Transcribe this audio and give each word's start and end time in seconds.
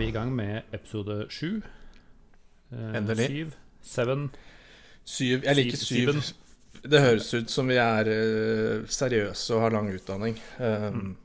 Er 0.00 0.06
vi 0.06 0.12
i 0.14 0.16
gang 0.16 0.30
med 0.32 0.62
episode 0.72 1.26
sju. 1.28 1.58
Eh, 2.72 2.94
Endelig. 2.96 3.26
Syv. 3.26 3.48
Seven. 3.84 4.22
Syv. 5.04 5.42
Jeg 5.44 5.56
liker 5.58 5.76
syv. 5.76 5.98
Syven. 5.98 6.22
Det 6.88 7.02
høres 7.04 7.26
ut 7.34 7.52
som 7.52 7.68
vi 7.68 7.76
er 7.76 8.08
eh, 8.08 8.86
seriøse 8.88 9.58
og 9.58 9.60
har 9.66 9.74
lang 9.74 9.90
utdanning. 9.92 10.38
Um, 10.56 11.18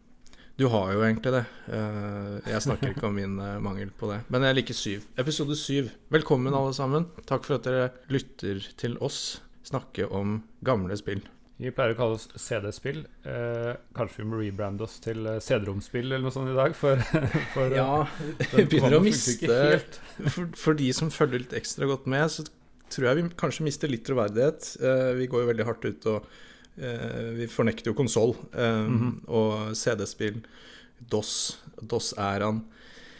Du 0.60 0.68
har 0.68 0.92
jo 0.92 1.06
egentlig 1.08 1.32
det. 1.38 1.46
Uh, 1.72 2.44
jeg 2.52 2.62
snakker 2.68 2.92
ikke 2.92 3.08
om 3.08 3.16
min 3.16 3.40
uh, 3.40 3.62
mangel 3.64 3.96
på 3.96 4.12
det. 4.12 4.20
Men 4.28 4.44
jeg 4.44 4.60
liker 4.60 4.76
syv. 4.76 5.08
Episode 5.24 5.56
syv. 5.56 5.90
Velkommen, 6.12 6.52
alle 6.52 6.76
sammen. 6.76 7.08
Takk 7.24 7.48
for 7.48 7.56
at 7.56 7.64
dere 7.64 7.90
lytter 8.12 8.60
til 8.76 9.00
oss 9.00 9.40
snakke 9.64 10.12
om 10.12 10.42
gamle 10.68 11.00
spill. 11.00 11.24
Vi 11.56 11.72
pleier 11.72 11.94
å 11.94 11.98
kalle 11.98 12.18
oss 12.18 12.26
CD-spill. 12.36 12.98
Eh, 13.24 13.70
kanskje 13.96 14.22
vi 14.22 14.28
må 14.28 14.40
rebrande 14.42 14.84
oss 14.84 14.98
til 15.04 15.22
eh, 15.30 15.38
CD-romspill 15.40 16.10
eller 16.10 16.26
noe 16.26 16.34
sånt 16.36 16.52
i 16.52 16.56
dag? 16.58 16.74
For, 16.76 17.00
for 17.54 17.72
ja, 17.76 17.88
vi 18.52 18.66
begynner 18.68 18.98
å 18.98 19.04
miste 19.06 19.48
for, 20.28 20.50
for 20.60 20.76
de 20.82 20.90
som 20.98 21.12
følger 21.16 21.46
litt 21.46 21.56
ekstra 21.56 21.88
godt 21.88 22.10
med, 22.12 22.28
så 22.34 22.44
tror 22.92 23.08
jeg 23.08 23.22
vi 23.22 23.30
kanskje 23.40 23.64
mister 23.70 23.92
litt 23.92 24.04
troverdighet. 24.08 24.68
Eh, 24.84 25.14
vi 25.22 25.30
går 25.32 25.46
jo 25.46 25.50
veldig 25.54 25.68
hardt 25.70 25.88
ut 25.88 26.10
og 26.12 26.28
eh, 26.76 27.32
Vi 27.40 27.48
fornekter 27.52 27.94
jo 27.94 27.98
konsoll 28.02 28.36
Mhm. 28.52 29.10
og 29.32 29.72
CD-spill. 29.80 30.42
DOS, 31.12 31.32
DOS-æraen. 31.82 32.62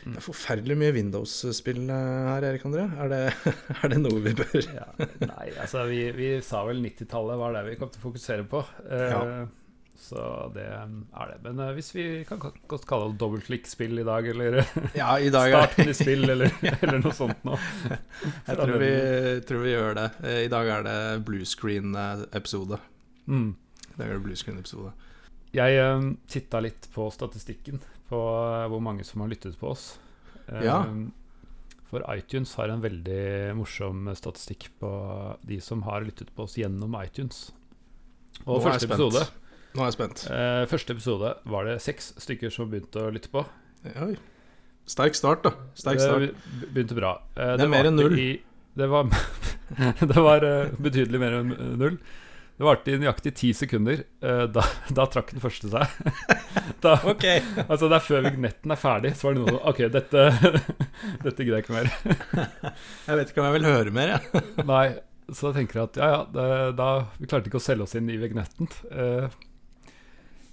Det 0.06 0.20
er 0.22 0.26
forferdelig 0.26 0.76
mye 0.78 0.94
Windows-spill 0.94 1.82
eh, 1.90 2.30
her, 2.30 2.46
Erik 2.52 2.66
André. 2.70 2.86
Er 3.02 3.10
det, 3.10 3.22
er 3.82 3.94
det 3.94 4.00
noe 4.04 4.22
vi 4.22 4.36
bør 4.38 4.58
Ja, 4.62 4.88
nei, 5.26 5.48
altså 5.58 5.86
vi, 5.90 6.04
vi 6.14 6.32
sa 6.46 6.62
vel 6.68 6.84
90-tallet 6.84 7.40
var 7.42 7.56
det 7.58 7.64
vi 7.72 7.78
kom 7.80 7.90
til 7.94 8.04
å 8.04 8.08
fokusere 8.10 8.50
på. 8.50 8.66
Eh, 8.86 9.12
Ja. 9.16 9.46
Så 10.06 10.22
det 10.54 10.66
er 10.68 11.30
det. 11.32 11.38
Men 11.42 11.60
eh, 11.64 11.72
hvis 11.74 11.88
vi 11.96 12.04
kan 12.30 12.38
godt 12.38 12.84
kalle 12.86 13.08
det 13.10 13.18
dobbeltklikk-spill 13.24 14.04
i 14.04 14.06
dag, 14.06 14.28
eller 14.30 14.60
Ja, 14.94 15.16
i 15.18 15.32
dag 15.34 15.50
starten 15.50 15.90
i 15.90 15.96
spill, 15.98 16.28
eller, 16.36 16.52
eller 16.76 17.00
noe 17.02 17.16
sånt 17.16 17.42
noe. 17.48 17.58
Jeg 17.90 18.60
tror 18.60 18.76
vi, 18.84 18.92
tror 19.48 19.64
vi 19.64 19.74
gjør 19.74 19.98
det. 19.98 20.06
Eh, 20.22 20.44
I 20.46 20.52
dag 20.52 20.70
er 20.76 20.86
det 20.86 21.00
blue 21.26 21.48
screen-episode. 21.50 22.78
Mm. 23.26 23.50
I 23.56 23.98
dag 23.98 24.06
er 24.06 24.14
det 24.20 24.24
blue 24.28 24.38
screen-episode. 24.38 24.94
Jeg 25.56 25.82
uh, 25.82 26.10
titta 26.30 26.60
litt 26.62 26.90
på 26.94 27.08
statistikken 27.16 27.80
på 28.10 28.20
eh, 28.20 28.68
hvor 28.70 28.82
mange 28.84 29.06
som 29.08 29.24
har 29.24 29.32
lyttet 29.32 29.58
på 29.60 29.72
oss. 29.74 29.96
Ja. 30.52 30.80
For 31.90 32.04
iTunes 32.16 32.54
har 32.58 32.70
en 32.74 32.82
veldig 32.84 33.56
morsom 33.58 34.08
statistikk 34.18 34.68
på 34.82 34.90
de 35.48 35.60
som 35.62 35.84
har 35.86 36.02
lyttet 36.06 36.32
på 36.36 36.44
oss 36.48 36.56
gjennom 36.58 36.96
iTunes. 37.04 37.52
Og 38.46 38.58
Nå 38.60 38.64
første 38.66 38.90
episode, 38.90 39.22
Nå 39.76 39.82
er 39.84 39.90
jeg 39.92 39.96
spent. 39.98 40.26
eh, 40.32 40.66
første 40.72 40.96
episode 40.96 41.34
var 41.46 41.66
det 41.70 41.78
seks 41.86 42.14
stykker 42.26 42.52
som 42.52 42.70
begynte 42.72 43.06
å 43.06 43.12
lytte 43.14 43.30
på. 43.32 43.46
Oi. 44.02 44.16
Sterk 44.86 45.16
start, 45.18 45.44
da. 45.46 45.52
Sterk 45.78 46.02
start. 46.02 46.34
Det 46.62 46.70
begynte 46.74 46.98
bra. 46.98 47.16
Eh, 47.38 47.56
Det 47.58 47.66
er 47.66 47.72
mer 47.74 47.86
enn 47.90 47.96
null. 47.98 48.18
I, 48.20 48.42
det 48.76 48.90
var, 48.92 49.08
det 50.12 50.16
var 50.20 50.44
eh, 50.46 50.74
betydelig 50.78 51.20
mer 51.22 51.40
enn 51.40 51.54
null. 51.80 51.98
Det 52.56 52.64
varte 52.64 52.94
i 52.94 53.00
nøyaktig 53.02 53.34
ti 53.36 53.50
sekunder. 53.58 54.06
Eh, 54.24 54.44
da, 54.56 54.62
da 54.96 55.06
trakk 55.12 55.34
den 55.36 55.44
første 55.44 55.68
seg. 55.74 55.96
da, 56.86 56.94
Ok. 57.12 57.26
altså 57.66 57.90
Det 57.92 57.98
er 57.98 58.06
før 58.06 58.22
vignetten 58.30 58.72
er 58.72 58.80
ferdig, 58.80 59.12
så 59.20 59.28
var 59.28 59.36
det 59.36 59.42
noe 59.44 59.56
sånn 59.58 59.66
OK, 59.74 59.82
dette, 59.92 60.24
dette 61.26 61.44
gidder 61.44 61.58
jeg 61.60 61.66
ikke 61.66 61.76
mer. 61.76 61.90
Jeg 63.10 63.20
vet 63.20 63.34
ikke 63.34 63.44
om 63.44 63.50
jeg 63.50 63.58
vil 63.58 63.68
høre 63.68 63.92
mer, 63.96 64.14
jeg. 64.16 64.46
Nei, 64.70 64.86
så 65.32 65.50
da 65.50 65.58
tenker 65.58 65.82
jeg 65.82 65.90
at 65.90 66.00
ja, 66.00 66.08
ja, 66.14 66.22
det, 66.32 66.48
da, 66.80 66.88
vi 67.20 67.28
klarte 67.30 67.52
ikke 67.52 67.60
å 67.60 67.66
selge 67.66 67.86
oss 67.90 67.96
inn 68.00 68.08
i 68.14 68.18
vignetten. 68.22 68.70
Eh, 68.94 69.36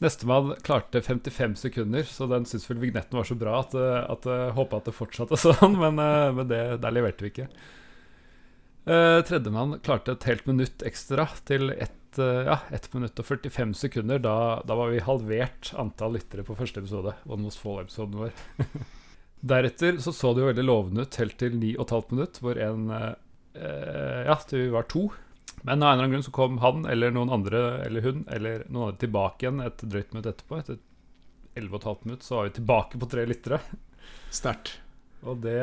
Nestemann 0.02 0.56
klarte 0.66 0.98
55 1.06 1.54
sekunder, 1.60 2.02
så 2.08 2.26
den 2.30 2.46
syntes 2.50 2.66
vel 2.70 2.80
vignetten 2.82 3.14
var 3.20 3.28
så 3.28 3.36
bra 3.38 3.60
at, 3.62 3.76
eh, 3.78 4.00
at 4.10 4.26
jeg 4.26 4.54
håpa 4.58 4.80
at 4.82 4.88
det 4.90 4.96
fortsatte 4.96 5.38
sånn, 5.38 5.78
men, 5.78 6.02
eh, 6.02 6.32
men 6.34 6.50
det, 6.50 6.62
der 6.82 6.96
leverte 6.98 7.22
vi 7.28 7.30
ikke. 7.30 7.46
Uh, 8.82 9.22
Tredjemann 9.22 9.76
klarte 9.86 10.16
et 10.16 10.24
helt 10.26 10.48
minutt 10.50 10.82
ekstra 10.82 11.28
til 11.46 11.70
ett 11.70 12.18
eh, 12.18 12.48
ja, 12.48 12.56
1 12.74 12.88
minutt 12.96 13.20
og 13.22 13.28
45 13.28 13.74
sekunder. 13.78 14.18
Da, 14.22 14.34
da 14.66 14.76
var 14.76 14.90
vi 14.92 15.04
halvert 15.04 15.70
antall 15.78 16.16
lyttere 16.18 16.44
på 16.46 16.56
første 16.58 16.82
episode. 16.82 17.14
One 17.24 17.46
Most 17.46 17.62
Fall-episoden 17.62 18.18
vår. 18.24 18.34
Deretter 19.52 19.98
så 20.02 20.12
så 20.14 20.32
det 20.34 20.42
jo 20.42 20.48
veldig 20.50 20.64
lovende 20.66 21.06
ut 21.06 21.18
helt 21.18 21.38
til 21.38 21.54
9,5 21.58 22.10
minutt, 22.14 22.40
hvor 22.42 22.58
en 22.62 22.90
eh, 22.94 23.12
eh, 23.58 24.24
Ja, 24.28 24.36
til 24.46 24.66
vi 24.66 24.74
var 24.74 24.88
to. 24.90 25.08
Men 25.62 25.78
av 25.82 25.92
en 25.92 25.92
eller 25.92 25.92
annen 26.02 26.16
grunn 26.16 26.26
så 26.26 26.34
kom 26.34 26.58
han 26.62 26.86
eller 26.90 27.14
noen 27.14 27.30
andre, 27.30 27.62
eller 27.86 28.02
hun, 28.02 28.26
eller 28.34 28.66
noen 28.68 28.90
andre 28.90 29.02
tilbake 29.04 29.46
igjen 29.46 29.62
et 29.62 29.82
drøyt 29.86 30.14
minutt 30.14 30.30
etterpå. 30.32 30.58
Etter 30.58 30.82
11,5 31.54 32.06
minutt 32.08 32.26
så 32.26 32.40
var 32.40 32.50
vi 32.50 32.56
tilbake 32.58 32.98
på 32.98 33.10
tre 33.14 33.26
lyttere. 33.30 33.60
Sterkt. 34.32 34.76
Og 35.22 35.42
det 35.44 35.60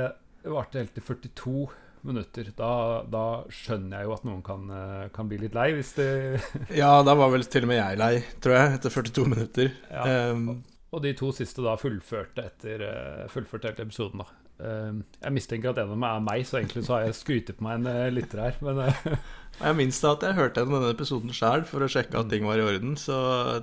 varte 0.47 0.79
helt 0.79 0.95
til 0.95 1.03
42 1.03 1.67
minutter. 2.07 2.49
Da, 2.57 2.71
da 3.09 3.23
skjønner 3.53 3.99
jeg 4.01 4.09
jo 4.09 4.15
at 4.15 4.25
noen 4.27 4.41
kan, 4.45 4.65
eh, 4.71 5.05
kan 5.15 5.29
bli 5.29 5.39
litt 5.41 5.55
lei 5.57 5.69
hvis 5.77 5.93
det 5.97 6.09
Ja, 6.81 6.99
da 7.05 7.15
var 7.19 7.31
vel 7.33 7.45
til 7.45 7.67
og 7.67 7.71
med 7.73 7.81
jeg 7.81 7.99
lei, 8.01 8.13
tror 8.43 8.55
jeg, 8.57 8.75
etter 8.79 8.95
42 8.97 9.29
minutter. 9.35 9.71
ja. 9.91 10.09
Um, 10.31 10.63
Og 10.89 11.03
de 11.03 11.11
to 11.13 11.27
siste 11.35 11.61
da 11.61 11.75
fullførte 11.77 12.47
etter 12.49 12.81
eh, 12.87 13.25
fullførte 13.29 13.69
hele 13.69 13.85
episoden, 13.85 14.23
da. 14.23 14.31
Eh, 14.59 14.95
jeg 15.21 15.35
mistenker 15.35 15.69
at 15.69 15.77
en 15.79 15.91
av 15.91 15.93
dem 15.93 16.07
er 16.07 16.23
meg, 16.25 16.41
så 16.49 16.57
egentlig 16.59 16.81
så 16.87 16.97
har 16.97 17.05
jeg 17.05 17.19
skrytet 17.19 17.59
på 17.59 17.67
meg 17.67 17.77
en 17.79 17.91
uh, 17.93 18.07
lytter 18.11 18.41
her. 18.41 18.57
Men 18.65 18.81
eh, 18.87 19.05
jeg 19.61 19.77
minst 19.77 20.03
at 20.09 20.25
jeg 20.25 20.35
hørte 20.39 20.63
gjennom 20.63 20.79
denne 20.79 20.95
episoden 20.95 21.35
sjøl 21.35 21.63
for 21.69 21.85
å 21.85 21.91
sjekke 21.93 22.19
at 22.19 22.31
ting 22.33 22.47
var 22.49 22.59
i 22.59 22.65
orden, 22.65 22.97
så 22.99 23.19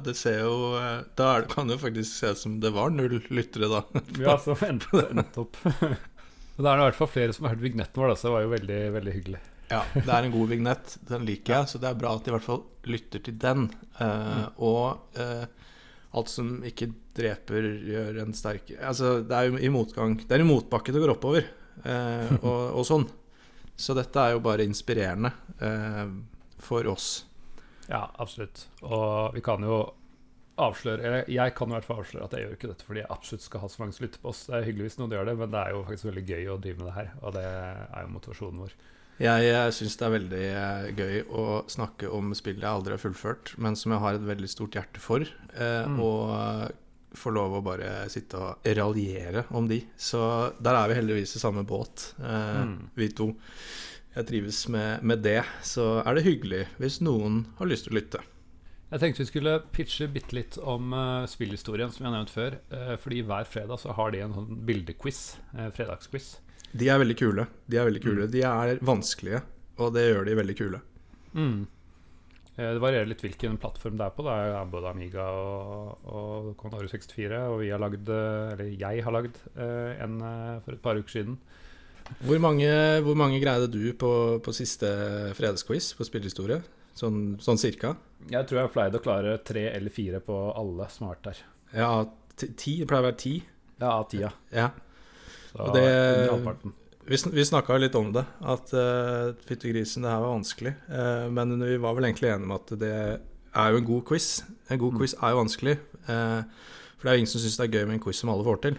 det 0.06 0.14
ser 0.16 0.44
jo 0.44 0.76
eh, 0.78 1.02
Da 1.18 1.32
kan 1.50 1.68
det 1.68 1.76
jo 1.80 1.84
faktisk 1.88 2.14
se 2.14 2.32
ut 2.32 2.42
som 2.44 2.58
det 2.62 2.72
var 2.76 2.94
null 2.94 3.18
lyttere, 3.28 3.68
da. 3.74 3.82
ja, 4.22 4.38
så 4.40 4.56
endte, 4.68 5.02
endte 5.10 5.44
opp. 5.48 5.58
Men 6.56 6.64
det 6.64 6.70
er 6.70 6.80
i 6.80 6.86
hvert 6.86 6.98
fall 6.98 7.12
flere 7.12 7.34
som 7.36 7.44
har 7.46 7.52
hørt 7.54 7.64
vignetten 7.66 8.00
vår, 8.00 8.10
da, 8.12 8.16
så 8.16 8.28
det 8.28 8.34
var 8.34 8.44
jo 8.46 8.52
veldig, 8.54 8.80
veldig 8.94 9.12
hyggelig. 9.12 9.40
Ja, 9.68 9.82
det 9.92 10.06
er 10.06 10.24
en 10.24 10.32
god 10.32 10.48
vignett. 10.52 10.94
Den 11.08 11.26
liker 11.26 11.52
jeg, 11.56 11.68
så 11.68 11.80
det 11.82 11.90
er 11.90 11.98
bra 11.98 12.14
at 12.16 12.24
de 12.24 12.30
i 12.30 12.34
hvert 12.36 12.46
fall 12.46 12.62
lytter 12.86 13.22
til 13.26 13.36
den. 13.42 13.66
Eh, 13.98 14.44
Og 14.62 15.18
uh, 15.18 15.44
alt 16.16 16.32
som 16.32 16.54
ikke 16.64 16.88
dreper, 17.16 17.66
gjør 17.90 18.22
en 18.22 18.36
sterk 18.36 18.70
Altså, 18.78 19.18
det 19.26 19.36
er 19.36 19.50
jo 19.50 19.58
i 19.58 19.72
motgang. 19.74 20.16
Det 20.22 20.32
er 20.32 20.44
i 20.44 20.48
motbakke 20.48 20.94
det 20.94 21.02
går 21.02 21.16
oppover, 21.16 21.48
uh, 21.82 22.32
og, 22.48 22.62
og 22.78 22.88
sånn. 22.88 23.08
Så 23.76 23.92
dette 23.98 24.22
er 24.22 24.32
jo 24.32 24.44
bare 24.44 24.64
inspirerende 24.64 25.28
for 26.64 26.86
oss. 26.88 27.26
Ja, 27.90 28.06
absolutt. 28.16 28.62
Og 28.88 29.34
vi 29.34 29.42
kan 29.44 29.60
jo 29.66 29.82
avsløre 30.58 31.02
Eller 31.04 31.24
jeg 31.28 31.54
kan 31.54 31.68
i 31.68 31.74
hvert 31.76 31.84
fall 31.84 31.98
avsløre 32.00 32.24
at 32.24 32.32
jeg 32.32 32.46
gjør 32.46 32.54
ikke 32.56 32.68
dette 32.72 32.84
fordi 32.86 33.00
jeg 33.02 33.10
absolutt 33.12 33.42
skal 33.44 33.60
ha 33.60 33.68
så 33.68 33.82
mange 33.82 33.92
som 33.96 34.04
lytter 34.06 34.22
på 34.22 34.30
oss. 34.32 34.46
Det 34.48 34.54
er 34.56 34.64
hyggelig 34.68 34.86
hvis 34.88 34.98
noen 35.00 35.12
gjør 35.16 35.26
det, 35.30 35.34
men 35.38 35.50
det 35.52 35.60
er 35.62 35.70
jo 35.74 35.82
faktisk 35.84 36.08
veldig 36.10 36.24
gøy 36.30 36.46
å 36.54 36.58
drive 36.64 36.78
med 36.80 36.86
det 36.88 36.94
her. 36.96 37.10
Og 37.22 37.34
det 37.36 37.42
er 37.46 38.00
jo 38.06 38.12
motivasjonen 38.14 38.62
vår. 38.64 38.72
Jeg 39.16 39.52
uh, 39.56 39.70
syns 39.72 39.94
det 39.96 40.04
er 40.06 40.12
veldig 40.12 40.40
eh, 40.46 40.88
gøy 40.96 41.20
å 41.32 41.44
snakke 41.72 42.08
om 42.12 42.34
spill 42.36 42.58
jeg 42.60 42.68
aldri 42.68 42.92
har 42.92 43.00
fullført, 43.00 43.54
men 43.64 43.76
som 43.80 43.94
jeg 43.94 44.02
har 44.02 44.18
et 44.18 44.26
veldig 44.28 44.50
stort 44.52 44.76
hjerte 44.76 45.00
for. 45.00 45.24
eh, 45.56 45.86
Mm. 45.88 46.00
Og 46.04 46.34
eh, 46.36 46.66
få 47.16 47.32
lov 47.32 47.54
å 47.56 47.62
bare 47.64 48.10
sitte 48.12 48.36
og 48.36 48.66
raljere 48.76 49.46
om 49.56 49.64
de. 49.70 49.78
Så 49.96 50.20
der 50.60 50.76
er 50.76 50.88
vi 50.90 50.98
heldigvis 50.98 51.32
i 51.36 51.40
samme 51.40 51.64
båt, 51.64 52.10
eh, 52.20 52.64
Mm. 52.66 52.90
vi 52.94 53.08
to. 53.08 53.30
Jeg 54.16 54.26
trives 54.28 54.68
med, 54.68 55.02
med 55.02 55.22
det. 55.24 55.42
Så 55.64 56.02
er 56.04 56.14
det 56.14 56.24
hyggelig 56.24 56.66
hvis 56.78 57.00
noen 57.00 57.46
har 57.58 57.66
lyst 57.72 57.84
til 57.88 57.94
å 57.96 58.00
lytte. 58.00 58.20
Jeg 58.86 59.02
tenkte 59.02 59.24
vi 59.24 59.26
skulle 59.32 59.52
pitche 59.74 60.06
bitte 60.14 60.36
litt 60.36 60.56
om 60.62 60.92
uh, 60.94 61.26
spillhistorien, 61.26 61.90
som 61.90 62.04
jeg 62.04 62.10
har 62.10 62.14
nevnt 62.14 62.30
før. 62.30 62.56
Uh, 62.70 62.94
fordi 63.02 63.24
hver 63.26 63.48
fredag 63.50 63.80
så 63.82 63.94
har 63.98 64.12
de 64.14 64.20
en 64.22 64.36
sånn 64.36 64.60
bildequiz. 64.68 65.22
Uh, 65.56 65.72
fredagsquiz. 65.74 66.36
De 66.70 66.90
er 66.92 67.00
veldig 67.02 67.16
kule. 67.18 67.48
De 67.66 67.80
er 67.80 67.88
veldig 67.88 68.02
kule. 68.04 68.28
De 68.30 68.44
er 68.46 68.78
vanskelige, 68.86 69.40
og 69.82 69.90
det 69.96 70.06
gjør 70.06 70.28
de 70.28 70.36
veldig 70.38 70.56
kule. 70.60 70.80
Mm. 71.34 71.64
Det 72.56 72.80
varierer 72.80 73.10
litt 73.10 73.20
hvilken 73.20 73.58
plattform 73.60 73.98
det 73.98 74.06
er 74.06 74.14
på. 74.16 74.24
Det 74.24 74.36
er 74.54 74.70
både 74.70 74.92
Amiga 74.94 75.26
og, 75.34 76.06
og 76.06 76.46
Commodore 76.60 76.88
64. 76.88 77.42
Og 77.50 77.58
vi 77.64 77.72
har 77.74 77.82
lagd, 77.82 78.08
eller 78.08 78.70
jeg 78.70 79.02
har 79.04 79.12
lagd 79.12 79.42
en 79.60 80.16
for 80.64 80.72
et 80.72 80.80
par 80.80 80.96
uker 80.96 81.18
siden. 81.18 81.36
Hvor 82.24 82.40
mange, 82.40 82.70
hvor 83.04 83.18
mange 83.18 83.42
greide 83.42 83.68
du 83.68 83.90
på, 83.98 84.10
på 84.40 84.56
siste 84.56 84.88
fredagsquiz 85.36 85.90
på 85.98 86.08
spillehistorie? 86.08 86.62
Sånn, 86.96 87.36
sånn 87.44 87.58
cirka? 87.60 87.94
Jeg 88.32 88.46
tror 88.48 88.62
jeg 88.62 88.72
pleide 88.74 88.98
å 88.98 89.02
klare 89.04 89.36
tre 89.44 89.66
eller 89.76 89.92
fire 89.92 90.20
på 90.24 90.36
alle 90.56 90.86
som 90.90 91.06
har 91.06 91.16
vært 91.16 91.26
der. 91.28 91.42
Ja, 91.76 91.90
ti? 92.40 92.48
ti? 92.56 92.76
Det 92.80 92.88
pleier 92.88 93.04
å 93.04 93.08
være 93.10 93.18
ti. 93.20 93.34
Ja, 93.80 93.90
av 93.98 94.06
tida. 94.10 94.30
Ja. 94.56 94.70
Så 95.52 95.66
Og 95.68 95.74
det- 95.74 96.72
Vi, 97.06 97.14
sn- 97.14 97.30
vi 97.36 97.44
snakka 97.44 97.76
litt 97.78 97.94
om 97.94 98.08
det, 98.12 98.24
at 98.42 98.72
uh, 98.74 99.32
fytti 99.46 99.70
grisen, 99.70 100.02
det 100.02 100.10
her 100.10 100.18
var 100.24 100.32
vanskelig. 100.40 100.72
Uh, 100.90 101.28
men 101.30 101.52
vi 101.60 101.76
var 101.78 101.94
vel 101.94 102.04
egentlig 102.08 102.32
enige 102.32 102.48
om 102.48 102.56
at 102.56 102.66
det 102.80 102.90
er 103.54 103.70
jo 103.70 103.76
en 103.78 103.84
god 103.86 104.04
quiz. 104.08 104.42
En 104.70 104.78
god 104.78 104.92
Mm. 104.94 104.98
quiz 104.98 105.14
er 105.22 105.30
jo 105.30 105.44
vanskelig. 105.44 105.76
Uh, 106.08 106.42
for 106.98 107.02
det 107.04 107.12
er 107.12 107.14
jo 107.14 107.20
ingen 107.22 107.30
som 107.30 107.40
syns 107.44 107.56
det 107.60 107.68
er 107.68 107.78
gøy 107.78 107.86
med 107.86 107.94
en 107.94 108.00
quiz 108.02 108.16
som 108.18 108.30
alle 108.30 108.42
får 108.48 108.60
til. 108.62 108.78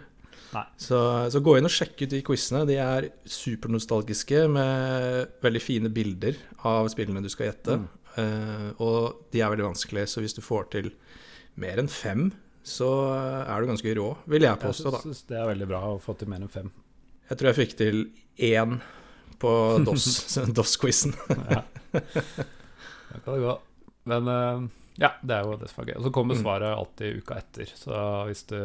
Så, 0.78 0.98
så 1.32 1.40
gå 1.44 1.58
inn 1.58 1.66
og 1.66 1.72
sjekk 1.72 2.02
ut 2.02 2.10
de 2.10 2.22
quizene. 2.26 2.66
De 2.66 2.76
er 2.82 3.10
supernostalgiske 3.26 4.48
med 4.50 5.28
veldig 5.44 5.62
fine 5.62 5.90
bilder 5.94 6.36
av 6.66 6.88
spillene 6.90 7.22
du 7.24 7.30
skal 7.30 7.52
gjette. 7.52 7.78
Mm. 7.78 7.88
Eh, 8.18 8.70
og 8.84 9.30
de 9.34 9.42
er 9.44 9.52
veldig 9.54 9.68
vanskelige, 9.70 10.10
så 10.10 10.24
hvis 10.24 10.36
du 10.38 10.42
får 10.46 10.70
til 10.74 10.92
mer 11.62 11.82
enn 11.82 11.90
fem, 11.92 12.30
så 12.68 12.88
er 13.48 13.64
du 13.64 13.70
ganske 13.70 13.94
rå, 13.96 14.10
vil 14.28 14.44
jeg 14.44 14.60
påstå, 14.60 14.92
da. 14.92 15.00
Jeg 15.00 15.08
syns 15.14 15.28
det 15.30 15.38
er 15.40 15.48
veldig 15.54 15.68
bra 15.70 15.82
å 15.94 16.00
få 16.04 16.18
til 16.20 16.32
mer 16.32 16.44
enn 16.44 16.52
fem. 16.52 16.72
Jeg 17.30 17.40
tror 17.40 17.50
jeg 17.52 17.60
fikk 17.62 17.78
til 17.80 18.02
én 18.50 18.80
på 19.42 19.52
DOS-quizen. 20.58 21.16
ja. 21.52 21.62
Da 21.94 23.22
kan 23.24 23.32
det 23.38 23.40
gå. 23.46 23.54
Men 24.12 24.28
eh, 24.34 24.66
ja, 24.98 25.12
det 25.22 25.36
er 25.36 25.44
jo 25.46 25.58
det 25.62 25.68
som 25.70 25.84
er 25.84 25.92
gøy. 25.92 25.98
Og 26.00 26.04
så 26.08 26.12
kommer 26.16 26.36
Mm. 26.36 26.42
svaret 26.42 26.72
alltid 26.78 27.18
uka 27.22 27.36
etter. 27.38 27.66
Så 27.78 28.00
hvis 28.26 28.44
du, 28.50 28.56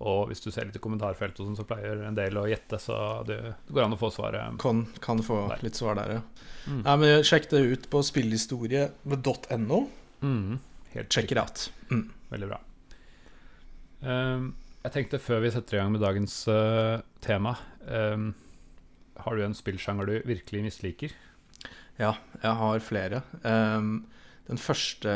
og 0.00 0.28
hvis 0.28 0.42
du 0.44 0.50
ser 0.52 0.66
litt 0.68 0.76
i 0.76 0.82
kommentarfeltet, 0.84 1.40
og 1.40 1.46
sånn, 1.48 1.56
så 1.56 1.64
pleier 1.68 2.02
en 2.04 2.14
del 2.18 2.36
å 2.36 2.44
gjette. 2.48 2.76
Så 2.80 2.98
det, 3.26 3.38
går 3.70 3.84
an 3.86 3.96
å 3.96 4.00
få 4.00 4.10
svaret. 4.12 4.58
Kan, 4.60 4.84
kan 5.00 5.18
få 5.24 5.48
Der. 5.48 5.62
litt 5.64 5.74
svar 5.80 5.94
der, 5.96 6.18
ja. 6.18 6.22
Mm. 6.68 6.82
Nei, 6.84 6.96
men 6.96 7.22
Sjekk 7.24 7.48
det 7.50 7.62
ut 7.72 7.88
på 7.90 8.02
spillhistorie.no 8.04 9.88
Mm. 10.22 10.58
Helt 10.94 11.10
Check 11.12 11.32
it 11.32 11.38
out. 11.38 11.70
Mm. 11.90 12.10
Veldig 12.30 12.48
bra. 12.48 12.60
Um, 14.04 14.54
jeg 14.84 14.92
tenkte 14.92 15.18
før 15.20 15.40
vi 15.44 15.50
setter 15.54 15.76
i 15.76 15.80
gang 15.80 15.92
med 15.94 16.00
dagens 16.04 16.32
uh, 16.48 17.00
tema 17.24 17.54
um, 17.88 18.34
Har 19.24 19.36
du 19.36 19.44
en 19.44 19.54
spillsjanger 19.56 20.06
du 20.10 20.14
virkelig 20.28 20.62
misliker? 20.66 21.14
Ja, 21.98 22.14
jeg 22.42 22.56
har 22.58 22.80
flere. 22.82 23.20
Ehm, 23.46 24.00
den 24.48 24.60
første 24.60 25.12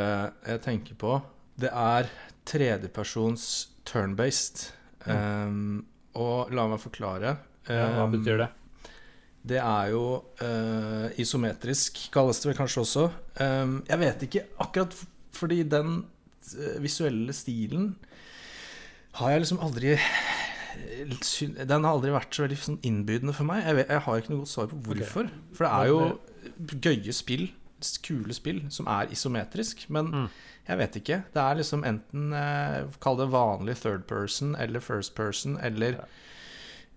jeg 0.46 0.62
tenker 0.64 0.96
på, 0.98 1.19
det 1.60 1.70
er 1.75 2.08
tredjepersons 2.48 3.44
turn-based. 3.88 4.69
Um, 5.08 5.86
og 6.19 6.52
la 6.54 6.64
meg 6.70 6.80
forklare. 6.82 7.36
Ja, 7.69 7.90
hva 7.94 8.06
Ehm, 8.06 8.14
betyr 8.16 8.40
det? 8.40 8.48
Det 9.48 9.58
er 9.60 9.90
jo 9.92 10.02
uh, 10.42 11.08
isometrisk, 11.20 12.00
kalles 12.12 12.40
det 12.42 12.50
vel 12.50 12.58
kanskje 12.58 12.82
også. 12.82 13.04
Um, 13.40 13.78
jeg 13.88 14.00
vet 14.02 14.25
ikke 14.26 14.44
akkurat 14.64 14.96
fordi 15.38 15.62
den 15.70 16.00
eh, 16.56 16.78
visuelle 16.82 17.32
stilen 17.36 17.92
har 19.20 19.30
jeg 19.30 19.44
liksom 19.44 19.60
aldri 19.62 19.92
Den 21.69 21.84
har 21.84 21.92
aldri 21.92 22.10
vært 22.14 22.34
så 22.34 22.44
veldig 22.44 22.56
sånn 22.58 22.80
innbydende 22.86 23.34
for 23.34 23.46
meg. 23.48 23.64
Jeg, 23.66 23.76
vet, 23.78 23.92
jeg 23.92 24.02
har 24.04 24.19
ikke 24.20 24.32
noe 24.32 24.42
godt 24.42 24.50
svar 24.52 24.69
på 24.70 24.78
hvorfor. 24.88 25.30
For 25.56 25.66
det 25.66 25.70
er 25.75 25.88
jo 25.90 26.78
gøye 26.88 27.14
spill, 27.16 27.46
kule 28.02 28.34
spill, 28.34 28.62
som 28.70 28.86
er 28.88 29.06
isometrisk. 29.14 29.88
Men 29.90 30.10
Mm. 30.12 30.28
jeg 30.69 30.78
vet 30.78 30.96
ikke. 31.02 31.25
Det 31.34 31.42
er 31.42 31.54
liksom 31.56 31.84
enten 31.84 32.32
eh, 32.32 32.84
Kall 33.00 33.16
det 33.16 33.28
vanlig 33.30 33.76
third 33.80 34.06
person 34.06 34.54
eller 34.56 34.80
first 34.80 35.14
person 35.14 35.58
eller 35.62 35.92
ja. 35.92 36.04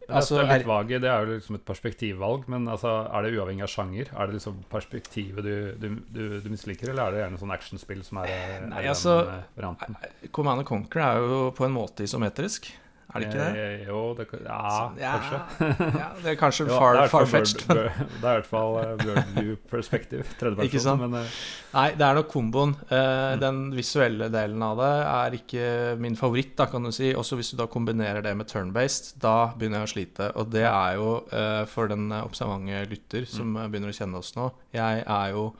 Altså, 0.10 0.42
det 0.42 0.50
er 0.50 0.58
litt 0.60 0.68
vage, 0.68 0.98
det 1.00 1.08
er 1.08 1.24
jo 1.24 1.36
liksom 1.38 1.56
et 1.56 1.64
perspektivvalg, 1.64 2.48
men 2.50 2.66
altså, 2.68 2.90
er 3.14 3.22
det 3.24 3.38
uavhengig 3.38 3.62
av 3.64 3.70
sjanger? 3.72 4.10
Er 4.18 4.28
det 4.28 4.34
liksom 4.40 4.58
perspektivet 4.68 5.44
du, 5.46 5.72
du, 5.80 5.88
du, 6.12 6.40
du 6.42 6.50
misliker, 6.52 6.90
eller 6.90 7.04
er 7.06 7.12
det 7.16 7.22
gjerne 7.22 7.40
sånn 7.40 7.54
actionspill 7.56 8.02
som 8.04 8.18
er, 8.24 8.28
er 8.34 8.66
Nei, 8.68 8.82
altså- 8.92 9.30
eh, 9.30 9.44
varianten? 9.56 9.96
Command 10.34 10.66
Conquer 10.68 11.00
er 11.06 11.22
jo 11.22 11.52
på 11.56 11.64
en 11.70 11.72
måte 11.78 12.04
isometrisk. 12.04 12.72
Er 13.12 13.20
det 13.20 13.30
ikke 13.30 13.40
det? 13.40 13.64
Eh, 13.64 13.88
jo, 13.88 14.02
det 14.18 14.28
ja, 14.46 14.92
ja, 15.00 15.14
kanskje. 15.18 15.72
ja, 16.00 16.10
det 16.22 16.34
er 16.34 16.38
kanskje 16.40 16.68
far, 16.72 17.00
ja, 17.00 17.08
far-fetched. 17.12 17.66
Det 17.68 17.80
er 17.80 18.06
i 18.08 18.22
hvert 18.24 18.50
fall 18.50 18.78
bird 19.02 19.34
view 19.36 19.58
perspective, 19.72 20.24
Tredjeperson. 20.40 20.68
Ikke 20.70 20.84
sant? 20.84 21.04
Men 21.06 21.22
eh, 21.22 21.42
Nei, 21.76 21.88
det 22.00 22.08
er 22.08 22.22
nok 22.22 22.32
komboen. 22.32 22.76
Eh, 22.90 23.12
Mm. 23.22 23.40
Den 23.42 23.60
visuelle 23.76 24.30
delen 24.34 24.62
av 24.66 24.80
det 24.80 24.92
er 25.02 25.36
ikke 25.38 25.66
min 26.02 26.18
favoritt, 26.20 26.54
da, 26.60 26.68
kan 26.72 26.86
du 26.86 26.92
si. 26.96 27.12
Også 27.18 27.38
hvis 27.40 27.52
du 27.54 27.60
da 27.60 27.68
kombinerer 27.72 28.24
det 28.26 28.34
med 28.38 28.50
turn-based, 28.52 29.16
da 29.24 29.52
begynner 29.56 29.82
jeg 29.82 29.90
å 29.90 29.94
slite. 29.96 30.32
Og 30.40 30.52
det 30.54 30.66
er 30.68 30.98
jo 31.00 31.12
eh, 31.32 31.64
for 31.72 31.92
den 31.92 32.10
eh, 32.12 32.24
observante 32.26 32.84
lytter 32.92 33.28
som 33.30 33.54
mm. 33.56 33.68
begynner 33.72 33.94
å 33.94 33.98
kjenne 33.98 34.22
oss 34.22 34.34
nå 34.38 34.52
Jeg 34.76 35.04
er 35.06 35.36
jo 35.36 35.52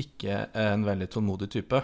ikke 0.00 0.48
en 0.58 0.86
veldig 0.86 1.10
tålmodig 1.14 1.50
type. 1.54 1.80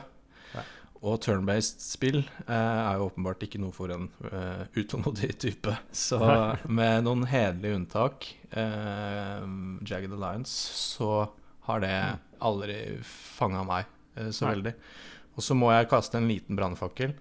Og 1.01 1.17
turn-based 1.25 1.81
spill 1.81 2.19
eh, 2.21 2.53
er 2.53 2.99
jo 2.99 3.07
åpenbart 3.09 3.45
ikke 3.47 3.61
noe 3.63 3.73
for 3.73 3.93
en 3.95 4.09
eh, 4.29 4.65
utålmodig 4.77 5.33
type. 5.47 5.77
Så 5.97 6.19
med 6.81 7.07
noen 7.07 7.25
hederlige 7.31 7.79
unntak, 7.79 8.29
eh, 8.53 9.47
Jagged 9.89 10.13
Alliance, 10.13 10.53
så 10.77 11.31
har 11.69 11.81
det 11.85 11.95
aldri 12.45 12.77
fanga 13.07 13.65
meg 13.65 13.89
eh, 14.19 14.29
så 14.29 14.47
Nei. 14.49 14.57
veldig. 14.59 14.75
Og 15.39 15.47
så 15.47 15.57
må 15.57 15.71
jeg 15.73 15.89
kaste 15.89 16.19
en 16.19 16.29
liten 16.29 16.59
brannfakkel. 16.59 17.15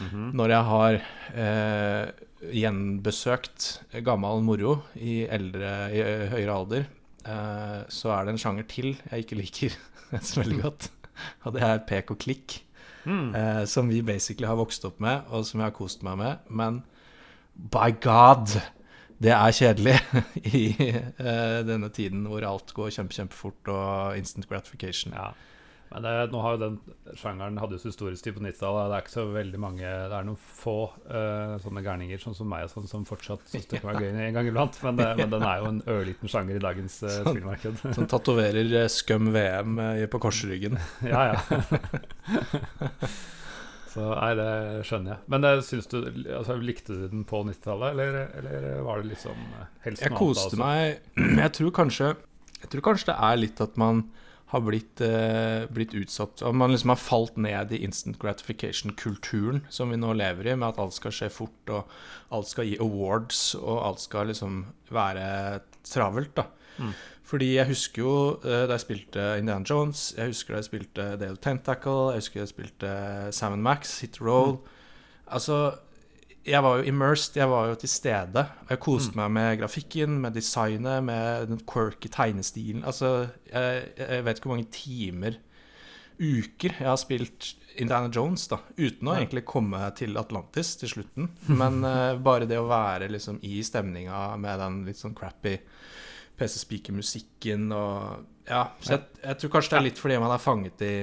mhm. 0.00 0.30
Når 0.34 0.54
jeg 0.56 0.68
har 0.70 0.96
eh, 1.44 2.24
gjenbesøkt 2.56 3.68
gammel 4.06 4.42
moro 4.42 4.80
i, 4.96 5.20
eldre, 5.30 5.74
i 5.94 6.00
høyere 6.32 6.56
alder, 6.56 6.88
eh, 7.22 7.82
så 7.92 8.14
er 8.16 8.26
det 8.26 8.34
en 8.34 8.42
sjanger 8.42 8.66
til 8.70 8.94
jeg 8.96 9.26
ikke 9.26 9.38
liker 9.38 9.78
så 10.26 10.40
veldig 10.42 10.60
godt. 10.64 10.90
Og 11.44 11.54
det 11.54 11.62
er 11.66 11.84
pek 11.86 12.10
og 12.14 12.18
klikk. 12.24 12.58
Mm. 13.04 13.34
Eh, 13.34 13.64
som 13.70 13.88
vi 13.88 14.02
basically 14.02 14.48
har 14.48 14.58
vokst 14.60 14.84
opp 14.84 15.00
med, 15.00 15.28
og 15.30 15.46
som 15.48 15.60
jeg 15.60 15.70
har 15.70 15.76
kost 15.76 16.04
meg 16.06 16.18
med. 16.20 16.44
Men 16.48 16.82
by 17.54 17.92
God, 18.02 18.56
det 19.20 19.32
er 19.36 19.56
kjedelig 19.56 19.96
i 20.60 20.64
eh, 20.80 21.60
denne 21.68 21.90
tiden 21.92 22.26
hvor 22.28 22.44
alt 22.46 22.74
går 22.76 22.92
kjempe, 22.96 23.16
kjempefort 23.16 23.72
og 23.72 24.18
instant 24.20 24.48
gratification. 24.48 25.16
Ja. 25.16 25.32
Men 25.90 26.04
det, 26.06 26.10
nå 26.30 26.40
har 26.44 26.54
jo 26.54 26.60
den 26.60 26.76
sjangeren 27.18 27.56
hadde 27.58 27.74
jo 27.74 27.82
sin 27.82 27.94
tid 27.94 28.36
på 28.36 28.42
90-tallet. 28.44 28.90
Det 28.92 28.96
er 28.96 29.04
ikke 29.04 29.14
så 29.16 29.24
veldig 29.34 29.60
mange 29.62 29.82
Det 29.82 30.18
er 30.20 30.28
noen 30.28 30.38
få 30.38 30.76
uh, 31.10 31.56
sånne 31.64 31.82
gærninger 31.82 32.22
sånn 32.22 32.36
som 32.38 32.50
meg 32.52 32.68
sånn, 32.70 32.86
som 32.90 33.06
fortsatt 33.08 33.42
syns 33.50 33.66
det 33.70 33.80
kan 33.82 33.90
være 33.90 34.04
gøy 34.06 34.22
en 34.28 34.38
gang 34.38 34.52
iblant. 34.52 34.78
Men, 34.86 35.00
det, 35.00 35.08
men 35.18 35.34
den 35.34 35.48
er 35.48 35.58
jo 35.58 35.72
en 35.72 35.82
ørliten 35.96 36.30
sjanger 36.30 36.60
i 36.60 36.62
dagens 36.62 37.00
uh, 37.02 37.10
Sånn. 37.10 37.34
spillmarked. 37.34 37.82
Som 37.98 38.08
tatoverer 38.10 38.70
uh, 38.76 38.86
skum 38.92 39.32
VM 39.34 39.82
eh, 39.82 40.06
på 40.10 40.22
korsryggen. 40.22 40.78
ja, 41.12 41.34
ja. 41.34 43.08
Så 43.90 44.06
nei, 44.06 44.30
det 44.38 44.50
skjønner 44.86 45.16
jeg. 45.16 45.22
Men 45.32 45.46
eh, 45.48 45.60
syns 45.66 45.90
du 45.90 45.98
altså, 46.04 46.56
Likte 46.62 46.94
du 46.94 47.06
den 47.10 47.26
på 47.28 47.42
90-tallet, 47.46 47.96
eller, 47.96 48.18
eller 48.38 48.82
var 48.86 49.02
det 49.02 49.16
liksom 49.16 49.34
eh, 49.34 49.68
helst 49.86 50.04
noe 50.04 50.06
annet 50.06 50.14
Jeg 50.14 50.18
koste 50.20 50.60
meg 50.60 50.82
Jeg 51.44 51.54
tror 51.58 51.72
kanskje 51.80 52.10
Jeg 52.60 52.72
tror 52.74 52.86
kanskje 52.90 53.10
det 53.10 53.16
er 53.30 53.40
litt 53.40 53.62
at 53.64 53.80
man 53.80 54.04
har 54.50 54.62
blitt, 54.66 55.00
eh, 55.00 55.66
blitt 55.70 55.94
utsatt 55.94 56.42
At 56.42 56.54
man 56.54 56.72
liksom 56.72 56.90
har 56.90 56.98
falt 56.98 57.36
ned 57.38 57.70
i 57.72 57.82
instant 57.86 58.18
gratification-kulturen 58.18 59.62
som 59.70 59.90
vi 59.90 59.98
nå 60.00 60.12
lever 60.18 60.50
i, 60.50 60.56
med 60.56 60.72
at 60.72 60.80
alt 60.82 60.96
skal 60.96 61.14
skje 61.14 61.30
fort, 61.30 61.70
og 61.70 61.86
alt 62.34 62.50
skal 62.50 62.66
gi 62.66 62.78
awards, 62.82 63.54
og 63.60 63.78
alt 63.86 64.02
skal 64.02 64.30
liksom 64.32 64.64
være 64.90 65.60
travelt, 65.86 66.34
da. 66.34 66.48
Mm. 66.80 66.92
Fordi 67.30 67.52
jeg 67.54 67.70
husker 67.70 68.02
jo 68.02 68.14
eh, 68.42 68.64
da 68.66 68.74
jeg 68.74 68.86
spilte 68.88 69.28
Indiana 69.38 69.66
Jones, 69.66 70.08
jeg 70.16 70.32
husker 70.32 70.56
da 70.56 70.62
jeg 70.64 70.70
spilte 70.70 71.06
Dale 71.20 71.38
Tentacle, 71.38 72.10
jeg 72.10 72.24
husker 72.24 72.40
da 72.40 72.46
jeg 72.46 72.54
spilte 72.54 72.94
Sam 73.36 73.58
Max, 73.62 74.00
Hit 74.02 74.18
Roll. 74.24 74.56
Altså, 75.30 75.78
jeg 76.46 76.62
var 76.64 76.78
jo 76.80 76.88
immersed, 76.88 77.36
jeg 77.36 77.48
var 77.50 77.68
jo 77.68 77.74
til 77.82 77.88
stede. 77.92 78.42
Og 78.64 78.70
jeg 78.72 78.80
koste 78.80 79.16
meg 79.18 79.30
med 79.36 79.58
grafikken, 79.60 80.20
med 80.22 80.32
designet, 80.34 81.02
med 81.04 81.48
den 81.50 81.60
quirky 81.68 82.08
tegnestilen. 82.08 82.84
Altså, 82.84 83.28
jeg, 83.52 83.90
jeg 83.98 84.24
vet 84.24 84.38
ikke 84.40 84.48
hvor 84.48 84.56
mange 84.56 84.70
timer, 84.72 85.36
uker, 86.20 86.74
jeg 86.80 86.88
har 86.88 86.96
spilt 87.00 87.54
Indiana 87.80 88.10
Jones, 88.12 88.46
da. 88.50 88.58
Uten 88.76 89.08
å 89.08 89.14
Ja. 89.14 89.20
egentlig 89.22 89.44
komme 89.48 89.78
til 89.96 90.16
Atlantis 90.20 90.74
til 90.76 90.88
slutten. 90.88 91.30
Men 91.48 91.84
uh, 91.84 92.16
bare 92.28 92.48
det 92.48 92.58
å 92.60 92.66
være 92.68 93.08
liksom 93.12 93.38
i 93.46 93.60
stemninga 93.64 94.36
med 94.40 94.58
den 94.60 94.80
litt 94.88 94.98
sånn 95.00 95.14
crappy 95.16 95.58
PC-speaker-musikken 96.40 97.70
og 97.76 98.26
Ja, 98.50 98.64
så 98.80 98.96
jeg, 98.96 99.04
jeg 99.22 99.38
tror 99.38 99.50
kanskje 99.54 99.70
det 99.70 99.78
er 99.78 99.84
litt 99.86 100.00
fordi 100.00 100.16
man 100.20 100.32
er 100.34 100.40
fanget 100.42 100.82
i 100.82 100.94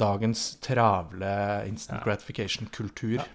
dagens 0.00 0.56
travle 0.64 1.32
instant 1.68 2.02
gratification-kultur. 2.06 3.18
Ja. 3.20 3.26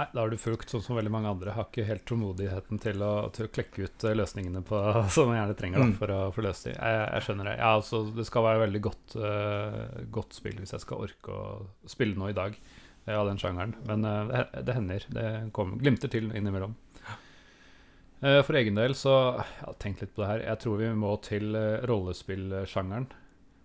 Nei, 0.00 0.06
da 0.16 0.22
har 0.24 0.30
du 0.32 0.36
fulgt 0.40 0.70
sånn 0.72 0.80
som 0.84 0.96
veldig 0.96 1.10
mange 1.12 1.28
andre. 1.28 1.52
Har 1.52 1.66
ikke 1.68 1.84
helt 1.84 2.06
tålmodigheten 2.08 2.78
til 2.80 3.02
å, 3.04 3.12
til 3.36 3.44
å 3.44 3.50
klekke 3.52 3.84
ut 3.84 4.04
eh, 4.08 4.14
løsningene 4.16 4.62
på, 4.64 4.78
som 5.14 5.28
man 5.28 5.36
gjerne 5.42 5.56
trenger 5.58 5.82
da, 5.82 5.88
Mm. 5.90 5.96
for 5.98 6.12
å 6.14 6.20
få 6.32 6.44
løst 6.46 6.64
dem. 6.70 6.76
Jeg, 6.78 7.00
jeg 7.10 7.26
skjønner 7.26 7.50
det. 7.50 7.56
Ja, 7.60 7.72
altså, 7.76 8.00
det 8.16 8.24
skal 8.28 8.46
være 8.46 8.62
veldig 8.64 8.80
godt, 8.86 9.16
uh, 9.20 9.80
godt 10.14 10.38
spill 10.38 10.56
hvis 10.62 10.72
jeg 10.72 10.84
skal 10.86 11.04
orke 11.04 11.34
å 11.36 11.90
spille 11.90 12.16
noe 12.16 12.32
i 12.32 12.38
dag 12.38 12.56
av 13.10 13.18
av 13.20 13.26
den 13.28 13.40
sjangeren. 13.42 13.74
Men 13.88 14.04
uh, 14.08 14.22
det, 14.30 14.64
det 14.68 14.76
hender. 14.78 15.06
Det 15.12 15.26
kommer, 15.56 15.80
glimter 15.82 16.12
til 16.12 16.30
innimellom. 16.32 16.76
Uh, 18.20 18.40
for 18.44 18.52
egen 18.60 18.76
del 18.76 18.92
så 18.98 19.14
Jeg 19.40 19.64
har 19.64 19.76
tenkt 19.80 20.02
litt 20.04 20.12
på 20.16 20.20
det 20.24 20.28
her. 20.32 20.42
Jeg 20.50 20.60
tror 20.64 20.80
vi 20.80 20.90
må 20.96 21.14
til 21.24 21.56
uh, 21.56 21.80
rollespillsjangeren. 21.88 23.08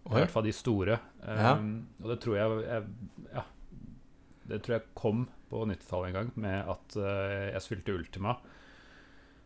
I 0.06 0.13
hvert 0.20 0.32
fall 0.36 0.46
de 0.46 0.54
store. 0.56 1.00
Um, 1.24 1.36
Ja. 1.39 1.54
Og 2.04 2.12
det 2.12 2.20
tror 2.24 2.36
jeg, 2.39 2.60
jeg 2.68 3.30
Ja. 3.36 3.44
Det 4.46 4.60
tror 4.62 4.75
jeg 4.77 4.84
kom 4.94 5.24
på 5.55 5.65
90-tallet 5.71 6.12
en 6.12 6.17
gang 6.19 6.31
med 6.45 6.69
at 6.75 7.00
eh, 7.00 7.50
jeg 7.55 7.63
spilte 7.65 7.95
Ultima. 7.95 8.35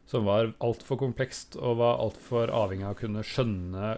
Som 0.10 0.26
var 0.26 0.56
altfor 0.66 0.98
komplekst 0.98 1.56
og 1.62 1.78
var 1.84 2.00
altfor 2.02 2.50
avhengig 2.50 2.88
av 2.90 2.96
å 2.96 3.00
kunne 3.04 3.22
skjønne 3.26 3.92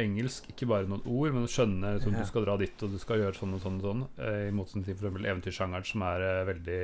engelsk. 0.00 0.46
Ikke 0.54 0.68
bare 0.70 0.88
noen 0.88 1.04
ord, 1.04 1.34
men 1.36 1.48
skjønne 1.50 1.98
liksom, 1.98 2.14
Ja. 2.16 2.22
du 2.24 2.30
skal 2.30 2.46
dra 2.46 2.54
dit 2.60 2.84
og 2.86 2.94
du 2.94 2.98
skal 3.02 3.20
gjøre 3.20 3.36
sånn 3.36 3.52
og 3.58 3.60
sånn. 3.60 3.76
og 3.82 3.84
sånn 3.90 4.06
eh, 4.24 4.46
I 4.48 4.54
motsetning 4.56 4.86
til 4.88 4.96
f.eks. 4.96 5.20
eventyrsjangeren, 5.20 5.84
som 5.90 6.06
er 6.08 6.26
eh, 6.30 6.46
veldig 6.48 6.80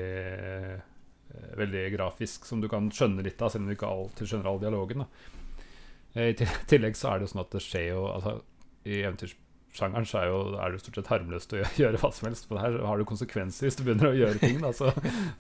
Veldig 1.57 1.81
grafisk, 1.93 2.45
som 2.49 2.61
du 2.63 2.69
kan 2.71 2.87
skjønne 2.95 3.25
litt 3.27 3.41
av, 3.43 3.51
selv 3.51 3.65
om 3.65 3.69
du 3.69 3.75
ikke 3.75 3.89
alltid 3.91 4.29
skjønner 4.31 4.47
all 4.49 4.61
dialogen. 4.63 5.03
Da. 5.03 5.09
I 6.23 6.33
tillegg 6.71 6.97
så 6.97 7.11
er 7.11 7.19
det 7.19 7.27
jo 7.27 7.33
sånn 7.35 7.43
at 7.43 7.57
det 7.57 7.63
skjer 7.65 7.89
jo 7.91 8.05
altså, 8.09 8.33
I 8.89 9.01
sjangeren 9.79 10.07
så 10.09 10.19
er, 10.23 10.27
jo, 10.33 10.41
er 10.61 10.73
det 10.75 10.81
stort 10.83 10.99
sett 11.01 11.11
harmløst 11.13 11.55
å 11.57 11.63
gjøre, 11.83 12.01
hva 12.03 12.11
som 12.17 12.29
helst. 12.31 12.49
Men 12.51 12.63
her 12.65 12.79
har 12.89 12.99
det 13.03 13.07
konsekvenser 13.13 13.69
hvis 13.69 13.79
du 13.79 13.85
begynner 13.87 14.11
å 14.11 14.19
gjøre 14.19 14.41
ting. 14.43 14.59
Da. 14.65 14.73
Så, 14.77 14.91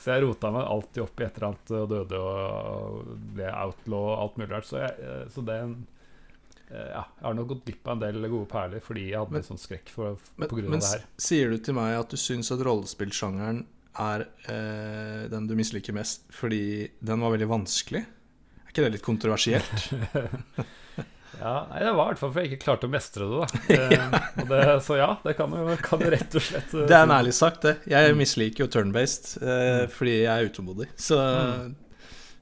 så 0.02 0.12
jeg 0.14 0.24
rota 0.26 0.52
meg 0.54 0.68
alltid 0.70 1.02
opp 1.06 1.20
i 1.20 1.26
et 1.26 1.36
eller 1.40 1.48
annet 1.50 1.74
og 1.80 1.90
døde 1.94 2.22
og 2.22 3.12
ble 3.36 3.50
outlaw 3.52 4.08
og 4.12 4.16
alt 4.26 4.40
mulig 4.40 4.50
rart. 4.54 4.68
Så, 4.70 4.80
jeg, 4.84 4.96
eh, 5.10 5.22
så 5.34 5.44
det 5.48 5.58
eh, 5.62 6.90
ja, 6.92 7.04
jeg 7.04 7.26
har 7.28 7.38
nok 7.38 7.50
gått 7.54 7.64
glipp 7.68 7.86
av 7.88 7.96
en 7.96 8.04
del 8.06 8.28
gode 8.32 8.48
perler 8.50 8.82
fordi 8.84 9.08
jeg 9.12 9.18
hadde 9.20 9.34
Men- 9.36 9.42
litt 9.44 9.50
sånn 9.52 9.60
skrekk 9.62 9.92
for, 9.94 10.16
Men, 10.36 10.50
på 10.50 10.58
grunn 10.60 10.70
men 10.74 10.80
av 10.80 10.86
det 10.86 10.92
her 10.96 11.04
her. 11.04 11.08
sier 11.28 11.50
du 11.54 11.58
til 11.68 11.76
meg 11.78 11.94
at 12.00 12.10
du 12.12 12.18
syns 12.20 12.50
at 12.54 12.64
rollespillsjangeren 12.66 13.64
er 14.02 14.26
eh, 14.52 15.22
den 15.32 15.46
du 15.48 15.54
misliker 15.56 15.94
mest 15.96 16.26
fordi 16.36 16.90
den 17.00 17.22
var 17.24 17.32
veldig 17.36 17.48
vanskelig? 17.48 18.02
Er 18.04 18.72
ikke 18.74 18.82
det 18.84 18.90
litt 18.98 19.06
kontroversielt? 19.06 19.86
Ja, 21.40 21.66
nei, 21.70 21.80
Det 21.84 21.92
var 21.94 22.06
i 22.06 22.08
hvert 22.12 22.18
fall 22.22 22.30
fordi 22.32 22.44
jeg 22.46 22.52
ikke 22.56 22.64
klarte 22.64 22.86
å 22.88 22.92
mestre 22.92 23.26
det. 23.28 23.40
da 23.40 23.46
eh, 23.76 24.46
det, 24.50 24.60
Så 24.86 24.96
ja, 24.96 25.08
det 25.24 25.34
kan 25.36 25.50
jo, 25.52 25.76
kan 25.84 26.00
jo 26.00 26.10
rett 26.14 26.34
og 26.38 26.42
slett 26.46 26.74
eh, 26.74 26.86
Det 26.88 26.96
er 26.96 27.02
en 27.04 27.14
ærlig 27.18 27.34
sagt, 27.36 27.62
det. 27.66 27.74
Jeg 27.92 28.16
misliker 28.16 28.64
jo 28.64 28.70
turn-based 28.72 29.42
eh, 29.42 29.86
fordi 29.92 30.14
jeg 30.22 30.32
er 30.32 30.48
utålmodig. 30.50 30.88
Så, 30.96 31.18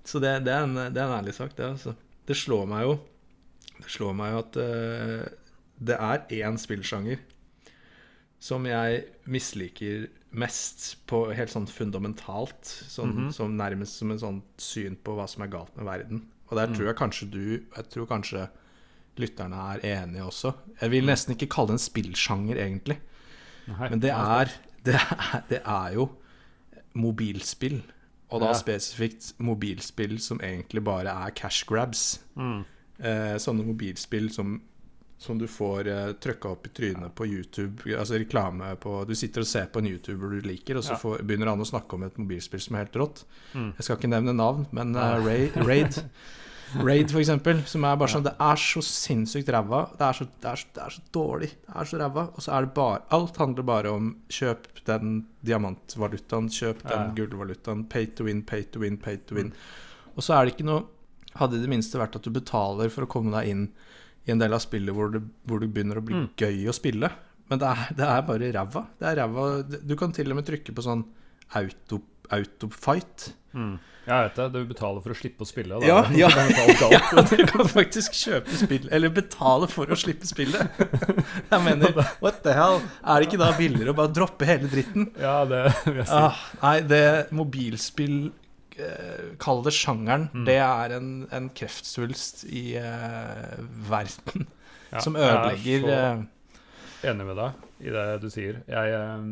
så 0.04 0.20
det, 0.22 0.34
det, 0.46 0.52
er 0.54 0.62
en, 0.68 0.74
det 0.94 1.00
er 1.00 1.06
en 1.08 1.18
ærlig 1.18 1.34
sak, 1.34 1.56
det. 1.58 1.66
Altså. 1.74 1.94
Det 2.28 2.36
slår 2.38 2.66
meg 2.70 2.84
jo 2.86 2.94
Det 3.82 3.90
slår 3.90 4.14
meg 4.16 4.32
jo 4.34 4.42
at 4.44 4.56
eh, 4.62 5.24
det 5.84 5.96
er 5.98 6.28
én 6.44 6.56
spillsjanger 6.60 7.18
som 8.44 8.66
jeg 8.68 8.98
misliker 9.32 10.04
mest 10.36 10.98
på 11.08 11.22
helt 11.32 11.48
sånn 11.52 11.64
fundamentalt. 11.70 12.60
Sånn, 12.92 13.14
Mhm. 13.14 13.30
Som 13.32 13.54
nærmest 13.56 13.96
som 13.98 14.10
en 14.12 14.18
sånn 14.20 14.40
syn 14.60 14.96
på 15.02 15.14
hva 15.16 15.24
som 15.30 15.42
er 15.46 15.48
galt 15.48 15.72
med 15.78 15.86
verden. 15.88 16.20
Og 16.50 16.58
der 16.58 16.66
Mm. 16.68 16.74
tror 16.76 16.86
jeg 16.90 16.96
kanskje 16.98 17.30
du 17.32 17.44
Jeg 17.76 17.88
tror 17.90 18.06
kanskje 18.06 18.48
lytterne 19.18 19.54
er 19.74 19.84
enige 20.02 20.24
også. 20.26 20.54
Jeg 20.80 20.90
vil 20.90 21.04
nesten 21.06 21.34
ikke 21.36 21.48
kalle 21.54 21.68
det 21.68 21.78
en 21.78 21.84
spillsjanger, 21.84 22.56
egentlig. 22.56 22.98
Nei, 23.68 23.88
Men 23.90 24.00
det 24.00 24.10
er, 24.10 24.50
det 24.84 24.94
er, 24.94 25.42
det 25.48 25.60
er 25.64 25.94
jo 25.94 26.08
mobilspill. 26.94 27.82
Og 28.34 28.40
da 28.40 28.46
Ja. 28.50 28.52
spesifikt 28.58 29.32
mobilspill 29.38 30.18
som 30.20 30.38
egentlig 30.40 30.82
bare 30.84 31.08
er 31.26 31.30
cash 31.30 31.64
grabs. 31.66 32.20
mm, 32.36 32.64
Eh, 33.02 33.34
sånne 33.42 33.64
mobilspill 33.66 34.30
som, 34.30 34.60
som 35.18 35.36
du 35.38 35.46
får 35.48 35.86
eh, 35.88 36.12
trøkka 36.12 36.48
opp 36.52 36.66
i 36.66 36.70
trynet 36.70 37.12
på 37.14 37.26
YouTube. 37.26 37.82
Altså 37.98 38.14
reklame 38.22 38.76
på 38.78 39.04
Du 39.08 39.14
sitter 39.16 39.40
og 39.40 39.46
ser 39.46 39.66
på 39.66 39.80
en 39.80 39.86
YouTuber 39.88 40.30
du 40.30 40.40
liker, 40.48 40.76
og 40.76 40.84
så 40.84 40.92
Ja. 40.92 40.96
får, 40.98 41.18
begynner 41.26 41.48
han 41.50 41.58
å 41.58 41.66
snakke 41.66 41.92
om 41.94 42.04
et 42.04 42.16
mobilspill 42.16 42.60
som 42.60 42.76
er 42.76 42.84
helt 42.84 42.94
rått. 42.94 43.24
mm. 43.52 43.72
Jeg 43.76 43.82
skal 43.82 43.96
ikke 43.96 44.08
nevne 44.14 44.32
navn, 44.36 44.66
men 44.70 44.94
eh, 44.94 45.24
Raid, 45.26 45.56
Raid 45.66 46.04
Raid, 46.82 47.10
for 47.10 47.20
eksempel, 47.20 47.60
som 47.66 47.84
er 47.84 47.96
bare 47.96 48.08
sånn 48.08 48.24
Det 48.24 48.32
er 48.40 48.56
så 48.56 48.80
sinnssykt 48.82 49.48
ræva. 49.54 49.82
Det, 49.98 50.08
så- 50.16 50.26
det, 50.40 50.54
det 50.74 50.82
er 50.82 50.90
så 50.90 51.02
dårlig. 51.12 51.50
Det 51.66 51.74
er 51.76 51.84
så 51.84 51.98
ræva. 52.00 52.24
Og 52.34 52.40
så 52.42 52.52
er 52.56 52.60
det 52.66 52.74
bare 52.74 53.02
Alt 53.10 53.36
handler 53.36 53.62
bare 53.64 53.92
om 53.92 54.16
kjøp 54.28 54.66
den 54.86 55.26
diamantvalutaen, 55.44 56.48
kjøp 56.50 56.82
den 56.82 56.90
Ja, 57.08 57.12
gullvalutaen. 57.16 57.84
Pay 57.88 58.06
to 58.16 58.24
win, 58.24 58.42
pay 58.42 58.62
to 58.64 58.80
win, 58.80 58.96
pay 58.96 59.16
to 59.16 59.34
win. 59.36 59.52
Og 60.16 60.22
så 60.22 60.34
er 60.40 60.44
det 60.46 60.54
ikke 60.56 60.66
noe 60.68 60.84
Hadde 61.34 61.56
i 61.58 61.62
det 61.64 61.68
minste 61.68 61.98
vært 61.98 62.14
at 62.14 62.22
du 62.22 62.30
betaler 62.30 62.88
for 62.94 63.02
å 63.02 63.08
komme 63.10 63.32
deg 63.34 63.48
inn 63.50 63.62
i 64.24 64.30
en 64.30 64.38
del 64.38 64.52
av 64.54 64.60
spillet 64.62 64.94
hvor 64.94 65.08
det, 65.10 65.20
hvor 65.48 65.58
det 65.58 65.72
begynner 65.74 65.98
å 65.98 66.04
bli 66.06 66.14
Mm. 66.14 66.28
gøy 66.38 66.68
å 66.70 66.72
spille. 66.72 67.10
Men 67.50 67.58
det 67.58 67.66
er, 67.66 67.88
det 67.98 68.06
er 68.06 68.22
bare 68.22 68.52
ræva. 68.54 68.86
Det 69.00 69.08
er 69.08 69.16
ræva. 69.16 69.62
Du 69.84 69.96
kan 69.96 70.12
til 70.12 70.30
og 70.30 70.36
med 70.36 70.46
trykke 70.46 70.72
på 70.72 70.84
sånn 70.86 71.02
auto, 71.56 71.98
autofight. 72.32 73.32
Mm. 73.54 73.74
Jeg 74.04 74.26
vet 74.26 74.36
det. 74.36 74.46
Du 74.52 74.68
betaler 74.68 75.00
for 75.00 75.14
å 75.14 75.16
slippe 75.16 75.44
å 75.44 75.48
spille. 75.48 75.78
Da. 75.80 75.86
Ja, 75.88 76.00
ja. 76.24 76.28
alt. 76.28 76.82
Ja, 76.94 77.24
du 77.30 77.44
kan 77.48 77.68
faktisk 77.70 78.16
kjøpe 78.18 78.58
spill, 78.58 78.88
eller 78.92 79.12
betale 79.14 79.68
for 79.72 79.88
å 79.88 79.98
slippe 79.98 80.28
spillet. 80.28 80.80
Jeg 81.52 81.60
mener, 81.64 81.96
what 82.24 82.42
the 82.44 82.54
hell? 82.56 82.80
Er 83.00 83.22
det 83.22 83.30
ikke 83.30 83.40
da 83.40 83.50
billigere 83.56 83.94
å 83.94 83.98
bare 83.98 84.12
droppe 84.12 84.48
hele 84.48 84.68
dritten? 84.70 85.08
Ja, 85.20 85.42
det 85.48 85.66
vil 85.86 86.02
jeg 86.02 86.08
si. 86.10 86.18
Ah, 86.18 86.42
nei, 86.60 86.76
det 86.88 87.04
mobilspill 87.34 88.18
eh, 88.76 89.32
Kall 89.40 89.64
det 89.64 89.72
sjangeren. 89.76 90.28
Mm. 90.34 90.44
Det 90.48 90.58
er 90.66 90.96
en, 90.98 91.10
en 91.34 91.48
kreftsvulst 91.56 92.44
i 92.50 92.66
uh, 92.76 93.56
verden 93.88 94.48
Ja, 94.90 95.00
som 95.00 95.16
jeg 95.16 95.24
er 95.24 95.38
ødelegger 95.38 95.86
så 95.86 95.94
eh, 95.94 97.12
enig 97.12 97.28
med 97.30 97.40
deg 97.40 97.62
i 97.84 97.90
det 97.92 98.04
du 98.22 98.26
sier. 98.32 98.62
Jeg 98.66 98.92
eh, 98.96 99.24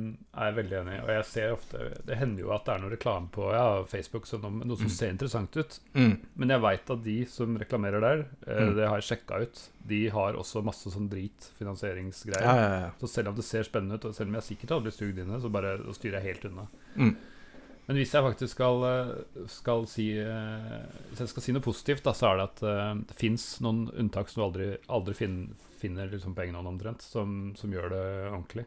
er 0.44 0.52
veldig 0.58 0.76
enig. 0.82 0.96
Og 1.04 1.08
jeg 1.08 1.24
ser 1.30 1.52
ofte 1.54 1.78
Det 2.04 2.18
hender 2.20 2.42
jo 2.44 2.52
at 2.52 2.64
det 2.66 2.74
er 2.74 2.82
noe 2.82 2.90
reklame 2.92 3.30
på 3.32 3.46
ja, 3.54 3.82
Facebook 3.88 4.26
som 4.28 4.42
noe, 4.44 4.62
noe 4.68 4.76
som 4.76 4.86
Mm. 4.90 4.96
ser 4.98 5.10
interessant 5.14 5.56
ut. 5.56 5.78
mm, 5.94 6.16
Men 6.36 6.48
jeg 6.54 6.60
veit 6.60 6.90
at 6.90 7.02
de 7.02 7.16
som 7.26 7.56
reklamerer 7.56 8.00
der, 8.00 8.26
eh, 8.46 8.60
Mm. 8.68 8.74
det 8.76 8.88
har 8.88 9.00
jeg 9.00 9.08
sjekka 9.18 9.40
ut, 9.42 9.62
de 9.88 10.08
har 10.10 10.34
også 10.34 10.62
masse 10.62 10.86
sånn 10.92 11.08
drit 11.08 11.50
finansieringsgreier. 11.58 12.42
Ja, 12.44 12.80
ja. 12.86 12.90
Så 13.00 13.08
selv 13.08 13.28
om 13.28 13.34
det 13.36 13.44
ser 13.44 13.62
spennende 13.64 13.94
ut, 13.98 14.04
og 14.04 14.14
selv 14.14 14.28
om 14.28 14.34
jeg 14.34 14.42
sikkert 14.56 14.70
hadde 14.76 14.82
blitt 14.86 14.98
sugd 15.00 15.18
inn 15.18 15.30
i 15.30 15.32
det, 15.36 15.42
så 15.42 15.50
bare 15.50 15.78
styrer 15.94 16.20
jeg 16.20 16.28
helt 16.36 16.44
unna. 16.52 16.66
Mm. 16.96 17.16
Men 17.88 17.96
hvis 17.98 18.12
jeg 18.14 18.22
faktisk 18.22 18.54
skal, 18.54 18.84
eh, 18.84 19.46
skal 19.48 19.86
si 19.90 20.10
eh, 20.16 20.82
Hvis 21.10 21.18
jeg 21.18 21.28
skal 21.32 21.42
si 21.42 21.52
noe 21.52 21.60
positivt, 21.64 22.02
da, 22.04 22.12
så 22.12 22.30
er 22.30 22.36
det 22.36 22.44
at 22.62 23.06
det 23.08 23.16
fins 23.18 23.60
noen 23.60 23.88
unntak 23.98 24.28
som 24.30 24.42
du 24.42 24.46
aldri, 24.46 24.68
aldri 24.88 25.14
fin, 25.18 25.54
finner 25.82 26.08
liksom 26.12 26.34
på 26.36 26.44
egen 26.46 26.56
hånd 26.58 26.70
omtrent, 26.72 27.02
som, 27.04 27.52
som 27.58 27.74
gjør 27.74 27.92
det 27.92 28.02
ordentlig. 28.30 28.66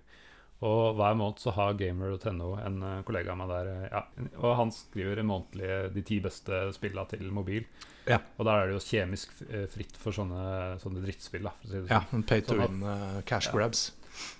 Og 0.65 0.95
hver 0.95 1.17
måned 1.19 1.41
så 1.43 1.51
har 1.57 1.73
gamer.no 1.77 2.53
en 2.63 2.77
eh, 2.87 3.01
kollega 3.07 3.33
av 3.33 3.39
meg 3.41 3.49
der, 3.51 3.71
eh, 3.73 3.89
ja, 3.91 4.03
og 4.39 4.53
han 4.61 4.71
skriver 4.71 5.19
månedlig 5.27 5.71
de 5.97 6.03
ti 6.07 6.21
beste 6.23 6.61
spilla 6.77 7.03
til 7.11 7.27
mobil. 7.35 7.65
Ja. 8.07 8.21
Og 8.37 8.47
der 8.47 8.61
er 8.61 8.69
det 8.71 8.77
jo 8.77 8.85
kjemisk 8.85 9.33
eh, 9.49 9.65
fritt 9.71 9.97
for 9.99 10.15
sånne, 10.15 10.45
sånne 10.81 11.03
drittspill, 11.03 11.49
for 11.59 11.67
å 11.67 11.73
si 11.73 11.83
ja 11.91 11.99
sånn. 12.05 12.21
en 12.21 12.25
pay 12.31 12.45
to 12.47 12.55
win 12.61 12.79
eh, 12.87 13.19
cash 13.27 13.49
Ja. 13.51 13.57
grabs. 13.57 13.87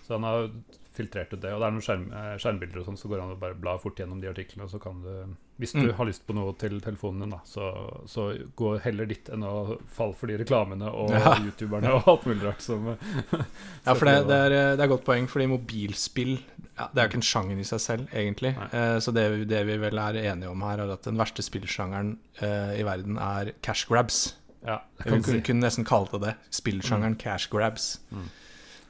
Så 0.07 0.15
han 0.15 0.23
har 0.23 0.47
filtrert 0.95 1.33
ut 1.33 1.41
det. 1.43 1.51
Og 1.53 1.59
det 1.61 1.67
er 1.67 1.73
noen 1.75 1.83
skjerm, 1.85 2.05
eh, 2.11 2.35
skjermbilder 2.41 2.79
og 2.81 2.85
sånn, 2.87 2.97
så 2.99 3.09
går 3.11 3.17
det 3.19 3.25
an 3.25 3.33
å 3.35 3.39
bare 3.41 3.57
bla 3.59 3.75
fort 3.81 3.99
gjennom 3.99 4.21
de 4.23 4.29
artiklene. 4.31 4.67
Så 4.71 4.79
kan 4.81 5.01
du, 5.03 5.35
hvis 5.59 5.71
du 5.75 5.81
Mm. 5.85 5.93
har 5.97 6.05
lyst 6.09 6.25
på 6.27 6.33
noe 6.35 6.53
til 6.59 6.79
telefonen 6.81 7.21
din, 7.25 7.29
da, 7.35 7.39
så, 7.45 7.67
så 8.07 8.25
gå 8.55 8.73
heller 8.83 9.05
dit 9.05 9.29
enn 9.31 9.43
å 9.47 9.77
falle 9.87 10.15
for 10.15 10.27
de 10.27 10.37
reklamene 10.41 10.89
og 10.91 11.11
Ja. 11.15 11.35
youtuberne 11.43 11.93
og 11.95 12.07
alt 12.07 12.25
mulig 12.25 12.43
rart 12.47 12.61
som 12.65 12.87
eh, 12.93 12.95
Ja, 13.85 13.93
for 13.93 14.05
det, 14.09 14.15
det, 14.27 14.39
er, 14.47 14.75
det 14.75 14.83
er 14.83 14.91
godt 14.91 15.05
poeng, 15.05 15.27
fordi 15.31 15.47
mobilspill 15.51 16.37
ja, 16.77 16.89
Det 16.91 16.99
er 16.99 17.05
jo 17.05 17.11
ikke 17.13 17.21
en 17.21 17.29
sjanger 17.29 17.59
i 17.61 17.67
seg 17.67 17.79
selv, 17.79 18.07
egentlig. 18.11 18.51
Eh, 18.73 18.97
så 18.99 19.13
det, 19.15 19.27
vi- 19.31 19.45
det 19.47 19.61
vi 19.67 19.77
vel 19.79 19.97
er 20.01 20.17
enige 20.25 20.49
om 20.51 20.61
her, 20.67 20.81
er 20.83 20.91
at 20.97 21.03
den 21.07 21.15
verste 21.19 21.43
spillsjangeren 21.45 22.17
eh, 22.41 22.79
i 22.81 22.83
verden 22.83 23.15
er 23.17 23.53
cash 23.63 23.85
grabs. 23.87 24.33
Ja, 24.65 24.79
det 24.97 25.05
Vi 25.05 25.11
kan 25.11 25.21
kunne, 25.23 25.37
si. 25.39 25.41
kunne 25.45 25.61
nesten 25.63 25.85
kalt 25.85 26.11
det 26.11 26.21
det. 26.25 26.33
Spillsjangeren 26.51 27.15
cash 27.21 27.47
grabs. 27.53 27.99
Mm. 28.11 28.25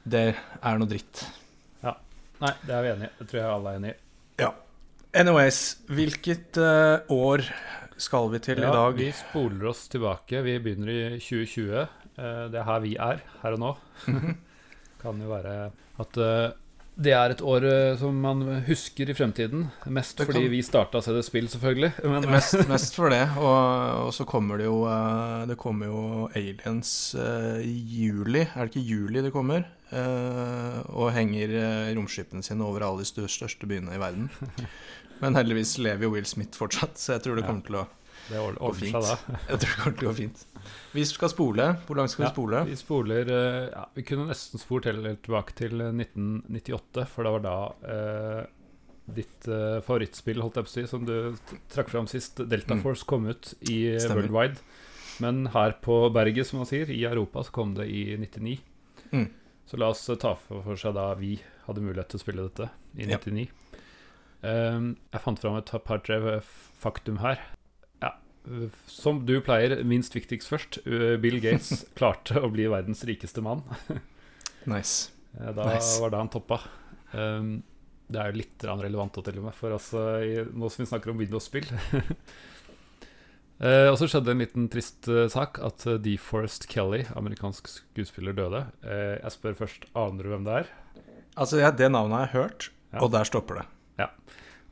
Det 0.08 0.22
er 0.64 0.78
noe 0.80 0.88
dritt. 0.88 1.26
Nei, 2.42 2.52
det 2.66 2.74
er 2.76 2.82
vi 2.84 2.90
enig 2.94 3.08
i. 3.08 3.12
Det 3.20 3.28
tror 3.30 3.40
jeg 3.40 3.52
alle 3.54 3.72
er 3.74 3.80
enig 3.80 3.94
i. 3.94 4.00
Anyways, 5.16 5.60
hvilket 5.88 6.58
uh, 6.60 6.98
år 7.14 7.40
skal 7.96 8.26
vi 8.34 8.40
til 8.44 8.58
i 8.60 8.68
dag? 8.68 8.98
Vi 8.98 9.06
spoler 9.16 9.70
oss 9.70 9.86
tilbake. 9.88 10.42
Vi 10.44 10.58
begynner 10.60 10.90
i 10.92 10.98
2020. 11.16 11.86
Uh, 12.18 12.42
det 12.52 12.60
er 12.60 12.66
her 12.68 12.82
vi 12.84 12.92
er, 13.00 13.22
her 13.40 13.56
og 13.56 13.62
nå. 13.62 13.70
Mhm. 14.10 14.36
kan 15.06 15.18
jo 15.22 15.28
være 15.30 15.56
at 16.02 16.18
uh, 16.20 16.52
det 16.96 17.12
er 17.12 17.32
et 17.34 17.42
år 17.44 17.64
eh, 17.68 17.98
som 18.00 18.16
man 18.24 18.38
husker 18.64 19.10
i 19.12 19.14
fremtiden. 19.16 19.66
Mest 19.92 20.16
Det 20.16 20.24
fordi 20.30 20.46
kan- 20.46 20.50
vi 20.54 20.62
starta 20.64 21.02
CD 21.04 21.18
Spill, 21.22 21.48
selvfølgelig. 21.52 21.90
Men, 22.08 22.24
Mest, 22.32 22.56
mest 22.70 22.96
for 22.96 23.12
det. 23.12 23.20
Og, 23.36 24.06
og 24.06 24.12
så 24.16 24.24
kommer 24.24 24.56
det 24.56 24.64
jo 24.64 24.78
eh, 24.88 25.42
Det 25.50 25.58
kommer 25.60 25.90
jo 25.90 26.30
Aliens 26.34 27.14
eh, 27.20 27.60
i 27.68 27.74
juli. 28.00 28.46
Er 28.48 28.64
det 28.64 28.72
ikke 28.72 28.86
juli 28.88 29.20
det 29.26 29.32
kommer? 29.34 29.68
Eh, 29.94 30.78
og 30.98 31.12
henger 31.14 31.52
uh, 31.54 31.90
romskipene 31.94 32.42
sine 32.42 32.64
over 32.66 32.82
alle 32.82 33.04
de 33.04 33.06
stør- 33.06 33.30
største 33.30 33.68
byene 33.70 33.94
i 33.94 34.00
verden. 34.02 34.26
Men 35.22 35.36
heldigvis 35.38 35.76
lever 35.78 36.08
jo 36.08 36.10
Will 36.16 36.26
Smith 36.28 36.58
fortsatt, 36.58 36.98
så 37.00 37.14
jeg 37.16 37.22
tror 37.24 37.38
det 37.38 37.44
kommer 37.46 37.62
til 37.64 37.78
å, 37.80 37.84
det 38.26 38.40
gå 38.58 38.72
fint. 38.76 38.96
jeg 39.50 39.60
tror 39.62 39.62
det 39.62 39.76
kommer 39.78 39.96
til 40.00 40.08
å 40.08 40.10
gå 40.10 40.16
fint. 40.18 40.42
Vi 40.92 41.04
skal 41.06 41.30
spole. 41.32 41.68
Hvor 41.86 42.00
langt 42.00 42.12
skal 42.12 42.24
vi 42.24 42.26
Ja. 42.26 42.32
spole? 42.34 42.64
Vi 42.66 42.76
spoler 42.80 43.30
eh, 43.30 43.68
ja, 43.70 43.84
Vi 43.94 44.02
kunne 44.08 44.26
nesten 44.28 44.60
spurt 44.60 44.88
helt 44.90 45.22
tilbake 45.24 45.54
til 45.56 45.80
eh, 45.86 45.94
1998, 45.94 47.06
for 47.14 47.24
det 47.28 47.32
var 47.36 47.46
da 47.46 47.54
eh, 47.94 48.42
ditt 49.20 49.46
eh, 49.46 49.78
favorittspill, 49.86 50.42
holdt 50.42 50.58
jeg 50.58 50.66
på 50.66 50.72
å 50.72 50.74
si, 50.74 50.84
som 50.90 51.06
du 51.06 51.14
trakk 51.72 51.94
fram 51.94 52.10
sist, 52.10 52.42
Delta 52.50 52.74
Mm. 52.74 52.82
Force, 52.82 53.06
kom 53.06 53.30
ut 53.30 53.54
i 53.70 53.84
eh, 53.94 54.00
Stemmer. 54.02 54.26
Worldwide. 54.26 54.58
Men 55.22 55.46
her 55.54 55.78
på 55.80 56.02
berget, 56.12 56.50
som 56.50 56.58
man 56.60 56.68
sier, 56.68 56.90
i 56.92 57.04
Europa, 57.08 57.46
så 57.46 57.54
kom 57.54 57.72
det 57.78 57.86
i 57.88 58.02
99. 58.20 58.58
Mm. 59.14 59.28
Så 59.66 59.78
la 59.80 59.88
oss 59.90 60.04
eh, 60.12 60.18
ta 60.22 60.34
for 60.38 60.76
seg 60.78 60.94
da 60.94 61.08
vi 61.18 61.36
hadde 61.66 61.82
mulighet 61.82 62.12
til 62.12 62.20
å 62.20 62.22
spille 62.22 62.44
dette 62.46 62.68
i 62.96 63.08
Ja. 63.08 63.18
99. 63.18 63.48
Um, 64.46 64.92
jeg 65.10 65.22
fant 65.24 65.40
fram 65.42 65.56
et 65.58 65.70
par-tre 65.84 66.18
faktum 66.78 67.18
her. 67.18 67.40
Ja, 68.04 68.12
som 68.86 69.24
du 69.26 69.40
pleier, 69.42 69.80
minst 69.88 70.14
viktigst 70.14 70.46
først. 70.52 70.78
Uh, 70.86 71.16
Bill 71.18 71.40
Gates 71.42 71.82
klarte 71.98 72.38
å 72.44 72.50
bli 72.52 72.68
verdens 72.70 73.02
rikeste 73.08 73.42
mann. 73.42 73.64
Nice. 74.66 75.10
Eh, 75.38 75.52
Da 75.54 75.66
Nice. 75.72 76.00
var 76.02 76.10
det 76.10 76.18
han 76.18 76.30
toppa. 76.32 76.60
Um, 77.12 77.62
det 78.10 78.18
er 78.22 78.30
jo 78.32 78.38
litt 78.40 78.64
relevant 78.66 79.18
å 79.18 79.22
til 79.26 79.38
og 79.40 79.44
med, 79.48 79.54
for 79.54 79.74
altså, 79.74 80.00
nå 80.54 80.68
som 80.70 80.82
vi 80.84 80.88
snakker 80.90 81.10
om 81.10 81.18
Windows-spill 81.22 81.66
Eh, 83.56 83.88
og 83.88 83.96
så 83.96 84.04
skjedde 84.10 84.34
en 84.34 84.42
liten 84.42 84.66
trist 84.68 85.06
eh, 85.08 85.26
sak, 85.32 85.56
at 85.64 85.86
uh, 85.88 85.94
DeForest 86.02 86.66
Kelly, 86.68 87.06
amerikansk 87.16 87.70
skuespiller, 87.72 88.34
døde. 88.36 88.66
Eh, 88.84 89.14
jeg 89.22 89.32
spør 89.32 89.56
først, 89.62 89.86
aner 89.96 90.26
du 90.26 90.32
hvem 90.34 90.44
det 90.44 90.58
er? 90.60 90.72
Altså, 91.36 91.60
ja, 91.62 91.70
Det 91.72 91.88
navnet 91.92 92.18
har 92.18 92.26
jeg 92.26 92.34
hørt, 92.36 92.68
Ja. 92.92 93.00
og 93.02 93.10
der 93.12 93.24
stopper 93.24 93.62
det. 93.62 93.66
Ja. 93.98 94.06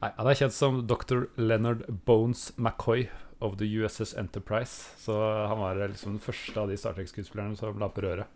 Nei, 0.02 0.10
Han 0.18 0.26
er 0.28 0.34
kjent 0.36 0.52
som 0.52 0.82
dr. 0.86 1.24
Leonard 1.40 1.86
Bones 2.04 2.52
McCoy 2.58 3.08
of 3.40 3.56
the 3.56 3.66
USS 3.66 4.14
Enterprise. 4.20 4.90
Så 5.00 5.16
han 5.48 5.58
var 5.58 5.80
eh, 5.80 5.88
liksom 5.88 6.18
den 6.18 6.20
første 6.24 6.60
av 6.60 6.68
de 6.68 6.76
Star 6.76 6.92
Trek-skuespillerne 6.94 7.56
som 7.56 7.78
la 7.80 7.88
på 7.88 8.04
røret. 8.04 8.28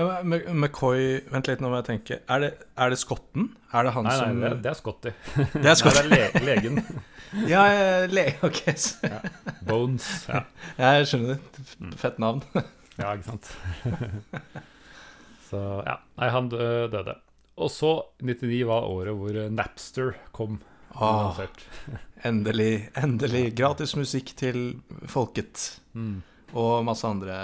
Ja, 0.00 0.20
McCoy 0.24 1.18
Vent 1.28 1.48
litt, 1.50 1.60
nå 1.60 1.68
må 1.68 1.76
jeg 1.82 1.86
tenke. 1.90 2.16
Er 2.32 2.40
det, 2.44 2.50
er 2.80 2.92
det 2.92 2.98
skotten? 3.02 3.50
Er 3.76 3.84
det 3.84 3.92
han 3.94 4.06
Nei, 4.08 4.14
nei, 4.16 4.20
som 4.30 4.40
det, 4.40 4.50
det 4.64 4.70
er 4.70 4.78
Scotty. 4.78 5.12
Det 5.36 5.60
er 5.60 5.66
Nei, 5.66 5.74
skotten? 5.76 6.10
det 6.14 6.20
er 6.24 6.44
le 6.46 6.46
legen. 6.50 6.82
Ja, 7.46 7.60
ja, 7.70 8.06
le, 8.10 8.24
ok. 8.42 8.62
så- 8.80 9.10
Bones. 9.68 10.06
Ja, 10.80 10.94
Jeg 10.96 11.06
skjønner 11.12 11.36
det. 11.36 11.66
Mm. 11.78 11.92
Fett 12.00 12.16
navn. 12.22 12.40
ja 12.98 13.12
ikke 13.14 13.28
sant. 13.28 13.52
så 15.50 15.60
ja, 15.86 15.98
nei, 16.18 16.30
han 16.34 16.48
døde. 16.50 17.14
Og 17.60 17.70
så, 17.70 17.92
99 18.24 18.64
var 18.70 18.88
året 18.88 19.14
hvor 19.20 19.36
eh, 19.36 19.50
Napster 19.52 20.14
kom. 20.34 20.58
Åh, 20.96 21.38
endelig, 22.26 22.88
endelig. 22.98 23.44
Gratis 23.58 23.94
musikk 23.98 24.32
til 24.40 24.80
folket. 25.10 25.68
Mm. 25.94 26.22
Og 26.58 26.80
masse 26.88 27.06
andre 27.06 27.36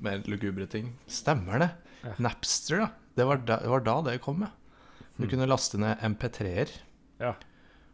mer 0.00 0.22
lugubre 0.30 0.64
ting. 0.70 0.92
Stemmer 1.10 1.60
det. 1.66 1.70
Ja. 2.04 2.14
Napster, 2.22 2.84
da. 2.84 2.88
Det 3.14 3.24
var 3.28 3.42
da 3.46 3.58
det, 3.62 3.70
var 3.72 3.84
da 3.86 3.96
det 4.10 4.18
kom, 4.24 4.42
ja. 4.46 4.50
Du 5.16 5.24
Mm. 5.24 5.30
kunne 5.30 5.46
laste 5.46 5.78
ned 5.78 5.98
MP3-er. 6.02 6.70
Ja. 7.22 7.34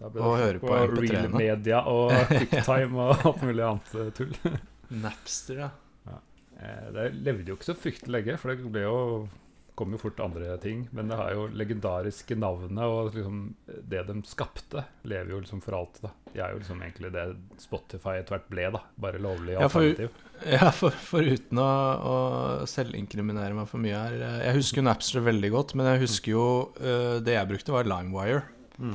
Da 0.00 0.08
ble 0.08 0.22
Og 0.24 0.36
det 0.38 0.44
høre 0.46 0.60
på, 0.62 0.70
på 0.72 1.02
Real 1.04 1.28
Media 1.34 1.82
og 1.84 2.10
QuickTime 2.30 2.96
og 2.96 3.26
alt 3.28 3.42
mulig 3.44 3.66
annet 3.66 3.94
eh, 4.00 4.08
tull. 4.16 4.32
Napster, 5.04 5.60
ja. 5.66 5.70
ja. 6.08 6.18
Det 6.96 7.10
levde 7.20 7.52
jo 7.52 7.58
ikke 7.58 7.68
så 7.68 7.76
fryktelig 7.76 8.14
lenge, 8.16 8.38
for 8.40 8.54
det 8.54 8.72
ble 8.72 8.86
jo 8.86 8.96
kom 9.80 9.92
jo 9.94 10.00
fort 10.00 10.18
andre 10.20 10.56
ting. 10.60 10.86
Men 10.92 11.08
det 11.08 11.16
har 11.20 11.30
jo 11.32 11.46
legendariske 11.56 12.36
navnet, 12.36 12.82
og 12.84 13.14
liksom 13.14 13.54
det 13.88 14.02
de 14.08 14.16
skapte, 14.28 14.82
lever 15.08 15.32
jo 15.36 15.38
liksom 15.44 15.62
for 15.64 15.76
alltid. 15.78 16.08
da 16.08 16.10
De 16.32 16.38
er 16.40 16.52
jo 16.54 16.60
liksom 16.60 16.80
egentlig 16.84 17.10
det 17.14 17.24
Spotify 17.58 18.20
etter 18.20 18.36
hvert 18.36 18.50
ble, 18.52 18.66
da. 18.76 18.80
Bare 19.02 19.18
lovlig 19.22 19.56
Ja, 19.56 19.68
for- 19.68 19.86
alternativ. 19.88 20.26
Ja, 20.46 20.70
for, 20.72 20.94
for 21.04 21.26
å, 21.60 21.66
å 22.10 22.16
selvinkriminere 22.70 23.52
meg 23.52 23.66
for 23.68 23.82
mye 23.82 23.98
her 23.98 24.14
eh, 24.24 24.36
Jeg 24.46 24.56
husker 24.56 24.80
jo 24.80 24.86
Napster 24.86 25.24
veldig 25.26 25.50
godt, 25.52 25.74
men 25.76 25.90
jeg 25.90 26.00
husker 26.06 26.32
jo 26.32 26.44
uh, 26.80 27.18
Det 27.20 27.34
jeg 27.34 27.50
brukte, 27.50 27.74
var 27.74 27.88
LimeWire. 27.90 28.42
Mm. 28.80 28.94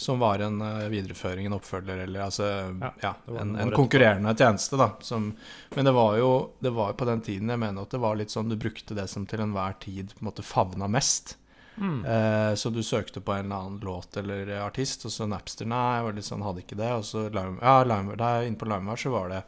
Som 0.00 0.20
var 0.24 0.40
en 0.44 0.56
uh, 0.64 0.86
videreføring, 0.92 1.50
en 1.50 1.56
oppfølger, 1.58 2.00
eller 2.06 2.24
altså 2.24 2.48
Ja, 2.80 2.92
Ja, 3.02 3.12
en, 3.40 3.54
en 3.60 3.74
konkurrerende 3.76 4.32
tjeneste, 4.36 4.78
da. 4.80 4.90
Som, 5.04 5.34
men 5.74 5.88
det 5.88 5.92
var 5.96 6.16
jo 6.20 6.30
det 6.64 6.72
var 6.76 6.96
på 6.96 7.08
den 7.08 7.20
tiden 7.24 7.52
jeg 7.52 7.60
mener 7.60 7.84
at 7.84 7.92
det 7.92 8.00
var 8.00 8.16
litt 8.16 8.32
sånn 8.32 8.48
du 8.52 8.56
brukte 8.60 8.96
det 8.96 9.08
som 9.12 9.28
til 9.28 9.44
enhver 9.44 9.76
tid 9.84 10.14
på 10.16 10.24
en 10.24 10.30
måte 10.30 10.44
favna 10.46 10.88
mest. 10.88 11.36
Mm. 11.76 12.04
Eh, 12.08 12.54
så 12.56 12.70
du 12.72 12.82
søkte 12.82 13.20
på 13.20 13.32
en 13.36 13.44
eller 13.46 13.56
annen 13.56 13.80
låt 13.84 14.16
eller 14.16 14.48
artist, 14.64 15.04
og 15.04 15.12
så 15.12 15.26
Napster 15.28 15.66
Nei, 15.68 16.00
var 16.02 16.12
litt 16.16 16.24
sånn, 16.24 16.42
hadde 16.46 16.62
ikke 16.64 16.78
det. 16.80 16.92
Og 16.96 17.04
så 17.04 17.26
Lime, 17.28 17.58
ja, 17.60 17.82
Lime, 17.84 18.16
der 18.16 18.46
inne 18.48 18.56
på 18.60 18.68
Limeware 18.70 18.96
så 19.02 19.12
var 19.12 19.28
det 19.34 19.42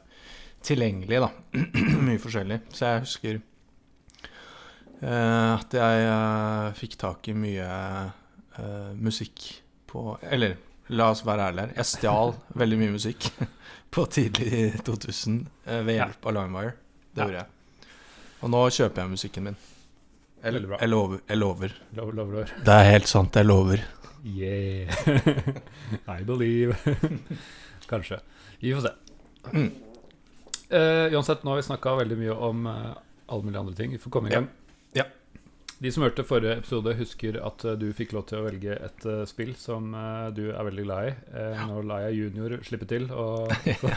tilgjengelig, 0.68 1.20
da. 1.24 1.30
Mye 2.08 2.18
forskjellig. 2.20 2.60
Så 2.74 2.84
jeg 2.90 3.04
husker 3.06 3.40
eh, 5.00 5.52
at 5.54 5.76
jeg 5.78 6.06
eh, 6.08 6.72
fikk 6.78 6.96
tak 7.00 7.28
i 7.30 7.36
mye 7.38 7.68
eh, 8.58 8.90
musikk 8.98 9.48
på 9.88 10.18
Eller 10.28 10.56
la 10.92 11.10
oss 11.12 11.22
være 11.24 11.48
ærlige 11.50 11.66
her. 11.68 11.74
Jeg 11.80 11.88
stjal 11.94 12.34
veldig 12.60 12.78
mye 12.80 12.94
musikk 12.96 13.30
på 13.94 14.04
tidlig 14.12 14.74
2000 14.84 15.40
eh, 15.66 15.80
ved 15.84 15.94
Ja. 15.96 16.06
hjelp 16.06 16.26
av 16.28 16.36
Limewire. 16.40 16.74
Det 17.14 17.22
Ja. 17.22 17.24
gjorde 17.24 17.40
jeg. 17.42 17.46
Og 18.42 18.50
nå 18.52 18.60
kjøper 18.70 19.02
jeg 19.02 19.10
musikken 19.16 19.48
min. 19.48 19.56
Jeg, 20.38 20.54
jeg 20.54 20.88
lover. 20.90 21.20
Jeg 21.28 21.38
lover. 21.38 21.72
Lov, 21.98 22.12
lover, 22.14 22.32
lover. 22.38 22.52
Det 22.64 22.74
er 22.74 22.90
helt 22.92 23.10
sant, 23.10 23.34
jeg 23.34 23.46
lover. 23.46 23.82
Yeah. 24.24 24.92
I 26.18 26.22
believe. 26.26 26.76
Kanskje. 27.90 28.20
Vi 28.60 28.74
får 28.74 28.86
se. 28.86 28.92
Mm. 29.52 29.68
Uh, 30.68 31.16
uansett, 31.16 31.42
nå 31.42 31.54
har 31.54 31.60
vi 31.62 31.66
snakka 31.66 31.96
veldig 32.02 32.18
mye 32.20 32.38
om 32.50 32.66
uh, 32.68 32.94
alle 33.26 33.46
mulige 33.48 33.64
andre 33.64 33.74
ting. 33.78 33.92
Vi 33.96 34.02
får 34.02 34.14
komme 34.14 34.30
i 34.30 34.36
gang. 34.36 34.46
Ja. 34.46 34.67
De 35.78 35.90
som 35.94 36.02
hørte 36.02 36.24
forrige 36.26 36.56
episode, 36.58 36.90
husker 36.98 37.36
at 37.46 37.62
eh, 37.70 37.76
du 37.78 37.84
fikk 37.94 38.10
lov 38.16 38.24
til 38.26 38.40
å 38.40 38.46
velge 38.48 38.74
et 38.82 39.04
uh, 39.06 39.20
spill 39.30 39.52
som 39.54 39.92
uh, 39.94 40.26
du 40.34 40.48
er 40.50 40.66
veldig 40.66 40.84
glad 40.88 41.06
i. 41.06 41.12
Uh, 41.30 41.60
Nå 41.70 41.84
lar 41.86 42.02
jeg 42.08 42.16
junior 42.18 42.56
slippe 42.66 42.88
til. 42.90 43.06
Og 43.14 43.52
så 43.84 43.92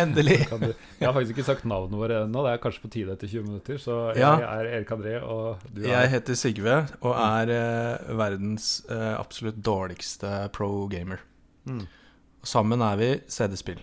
Endelig. 0.00 0.38
du, 0.62 0.70
jeg 0.72 1.04
har 1.04 1.12
faktisk 1.12 1.36
ikke 1.36 1.46
sagt 1.50 1.68
navnet 1.68 2.00
vårt 2.00 2.16
ennå. 2.16 2.46
Det 2.46 2.54
er 2.54 2.62
kanskje 2.64 2.84
på 2.86 2.92
tide 2.96 3.12
etter 3.18 3.28
20 3.28 3.46
minutter. 3.50 3.82
Så 3.84 3.98
jeg 4.16 4.24
Ja. 4.24 4.32
er 4.48 4.70
Erik 4.78 4.96
André, 4.96 5.18
og 5.20 5.60
du 5.68 5.84
er 5.84 5.92
Jeg 5.92 6.12
heter 6.16 6.40
Sigve 6.40 6.78
og 7.02 7.12
er 7.20 7.52
eh, 7.58 8.08
verdens 8.16 8.70
absolutt 8.88 9.60
dårligste 9.60 10.48
pro-gamer. 10.56 11.20
Mm, 11.68 11.84
Sammen 12.48 12.80
er 12.80 12.96
vi 12.96 13.08
CD-spill. 13.28 13.80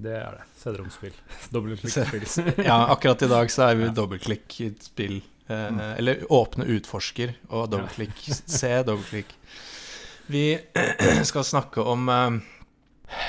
Det 0.00 0.14
er 0.16 0.38
det. 0.38 0.44
CD-romspill. 0.62 1.16
Dobbeltklikkspill. 1.52 2.54
Ja, 2.64 2.86
akkurat 2.94 3.24
i 3.26 3.28
dag 3.36 3.50
så 3.52 3.68
er 3.68 3.82
vi 3.82 3.88
dobbeltklikk 3.92 4.62
i 4.62 4.70
et 4.72 4.86
spill. 4.88 5.18
Eh, 5.18 5.34
Mm. 5.48 5.78
Eller 5.96 6.24
åpne 6.32 6.66
utforsker 6.76 7.32
og 7.48 7.70
dobbeltklikk. 7.72 8.18
Se, 8.28 8.68
dobbeltklikk. 8.84 9.30
Vi 10.28 10.58
skal 11.30 11.44
snakke 11.44 11.80
om 11.88 12.08
eh, 12.12 12.34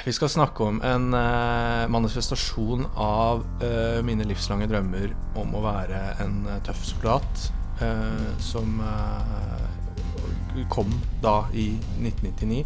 Vi 0.04 0.12
skal 0.12 0.30
snakke 0.30 0.66
om 0.68 0.82
en 0.84 1.14
eh, 1.16 1.86
manifestasjon 1.88 2.84
av 3.00 3.46
eh, 3.64 4.02
mine 4.04 4.28
livslange 4.28 4.68
drømmer 4.68 5.14
om 5.40 5.56
å 5.56 5.64
være 5.64 6.02
en 6.26 6.42
eh, 6.50 6.60
tøff 6.68 6.84
soldat, 6.90 7.46
eh, 7.80 8.26
som 8.44 8.82
eh, 8.84 10.66
kom 10.74 10.92
da 11.24 11.46
i 11.56 11.70
1999. 12.04 12.66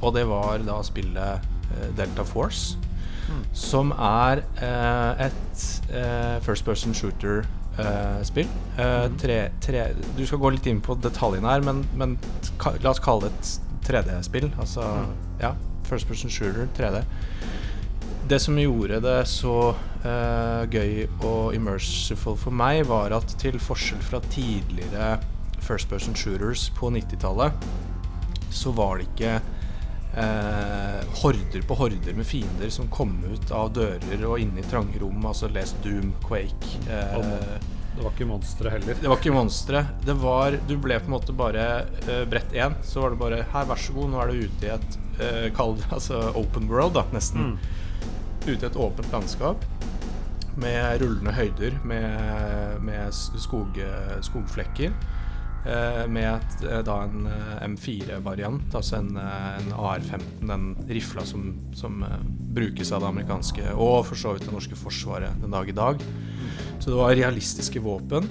Og 0.00 0.14
det 0.16 0.24
var 0.30 0.64
da 0.64 0.78
spillet 0.86 1.50
eh, 1.76 1.90
Delta 1.98 2.24
Force. 2.24 2.78
Mm. 3.30 3.42
Som 3.54 3.92
er 3.94 4.42
eh, 4.60 5.26
et 5.26 5.64
eh, 5.94 6.36
first 6.42 6.64
person 6.66 6.94
shooter-spill. 6.94 8.46
Eh, 8.46 8.50
Mhm. 8.80 9.18
tre, 9.18 9.50
tre, 9.60 9.86
du 10.16 10.26
skal 10.26 10.38
gå 10.38 10.50
litt 10.50 10.66
inn 10.66 10.80
på 10.80 10.96
detaljene 11.00 11.48
her, 11.48 11.60
men, 11.60 11.84
men 11.94 12.18
la 12.82 12.90
oss 12.90 13.00
kalle 13.02 13.28
det 13.28 13.32
et 13.32 13.60
3D-spill. 13.90 14.50
Altså 14.58 14.82
mm. 14.82 15.12
ja, 15.40 15.54
first 15.88 16.08
person 16.08 16.30
shooter 16.30 16.66
3D. 16.76 17.04
Det 18.30 18.38
som 18.40 18.58
gjorde 18.58 19.00
det 19.02 19.26
så 19.26 19.74
uh, 20.04 20.62
gøy 20.70 21.06
og 21.26 21.54
immersive 21.56 22.36
for 22.38 22.54
meg, 22.54 22.84
var 22.86 23.10
at 23.16 23.32
til 23.40 23.58
forskjell 23.58 24.02
fra 24.06 24.20
tidligere 24.30 25.16
first 25.60 25.88
person 25.90 26.14
shooters 26.14 26.68
på 26.76 26.90
90-tallet, 26.94 27.52
så 28.50 28.70
var 28.74 28.98
det 29.00 29.08
ikke 29.08 29.40
eh, 30.16 31.00
horder 31.22 31.62
på 31.66 31.74
horder 31.78 32.14
med 32.16 32.26
fiender 32.26 32.70
som 32.70 32.88
kom 32.92 33.18
ut 33.30 33.50
av 33.54 33.72
dører 33.76 34.24
og 34.26 34.38
inn 34.42 34.56
i 34.58 34.64
trange 34.66 34.98
rom. 35.02 35.20
Altså 35.26 35.50
les 35.52 35.74
Doom, 35.84 36.12
Quake. 36.26 36.78
Eh, 36.88 37.58
Det 37.96 38.04
var 38.04 38.12
ikke 38.14 38.26
monstre 38.30 38.70
heller. 38.70 38.94
det 39.00 39.08
var 39.10 39.18
ikke 39.18 39.32
monstre. 39.34 39.80
Det 40.06 40.14
var 40.22 40.54
Du 40.68 40.76
ble 40.78 40.98
på 41.00 41.10
en 41.10 41.16
måte 41.18 41.32
bare 41.36 41.64
eh, 42.08 42.24
brett 42.30 42.52
én. 42.54 42.74
Så 42.86 43.00
var 43.02 43.10
det 43.10 43.18
bare 43.20 43.42
Her, 43.52 43.66
vær 43.66 43.76
så 43.82 43.92
god, 43.92 44.10
nå 44.12 44.20
er 44.22 44.30
du 44.30 44.46
ute 44.46 44.66
i 44.66 44.70
et 44.76 44.98
eh, 45.20 45.48
kall 45.56 45.76
altså 45.90 46.22
open 46.38 46.68
world, 46.70 46.94
da, 46.94 47.04
nesten. 47.12 47.52
Mm. 47.54 47.58
Ute 48.46 48.62
i 48.64 48.68
et 48.70 48.76
åpent 48.76 49.12
landskap. 49.12 49.64
Med 50.60 51.00
rullende 51.00 51.32
høyder, 51.32 51.76
med, 51.86 52.80
med 52.82 53.12
skog, 53.14 53.76
skogflekker. 54.26 54.90
Eh, 55.66 56.04
med 56.10 56.62
eh, 56.66 56.80
da 56.86 56.96
en 57.06 57.26
eh, 57.30 57.64
M4-variant, 57.66 58.74
altså 58.76 59.00
en, 59.00 59.14
en 59.20 59.72
AR-15, 59.76 60.24
den 60.48 60.68
rifla 60.88 61.24
som, 61.28 61.52
som 61.76 62.04
brukes 62.54 62.92
av 62.92 63.04
det 63.04 63.10
amerikanske 63.12 63.74
og 63.76 64.04
for 64.08 64.18
så 64.18 64.34
vidt 64.34 64.48
det 64.48 64.54
norske 64.54 64.78
forsvaret 64.78 65.42
den 65.42 65.54
dag 65.54 65.68
i 65.68 65.76
dag. 65.76 66.04
Så 66.80 66.90
det 66.90 66.96
var 66.96 67.12
realistiske 67.12 67.82
våpen. 67.84 68.24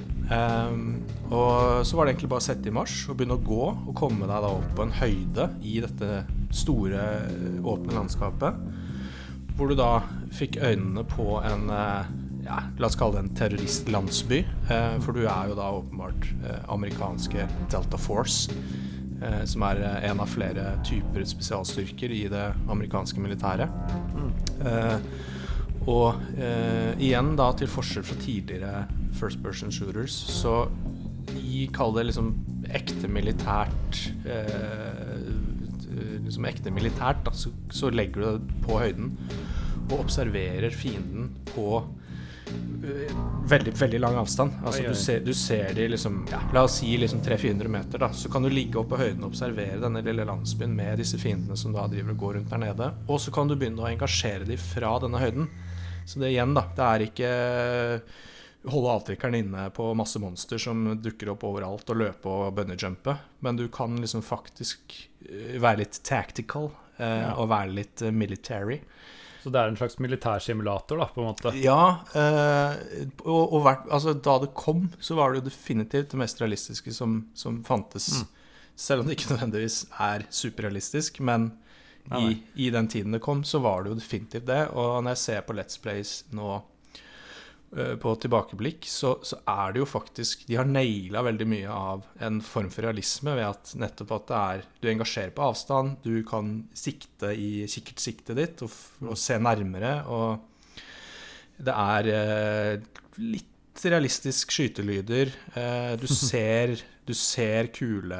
Og 1.29 1.85
så 1.85 1.97
var 1.97 2.05
det 2.05 2.15
egentlig 2.15 2.29
bare 2.31 2.41
å 2.41 2.45
sette 2.47 2.69
i 2.69 2.73
marsj 2.73 3.11
og 3.11 3.19
begynne 3.19 3.37
å 3.37 3.43
gå 3.45 3.65
og 3.69 3.91
komme 3.97 4.25
deg 4.25 4.41
da 4.41 4.49
opp 4.49 4.71
på 4.73 4.87
en 4.87 4.93
høyde 4.97 5.45
i 5.61 5.75
dette 5.83 6.23
store, 6.57 7.03
åpne 7.61 7.93
landskapet. 7.93 8.57
Hvor 9.53 9.69
du 9.69 9.77
da 9.77 9.91
fikk 10.33 10.57
øynene 10.65 11.05
på 11.13 11.37
en 11.45 11.69
ja, 12.45 12.61
la 12.79 12.87
oss 12.87 12.97
kalle 12.99 13.17
det 13.17 13.23
en 13.25 13.35
terroristlandsby. 13.37 14.43
Eh, 14.71 14.95
for 15.03 15.17
du 15.17 15.25
er 15.25 15.49
jo 15.51 15.57
da 15.59 15.71
åpenbart 15.79 16.29
eh, 16.43 16.61
amerikanske 16.71 17.47
Delta 17.71 17.99
Force. 18.01 18.53
Eh, 19.19 19.43
som 19.49 19.65
er 19.67 19.81
en 20.07 20.21
av 20.23 20.31
flere 20.31 20.77
typer 20.87 21.25
spesialstyrker 21.27 22.13
i 22.15 22.23
det 22.31 22.45
amerikanske 22.71 23.19
militæret. 23.23 23.73
Mm. 24.15 24.31
Eh, 24.69 24.97
og 25.89 26.19
eh, 26.37 26.93
igjen, 27.01 27.33
da, 27.39 27.49
til 27.57 27.71
forskjell 27.71 28.05
fra 28.05 28.19
tidligere 28.21 28.85
first 29.19 29.41
person 29.43 29.71
shooters, 29.73 30.13
så 30.13 30.67
de 31.29 31.65
kaller 31.73 32.03
det 32.03 32.11
liksom 32.11 32.33
ekte 32.75 33.09
militært 33.11 33.99
eh, 34.29 35.29
liksom 36.29 36.45
ekte 36.49 36.73
militært, 36.73 37.23
da, 37.25 37.33
så, 37.35 37.51
så 37.73 37.89
legger 37.93 38.21
du 38.21 38.27
deg 38.37 38.51
på 38.65 38.77
høyden 38.81 39.15
og 39.89 40.03
observerer 40.03 40.73
fienden 40.73 41.31
på 41.49 41.81
veldig, 43.49 43.73
veldig 43.77 43.99
lang 43.99 44.15
avstand. 44.21 44.51
Altså 44.63 44.83
du 44.87 44.95
ser, 44.95 45.19
du 45.25 45.33
ser 45.33 45.73
de 45.73 45.87
liksom 45.89 46.21
ja, 46.31 46.39
La 46.53 46.63
oss 46.67 46.79
si 46.79 46.91
liksom 46.97 47.21
300-400 47.25 47.67
meter, 47.67 48.01
da. 48.05 48.11
Så 48.13 48.29
kan 48.31 48.45
du 48.45 48.49
ligge 48.49 48.79
oppe 48.79 48.95
på 48.95 49.01
høyden 49.03 49.23
og 49.25 49.31
observere 49.33 49.81
denne 49.81 50.03
lille 50.05 50.25
landsbyen 50.27 50.75
med 50.75 50.99
disse 51.01 51.19
fiendene 51.21 51.57
som 51.57 51.73
da 51.75 51.87
driver 51.91 52.15
og 52.15 52.23
går 52.23 52.39
rundt 52.39 52.53
der 52.53 52.63
nede. 52.65 52.91
Og 53.07 53.21
så 53.21 53.33
kan 53.35 53.49
du 53.49 53.57
begynne 53.57 53.83
å 53.83 53.89
engasjere 53.89 54.47
de 54.49 54.57
fra 54.61 54.95
denne 55.03 55.21
høyden. 55.21 55.49
Så 56.09 56.21
det 56.21 56.33
igjen, 56.33 56.55
da. 56.57 56.65
Det 56.75 56.89
er 56.89 57.05
ikke 57.09 57.31
holde 58.69 58.91
avtrykkeren 58.91 59.35
inne 59.39 59.69
på 59.71 59.93
masse 59.95 60.19
monster 60.19 60.59
som 60.59 60.81
dukker 60.99 61.31
opp 61.33 61.45
overalt, 61.47 61.89
og 61.89 62.01
løpe 62.01 62.29
og 62.29 62.53
bunnyjumpe. 62.57 63.15
Men 63.45 63.59
du 63.59 63.67
kan 63.71 63.95
liksom 64.01 64.23
faktisk 64.25 64.97
eh, 65.29 65.55
være 65.61 65.85
litt 65.85 66.01
tactical 66.03 66.71
eh, 66.97 67.21
Ja. 67.23 67.35
og 67.39 67.49
være 67.53 67.77
litt 67.77 68.03
eh, 68.03 68.11
military. 68.11 68.81
Så 69.39 69.51
det 69.53 69.59
er 69.61 69.71
en 69.71 69.77
slags 69.79 69.99
militærsimulator, 70.03 70.99
da, 70.99 71.07
på 71.13 71.23
en 71.23 71.29
måte. 71.29 71.53
Ja, 71.63 71.83
eh, 72.17 73.05
og, 73.23 73.53
og 73.55 73.63
hvert, 73.63 73.85
altså, 73.87 74.13
da 74.13 74.35
det 74.43 74.51
kom, 74.57 74.89
så 74.99 75.15
var 75.19 75.31
det 75.31 75.41
jo 75.41 75.47
definitivt 75.47 76.11
det 76.11 76.19
mest 76.19 76.41
realistiske 76.43 76.93
som, 76.95 77.21
som 77.37 77.61
fantes. 77.67 78.11
Selv 78.79 79.03
om 79.03 79.07
det 79.07 79.17
ikke 79.17 79.33
nødvendigvis 79.33 79.85
er 79.99 80.25
superrealistisk, 80.31 81.21
men 81.23 81.51
i, 82.17 82.35
i 82.55 82.69
den 82.73 82.87
tiden 82.91 83.13
det 83.15 83.21
kom, 83.21 83.43
så 83.43 83.61
var 83.63 83.83
det 83.83 83.93
jo 83.93 83.99
definitivt 83.99 84.47
det. 84.47 84.61
Og 84.73 85.03
når 85.03 85.15
jeg 85.15 85.23
ser 85.23 85.47
på 85.47 85.55
Let's 85.55 85.79
Plays 85.81 86.13
nå 86.35 86.59
på 87.69 88.11
tilbakeblikk, 88.23 88.87
så, 88.89 89.11
så 89.21 89.37
er 89.45 89.75
det 89.75 89.83
jo 89.83 89.85
faktisk 89.85 90.47
De 90.49 90.55
har 90.57 90.65
naila 90.65 91.21
veldig 91.27 91.45
mye 91.51 91.69
av 91.69 92.07
en 92.25 92.39
form 92.41 92.71
for 92.73 92.87
realisme 92.87 93.35
ved 93.37 93.45
at 93.45 93.73
nettopp 93.77 94.13
at 94.15 94.25
det 94.31 94.39
er 94.39 94.63
Du 94.81 94.87
engasjerer 94.89 95.35
på 95.37 95.45
avstand, 95.45 95.99
du 96.01 96.23
kan 96.25 96.49
sikte 96.73 97.29
i 97.37 97.67
kikkertsiktet 97.69 98.39
ditt 98.41 98.63
og, 98.65 98.73
og 99.05 99.13
se 99.21 99.37
nærmere, 99.37 99.93
og 100.09 100.49
det 101.59 101.75
er 101.75 102.09
eh, 102.13 103.01
litt 103.19 103.83
realistisk 103.89 104.53
skytelyder. 104.55 105.31
Eh, 105.55 105.93
du 105.99 106.07
ser 106.29 106.79
Du 107.07 107.13
ser 107.17 107.71
kule 107.73 108.19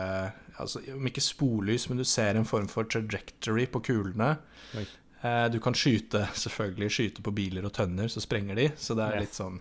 altså, 0.59 0.81
Om 0.95 1.09
ikke 1.09 1.23
sporlys, 1.23 1.87
men 1.89 1.99
du 1.99 2.05
ser 2.07 2.35
en 2.35 2.47
form 2.47 2.67
for 2.71 2.87
trajectory 2.89 3.67
på 3.71 3.81
kulene. 3.91 4.35
Oi. 4.77 4.85
Eh, 5.21 5.45
du 5.51 5.59
kan 5.59 5.75
skyte 5.75 6.25
selvfølgelig 6.43 6.91
skyte 6.95 7.23
på 7.25 7.33
biler 7.35 7.65
og 7.67 7.73
tønner, 7.75 8.07
så 8.11 8.21
sprenger 8.23 8.55
de. 8.59 8.69
Så 8.79 8.95
det 8.97 9.07
er 9.09 9.19
litt 9.25 9.35
sånn 9.37 9.59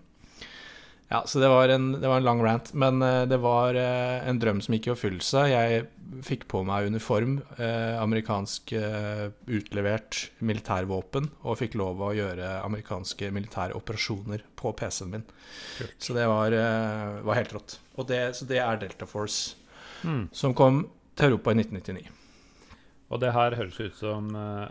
Ja, 1.09 1.23
så 1.25 1.39
det 1.41 1.47
var 1.49 1.71
en, 1.73 1.87
det 1.97 2.05
var 2.05 2.19
en 2.21 2.27
lang 2.27 2.41
rant. 2.45 2.69
Men 2.77 3.01
eh, 3.01 3.23
det 3.25 3.39
var 3.41 3.73
eh, 3.75 4.19
en 4.29 4.37
drøm 4.39 4.59
som 4.61 4.75
gikk 4.77 4.87
i 4.87 4.93
oppfyllelse. 4.93 5.45
Jeg 5.49 5.87
fikk 6.25 6.47
på 6.49 6.61
meg 6.65 6.87
uniform, 6.89 7.35
amerikansk 8.01 8.71
utlevert 9.45 10.23
militærvåpen, 10.41 11.27
og 11.45 11.59
fikk 11.59 11.75
lov 11.77 12.01
å 12.01 12.11
gjøre 12.17 12.47
amerikanske 12.65 13.29
militære 13.35 13.77
operasjoner 13.77 14.41
på 14.57 14.71
PC-en 14.79 15.11
min. 15.13 15.25
Kult. 15.77 15.93
Så 16.01 16.15
det 16.17 16.25
var, 16.31 16.55
var 17.27 17.37
helt 17.37 17.53
rått. 17.53 17.75
Og 18.01 18.07
det, 18.09 18.21
så 18.39 18.47
det 18.49 18.57
er 18.63 18.81
Delta 18.81 19.05
Force, 19.09 19.55
Mm. 19.99 20.29
som 20.31 20.53
kom 20.55 20.85
til 21.19 21.27
Europa 21.33 21.51
i 21.51 21.57
1999. 21.59 22.05
Og 23.09 23.17
det 23.23 23.31
her 23.33 23.55
høres 23.57 23.79
ut 23.81 23.95
som 23.97 24.27
eh, 24.37 24.67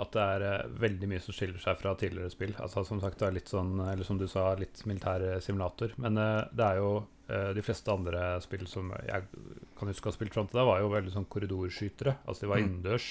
at 0.00 0.12
det 0.14 0.22
er 0.24 0.44
eh, 0.48 0.68
veldig 0.80 1.08
mye 1.10 1.20
som 1.20 1.34
skiller 1.36 1.60
seg 1.60 1.76
fra 1.76 1.92
tidligere 2.00 2.30
spill. 2.32 2.54
Altså 2.64 2.84
Som 2.88 3.02
sagt, 3.02 3.18
det 3.20 3.26
er 3.28 3.34
litt 3.36 3.50
sånn, 3.52 3.74
eller 3.84 4.06
som 4.08 4.16
du 4.20 4.24
sa, 4.32 4.46
litt 4.56 4.80
militær 4.88 5.20
eh, 5.34 5.40
simulator. 5.44 5.92
Men 6.00 6.16
eh, 6.16 6.38
det 6.56 6.64
er 6.70 6.80
jo 6.80 6.92
eh, 7.28 7.50
de 7.58 7.64
fleste 7.66 7.92
andre 7.92 8.22
spill 8.40 8.64
som 8.70 8.94
jeg 9.04 9.28
kan 9.76 9.92
huske 9.92 10.08
å 10.08 10.12
ha 10.12 10.16
spilt 10.16 10.32
fram 10.38 10.48
til 10.48 10.62
da, 10.62 10.64
var 10.70 10.80
jo 10.80 10.88
veldig 10.94 11.12
sånn 11.18 11.28
korridorskytere. 11.28 12.16
Altså 12.24 12.46
de 12.46 12.52
var 12.54 12.62
Mm. 12.62 12.70
innendørs. 12.70 13.10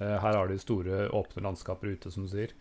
Eh, 0.00 0.16
her 0.24 0.36
har 0.40 0.48
de 0.48 0.56
store, 0.62 1.04
åpne 1.12 1.44
landskaper 1.44 1.92
ute, 1.92 2.10
som 2.14 2.24
du 2.24 2.32
sier. 2.32 2.56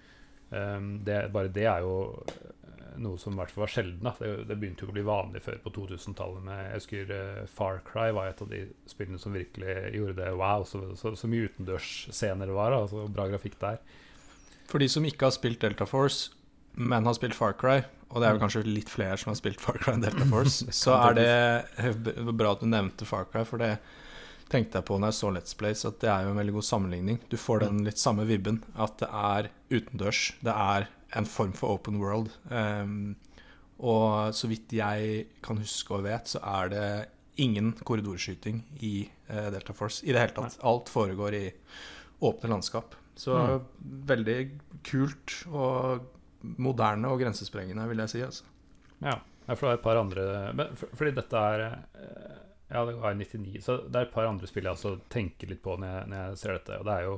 Um, 0.50 1.02
det, 1.04 1.32
bare 1.34 1.50
det 1.52 1.66
er 1.68 1.82
jo 1.84 1.96
eh, 2.28 2.94
noe 3.04 3.20
som 3.20 3.34
i 3.36 3.40
hvert 3.42 3.52
fall 3.52 3.66
var 3.66 3.74
sjelden. 3.74 4.08
Det, 4.20 4.30
det 4.48 4.58
begynte 4.62 4.86
jo 4.86 4.92
å 4.92 4.96
bli 4.96 5.04
vanlig 5.08 5.42
før 5.44 5.58
på 5.66 5.74
2000-tallet. 5.76 6.48
Jeg 6.54 6.78
husker 6.78 7.12
uh, 7.12 7.42
Far 7.52 7.82
Cry 7.88 8.10
var 8.16 8.32
et 8.32 8.42
av 8.46 8.50
de 8.54 8.62
spillene 8.90 9.20
som 9.22 9.36
virkelig 9.36 9.76
gjorde 9.98 10.16
det 10.22 10.32
wow. 10.40 10.64
Så, 10.68 10.84
så, 11.00 11.12
så 11.20 11.28
mye 11.32 11.50
utendørsscener 11.50 12.48
det 12.48 12.56
var. 12.56 12.78
Altså 12.80 13.06
bra 13.12 13.28
grafikk 13.32 13.60
der. 13.62 13.82
For 14.68 14.80
de 14.84 14.88
som 14.92 15.06
ikke 15.08 15.28
har 15.30 15.36
spilt 15.36 15.62
Delta 15.64 15.86
Force, 15.88 16.32
men 16.78 17.06
har 17.08 17.16
spilt 17.18 17.36
Far 17.38 17.54
Cry, 17.58 17.80
og 18.12 18.22
det 18.22 18.28
er 18.30 18.36
Mm. 18.38 18.42
kanskje 18.44 18.64
litt 18.68 18.90
flere 18.92 19.16
som 19.18 19.32
har 19.32 19.38
spilt 19.40 19.60
Far 19.64 19.78
Cry 19.82 19.94
enn 19.96 20.04
Delta 20.04 20.26
Force, 20.30 20.68
så 20.84 20.94
er 21.10 21.16
det 21.18 22.04
bra 22.38 22.52
at 22.54 22.62
du 22.64 22.68
nevnte 22.70 23.08
Far 23.08 23.26
Cry, 23.32 23.44
for 23.48 23.58
det 23.64 23.78
tenkte 24.52 24.80
jeg 24.80 24.88
på 24.88 24.98
når 25.00 25.12
jeg 25.12 25.20
så 25.20 25.32
Let's 25.36 25.58
Plays, 25.60 25.86
at 25.88 26.00
det 26.04 26.10
er 26.12 26.26
jo 26.26 26.34
en 26.34 26.42
veldig 26.42 26.56
god 26.58 26.68
sammenligning. 26.68 27.20
Du 27.32 27.38
får 27.40 27.66
den 27.66 27.84
litt 27.88 28.02
samme 28.02 28.28
vibben, 28.30 28.62
at 28.80 28.98
det 29.02 29.10
er 29.12 29.50
utendørs. 29.74 30.22
Det 30.46 30.54
er 30.54 30.88
en 31.18 31.28
form 31.30 31.54
for 31.58 31.78
open 31.78 32.00
world. 32.02 32.32
Um, 32.52 33.16
og 33.78 34.34
så 34.36 34.50
vidt 34.50 34.74
jeg 34.74 35.28
kan 35.46 35.60
huske 35.62 35.96
og 35.98 36.08
vet, 36.08 36.32
så 36.32 36.42
er 36.42 36.74
det 36.74 36.88
ingen 37.44 37.74
korridorskyting 37.86 38.64
i 38.82 38.94
uh, 39.30 39.50
Delta 39.54 39.76
Force 39.78 40.06
i 40.06 40.14
det 40.14 40.24
hele 40.24 40.38
tatt. 40.40 40.60
Alt 40.66 40.92
foregår 40.92 41.38
i 41.38 41.46
åpne 42.26 42.56
landskap. 42.56 42.96
Så 43.18 43.34
veldig 43.82 44.38
kult 44.86 45.40
og 45.50 46.06
moderne 46.62 47.10
og 47.10 47.22
grensesprengende, 47.22 47.88
vil 47.90 48.04
jeg 48.04 48.14
si. 48.14 48.22
Altså. 48.26 48.46
Ja, 49.02 49.18
ja, 49.48 49.56
for 49.56 49.68
det 49.68 49.72
er 49.72 49.78
et 49.78 49.84
par 49.86 50.00
andre 50.00 50.24
Fordi 50.98 51.12
dette 51.16 51.42
er 51.54 51.64
eh, 51.70 52.47
Ja, 52.68 52.86
det 52.86 52.98
var 53.00 53.12
i 53.12 53.16
99, 53.16 53.62
så 53.64 53.78
det 53.88 53.96
er 53.96 54.08
et 54.08 54.14
par 54.14 54.28
andre 54.28 54.48
spill 54.50 54.66
jeg 54.68 54.76
også 54.76 54.98
tenker 55.12 55.48
litt 55.48 55.62
på 55.64 55.78
når 55.80 55.88
jeg, 55.94 56.08
når 56.12 56.18
jeg 56.20 56.40
ser 56.42 56.58
dette. 56.58 56.80
Og 56.80 56.88
det 56.88 56.96
er 56.96 57.06
jo 57.06 57.14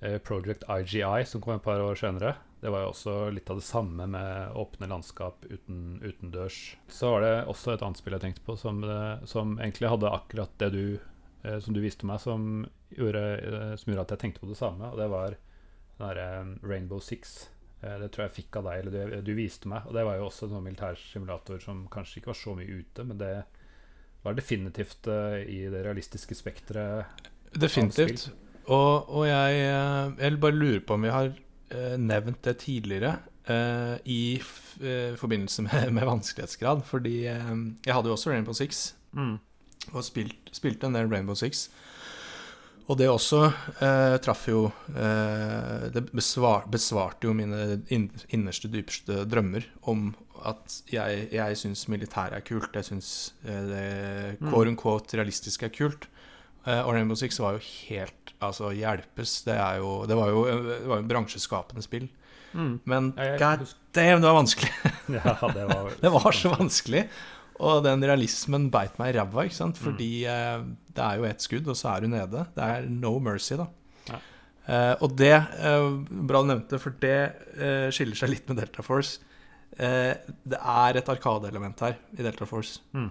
eh, 0.00 0.16
Project 0.24 0.64
IGI, 0.64 1.26
som 1.28 1.44
kom 1.44 1.58
et 1.58 1.66
par 1.66 1.82
år 1.84 2.00
senere. 2.00 2.32
Det 2.60 2.72
var 2.72 2.84
jo 2.84 2.92
også 2.94 3.16
litt 3.32 3.52
av 3.52 3.60
det 3.60 3.66
samme 3.66 4.06
med 4.08 4.56
åpne 4.56 4.88
landskap 4.88 5.44
uten, 5.50 6.00
utendørs. 6.00 6.62
Så 6.88 7.12
var 7.12 7.26
det 7.26 7.36
også 7.52 7.74
et 7.74 7.84
annet 7.84 8.00
spill 8.00 8.16
jeg 8.16 8.24
tenkte 8.24 8.46
på, 8.48 8.56
som, 8.60 8.80
eh, 8.84 9.28
som 9.28 9.54
egentlig 9.60 9.92
hadde 9.92 10.16
akkurat 10.16 10.56
det 10.64 10.72
du 10.72 10.84
eh, 10.96 11.60
som 11.60 11.76
du 11.76 11.84
viste 11.84 12.08
meg, 12.08 12.24
som 12.24 12.64
gjorde, 12.96 13.24
som 13.78 13.92
gjorde 13.92 14.08
at 14.08 14.16
jeg 14.16 14.24
tenkte 14.24 14.44
på 14.46 14.48
det 14.48 14.58
samme. 14.58 14.88
Og 14.88 15.00
det 15.00 15.12
var 15.12 15.36
den 15.36 16.00
derre 16.00 16.28
Rainbow 16.64 17.04
Six. 17.04 17.50
Det 17.80 18.10
tror 18.12 18.26
jeg 18.26 18.36
fikk 18.42 18.56
av 18.60 18.66
deg, 18.66 18.80
eller 18.80 18.92
du, 19.12 19.20
du 19.24 19.36
viste 19.36 19.68
meg. 19.68 19.84
Og 19.88 19.94
det 19.96 20.02
var 20.04 20.16
jo 20.16 20.26
også 20.26 20.46
en 20.46 20.56
sånn 20.56 20.66
militærsimulator 20.66 21.62
som 21.64 21.86
kanskje 21.92 22.20
ikke 22.20 22.32
var 22.32 22.38
så 22.40 22.52
mye 22.56 22.80
ute, 22.80 23.04
men 23.08 23.20
det 23.20 23.30
var 24.22 24.36
definitivt 24.36 25.08
eh, 25.08 25.40
i 25.48 25.58
det 25.72 25.82
realistiske 25.86 26.36
spekteret. 26.36 27.26
Definitivt. 27.56 28.28
Og, 28.70 29.08
og 29.08 29.26
jeg, 29.26 29.60
eh, 29.66 30.12
jeg 30.20 30.40
bare 30.42 30.56
lurer 30.56 30.82
på 30.86 30.96
om 30.96 31.06
vi 31.06 31.12
har 31.14 31.32
eh, 31.32 31.96
nevnt 31.98 32.42
det 32.46 32.58
tidligere 32.62 33.16
eh, 33.50 33.96
i 34.04 34.22
forbindelse 35.20 35.66
med, 35.66 35.90
med 35.96 36.06
vanskelighetsgrad. 36.08 36.84
Fordi 36.88 37.16
jeg 37.26 37.94
hadde 37.94 38.12
jo 38.12 38.16
også 38.16 38.32
Rainbow 38.32 38.56
Six, 38.56 38.94
og 39.90 40.04
spilt, 40.06 40.52
spilte 40.54 40.88
en 40.88 40.96
del 40.96 41.10
Rainbow 41.10 41.36
Six. 41.38 41.68
Og 42.90 42.98
det 42.98 43.06
også 43.06 43.44
eh, 43.46 44.16
traff 44.22 44.48
jo 44.50 44.64
eh, 44.90 45.84
Det 45.94 46.08
besvar, 46.10 46.64
besvarte 46.70 47.28
jo 47.28 47.34
mine 47.38 47.78
innerste, 47.86 48.70
dypeste 48.72 49.24
drømmer 49.30 49.68
om 49.90 50.08
at 50.46 50.76
jeg, 50.92 51.28
jeg 51.32 51.56
syns 51.60 51.86
militæret 51.88 52.36
er 52.38 52.44
kult. 52.46 52.72
Jeg 52.74 52.84
syns 52.88 53.32
eh, 53.44 53.60
det 53.70 53.86
Mm. 54.40 54.48
quote 54.50 54.68
unquote 54.70 55.16
realistiske 55.18 55.66
er 55.66 55.74
kult. 55.74 56.06
Eh, 56.66 56.80
og 56.84 56.92
Rainbow 56.94 57.16
Six 57.16 57.38
var 57.40 57.52
jo 57.58 57.64
helt 57.88 58.14
Altså, 58.40 58.70
hjelpes. 58.72 59.42
Det, 59.44 59.52
er 59.60 59.76
jo, 59.82 60.06
det 60.08 60.16
var 60.16 60.30
jo 60.32 60.44
det 60.48 60.86
var 60.88 60.98
en 61.02 61.08
bransjeskapende 61.10 61.82
spill. 61.84 62.06
Men 62.54 63.12
Ja, 63.18 63.34
jeg 63.36 63.38
god 63.60 63.74
damn, 63.94 64.22
det 64.22 64.30
var 64.30 64.38
vanskelig! 64.42 64.70
Ja, 65.18 65.34
det 65.52 65.66
var, 65.68 65.90
Det 66.00 66.10
var 66.14 66.32
så 66.32 66.48
vanskelig. 66.54 67.02
Og 67.60 67.82
den 67.84 68.00
realismen 68.00 68.70
beit 68.72 68.96
meg 68.98 69.12
i 69.12 69.18
ræva, 69.18 69.44
ikke 69.44 69.58
sant. 69.58 69.76
Fordi 69.76 70.24
eh, 70.24 70.62
det 70.96 71.04
er 71.04 71.18
jo 71.20 71.28
ett 71.28 71.44
skudd, 71.44 71.68
og 71.68 71.76
så 71.76 71.92
er 71.98 72.00
du 72.00 72.08
nede. 72.08 72.46
Det 72.56 72.64
er 72.64 72.88
no 72.88 73.18
mercy, 73.20 73.58
da. 73.60 73.66
Ja. 74.08 74.20
Eh, 74.70 74.94
og 75.04 75.12
det, 75.20 75.34
eh, 75.36 75.88
bra 76.30 76.40
du 76.40 76.48
nevnte, 76.48 76.80
for 76.80 76.96
det 77.04 77.14
eh, 77.60 77.90
skiller 77.92 78.16
seg 78.16 78.32
litt 78.32 78.48
med 78.48 78.56
Delta 78.62 78.80
Force. 78.86 79.20
Eh, 79.80 80.12
det 80.44 80.60
er 80.60 80.98
et 81.00 81.08
arkadeelement 81.08 81.84
her 81.86 81.96
i 82.16 82.24
Delta 82.24 82.48
Force. 82.48 82.82
Mm. 82.92 83.10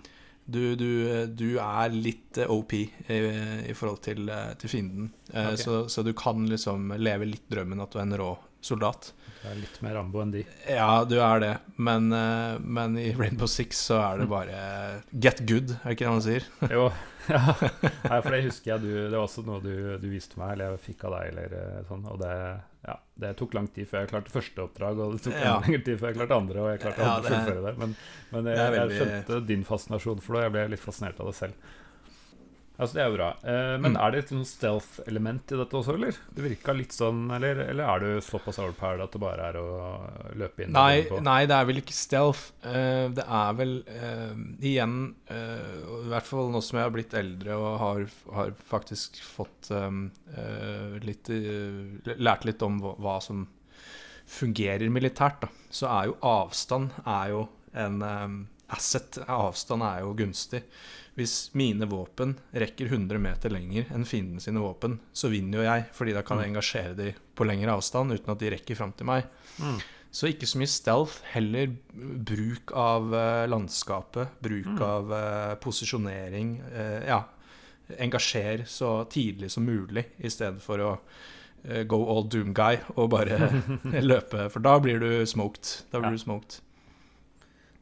Du, 0.50 0.62
du, 0.78 0.90
du 1.38 1.48
er 1.62 1.94
litt 1.94 2.40
eh, 2.42 2.50
OP 2.50 2.76
i, 2.78 2.84
i 3.10 3.76
forhold 3.78 4.02
til, 4.06 4.30
eh, 4.34 4.54
til 4.62 4.72
fienden. 4.72 5.10
Okay. 5.30 5.58
Så, 5.62 5.82
så 5.90 6.06
du 6.06 6.14
kan 6.18 6.46
liksom 6.50 6.94
leve 6.98 7.30
litt 7.30 7.48
drømmen 7.52 7.82
at 7.86 7.94
du 7.94 8.00
er 8.00 8.08
en 8.08 8.18
rå 8.22 8.32
soldat. 8.62 9.14
Det 9.42 9.52
er 9.54 9.60
litt 9.62 9.78
mer 9.86 9.94
Rambo 9.96 10.20
enn 10.24 10.32
de. 10.34 10.42
Ja, 10.68 11.04
du 11.08 11.16
er 11.24 11.40
det, 11.44 11.52
men, 11.80 12.10
eh, 12.16 12.58
men 12.60 12.98
i 13.00 13.14
Rainbow 13.16 13.48
Six 13.48 13.78
så 13.90 14.00
er 14.04 14.18
det 14.24 14.28
bare 14.32 14.64
get 15.12 15.40
good, 15.48 15.72
er 15.80 15.86
det 15.94 15.96
ikke 15.96 16.10
det 16.10 16.16
man 16.18 16.26
sier? 16.26 16.48
Jo, 16.76 16.90
ja. 17.30 17.44
Nei, 18.10 18.20
for 18.26 18.34
det 18.34 18.42
husker 18.48 18.72
jeg 18.74 18.82
du, 18.84 18.90
Det 19.06 19.14
var 19.14 19.24
også 19.28 19.44
noe 19.46 19.62
du, 19.64 19.72
du 20.02 20.08
viste 20.12 20.40
meg, 20.42 20.56
eller 20.56 20.74
jeg 20.76 20.84
fikk 20.90 21.04
av 21.08 21.16
deg, 21.20 21.32
eller 21.34 21.56
eh, 21.60 21.80
sånn. 21.88 22.04
Og 22.10 22.20
det, 22.24 22.32
ja, 22.90 22.96
det 23.24 23.34
tok 23.40 23.54
lang 23.58 23.68
tid 23.76 23.88
før 23.92 24.04
jeg 24.04 24.12
klarte 24.14 24.34
første 24.34 24.64
oppdrag, 24.66 25.00
og 25.06 25.16
det 25.18 25.24
tok 25.28 25.36
Ja. 25.40 25.56
lengre 25.64 25.84
tid 25.88 26.00
før 26.02 26.10
jeg 26.12 26.18
klarte 26.20 26.40
andre, 26.42 26.64
og 26.64 26.72
jeg 26.74 26.82
klarte 26.84 27.06
å 27.06 27.20
fullføre 27.28 27.66
det. 27.68 27.76
Men, 27.84 27.94
men 28.34 28.50
jeg, 28.52 28.74
veldig- 28.76 28.98
jeg 28.98 29.06
skjønte 29.06 29.42
din 29.54 29.68
fascinasjon 29.68 30.24
for 30.26 30.36
det, 30.36 30.42
og 30.42 30.48
jeg 30.50 30.56
ble 30.58 30.66
litt 30.76 30.84
fascinert 30.88 31.22
av 31.24 31.30
det 31.32 31.38
selv. 31.40 31.70
Altså, 32.80 32.96
det 32.96 33.02
er 33.04 33.10
jo 33.10 33.16
bra. 33.18 33.26
Eh, 33.44 33.74
men 33.84 33.92
Mm. 33.92 33.98
er 34.00 34.12
det 34.12 34.20
et 34.24 34.30
sånn 34.32 34.46
stealth-element 34.48 35.52
i 35.52 35.58
dette 35.60 35.76
også, 35.76 35.94
eller? 35.98 36.16
Det 36.34 36.44
virka 36.46 36.72
litt 36.78 36.94
sånn, 36.96 37.26
eller, 37.36 37.60
eller 37.66 37.84
er 37.84 38.00
du 38.00 38.22
såpass 38.24 38.58
overpowered 38.64 39.04
at 39.04 39.12
det 39.12 39.20
bare 39.20 39.50
er 39.50 39.58
å 39.60 39.68
løpe 40.40 40.64
inn? 40.64 40.72
Nei, 40.72 41.02
på? 41.10 41.20
nei, 41.22 41.42
det 41.46 41.58
er 41.58 41.66
vel 41.68 41.82
ikke 41.82 41.98
stealth. 41.98 42.46
Eh, 42.64 43.10
det 43.20 43.26
er 43.28 43.54
vel 43.60 43.74
eh, 43.88 44.34
igjen 44.64 44.96
eh, 45.28 45.76
I 46.06 46.10
hvert 46.14 46.30
fall 46.30 46.50
nå 46.56 46.62
som 46.64 46.80
jeg 46.80 46.88
har 46.88 46.96
blitt 46.96 47.14
eldre 47.20 47.58
og 47.60 47.80
har, 47.84 48.06
har 48.40 48.52
faktisk 48.72 49.20
fått 49.28 49.72
um, 49.76 50.06
eh, 50.38 50.96
litt 51.04 51.28
Lært 52.16 52.46
litt 52.48 52.64
om 52.64 52.80
hva, 52.80 52.96
hva 52.98 53.18
som 53.22 53.44
fungerer 54.30 54.90
militært, 54.94 55.42
da. 55.42 55.50
Så 55.74 55.88
er 55.90 56.10
jo 56.12 56.16
avstand 56.26 56.92
er 57.06 57.32
jo 57.34 57.44
en 57.74 58.02
um, 58.02 58.40
asset. 58.70 59.18
Avstand 59.28 59.84
er 59.86 60.04
jo 60.06 60.14
gunstig. 60.18 60.64
Hvis 61.20 61.36
mine 61.60 61.84
våpen 61.92 62.38
rekker 62.56 62.88
100 62.94 63.20
meter 63.20 63.52
lenger 63.52 63.90
enn 63.92 64.06
fienden 64.08 64.40
sine 64.40 64.62
våpen, 64.64 64.98
så 65.12 65.28
vinner 65.34 65.60
jo 65.60 65.66
jeg, 65.68 65.86
fordi 65.98 66.14
da 66.16 66.22
kan 66.24 66.40
jeg 66.40 66.54
engasjere 66.54 66.96
de 66.96 67.10
på 67.36 67.48
lengre 67.50 67.74
avstand 67.76 68.16
uten 68.16 68.32
at 68.32 68.40
de 68.40 68.52
rekker 68.56 68.78
fram 68.80 68.94
til 68.96 69.10
meg. 69.10 69.26
Mm. 69.60 69.82
Så 70.16 70.30
ikke 70.32 70.48
så 70.50 70.58
mye 70.62 70.72
stealth, 70.72 71.20
heller 71.36 71.74
bruk 72.26 72.72
av 72.74 73.12
eh, 73.14 73.44
landskapet, 73.52 74.32
bruk 74.42 74.66
Mm. 74.72 74.80
av 74.82 75.12
eh, 75.14 75.56
posisjonering. 75.62 76.56
eh, 76.72 77.04
ja, 77.12 77.20
engasjer 78.00 78.64
så 78.70 79.04
tidlig 79.10 79.52
som 79.52 79.66
mulig, 79.66 80.06
i 80.18 80.30
stedet 80.30 80.62
for 80.62 80.78
å 80.80 80.94
go 81.90 81.98
all 82.08 82.24
doom 82.32 82.54
guy 82.56 82.78
og 82.96 83.10
bare 83.12 83.38
løpe, 84.12 84.46
for 84.50 84.64
da 84.64 84.78
blir 84.80 85.00
du 85.04 85.26
smoked. 85.28 85.84
Da 85.92 86.00
blir 86.00 86.14
Ja. 86.14 86.18
du 86.18 86.24
smoked. 86.24 86.60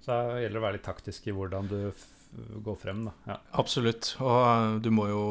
Så 0.01 0.15
det 0.33 0.41
gjelder 0.47 0.57
å 0.59 0.63
være 0.63 0.77
litt 0.79 0.87
taktisk 0.87 1.27
i 1.27 1.35
hvordan 1.35 1.67
du 1.69 1.91
f 2.37 2.63
går 2.63 2.75
frem, 2.77 3.03
da. 3.07 3.11
Ja. 3.27 3.37
Absolutt. 3.61 4.11
Og 4.21 4.37
eh, 4.45 4.79
du 4.85 4.89
må 4.93 5.07
jo 5.09 5.21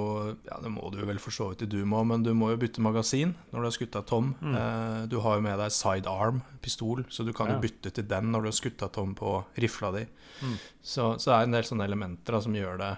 Ja, 0.49 0.59
det 0.63 0.71
må 0.75 0.91
du 0.93 0.99
vel 1.07 1.19
for 1.23 1.31
så 1.35 1.49
vidt 1.53 1.63
i 1.63 1.71
Doom 1.71 1.95
òg, 1.95 2.07
men 2.11 2.23
du 2.27 2.33
må 2.35 2.51
jo 2.53 2.57
bytte 2.61 2.83
magasin 2.85 3.35
når 3.53 3.59
du 3.61 3.67
har 3.69 3.77
skutt 3.79 3.97
av 3.97 4.05
Tom. 4.11 4.35
Mm. 4.43 4.55
Eh, 4.61 5.07
du 5.13 5.19
har 5.25 5.37
jo 5.39 5.47
med 5.47 5.59
deg 5.63 5.71
sidearm-pistol, 5.77 7.05
så 7.09 7.25
du 7.25 7.33
kan 7.33 7.49
Ja. 7.49 7.55
jo 7.57 7.61
bytte 7.67 7.93
til 7.95 8.05
den 8.09 8.31
når 8.33 8.43
du 8.43 8.49
har 8.49 8.59
skutt 8.61 8.83
av 8.83 8.93
Tom 8.93 9.15
på 9.15 9.45
rifla 9.57 9.93
di. 9.93 10.07
Mm. 10.43 10.57
Så, 10.83 11.19
så 11.19 11.31
det 11.31 11.37
er 11.39 11.43
en 11.47 11.57
del 11.57 11.63
sånne 11.65 11.85
elementer 11.89 12.33
da, 12.37 12.41
som 12.41 12.55
gjør 12.55 12.79
det 12.79 12.93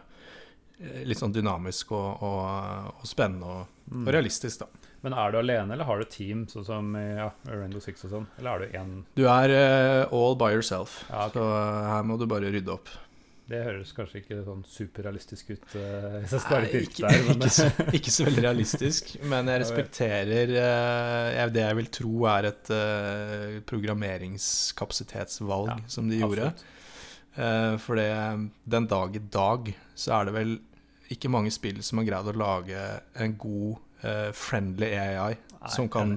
eh, 0.81 1.05
litt 1.05 1.19
sånn 1.19 1.33
dynamisk 1.35 1.93
og, 1.93 2.23
og, 2.23 2.95
og 3.03 3.07
spennende 3.07 3.47
og, 3.47 3.67
Mm. 3.89 4.03
og 4.05 4.13
realistisk, 4.13 4.59
da. 4.61 4.67
Men 5.01 5.15
er 5.17 5.31
du 5.33 5.39
alene, 5.39 5.73
eller 5.73 5.87
har 5.89 5.97
du 5.99 6.05
team, 6.05 6.43
sånn 6.47 6.65
som 6.67 6.91
ja, 6.95 7.31
Rainbow 7.49 7.81
Six 7.81 8.05
og 8.05 8.11
sånn? 8.13 8.27
Eller 8.39 8.51
er 8.51 8.59
du 8.59 8.77
én 8.77 8.91
Du 9.17 9.23
er 9.25 9.49
uh, 9.49 10.13
all 10.13 10.35
by 10.37 10.51
yourself, 10.53 10.99
Ja, 11.09 11.23
okay. 11.31 11.41
så 11.41 11.47
her 11.89 12.03
må 12.05 12.19
du 12.21 12.27
bare 12.29 12.51
rydde 12.53 12.69
opp. 12.75 12.91
Det 13.49 13.63
høres 13.65 13.95
kanskje 13.97 14.19
ikke 14.21 14.43
sånn 14.45 14.61
superrealistisk 14.69 15.55
ut, 15.55 15.63
Uh, 15.73 16.19
hvis 16.21 16.33
jeg 16.37 16.43
skal 16.45 16.65
Nei, 16.65 16.81
ikke, 16.83 17.03
der. 17.05 17.11
Men, 17.25 17.39
ikke, 17.39 17.53
så, 17.55 17.65
ikke 17.97 18.13
så 18.13 18.27
veldig 18.27 18.45
realistisk, 18.45 19.03
men 19.31 19.43
jeg 19.49 19.63
respekterer 19.63 20.47
uh, 20.53 21.53
det 21.55 21.63
jeg 21.65 21.79
vil 21.79 21.89
tro 21.99 22.13
er 22.29 22.43
et 22.51 22.67
uh, 22.75 23.55
programmeringskapasitetsvalg 23.69 25.69
Ja, 25.73 25.77
som 25.89 26.05
de 26.11 26.17
gjorde. 26.21 26.47
for 27.79 27.95
det, 27.95 28.11
den 28.67 28.87
dag 28.91 29.15
i 29.15 29.21
dag 29.33 29.69
så 29.95 30.13
er 30.17 30.25
det 30.27 30.33
vel 30.35 30.57
ikke 31.15 31.31
mange 31.31 31.53
spill 31.55 31.79
som 31.87 32.01
har 32.01 32.09
greid 32.09 32.31
å 32.33 32.35
lage 32.35 32.81
en 33.23 33.37
god, 33.39 33.79
friendly 34.35 34.89
AI 34.99 35.37
Nei, 35.59 35.71
som, 35.75 35.89
kan, 35.91 36.13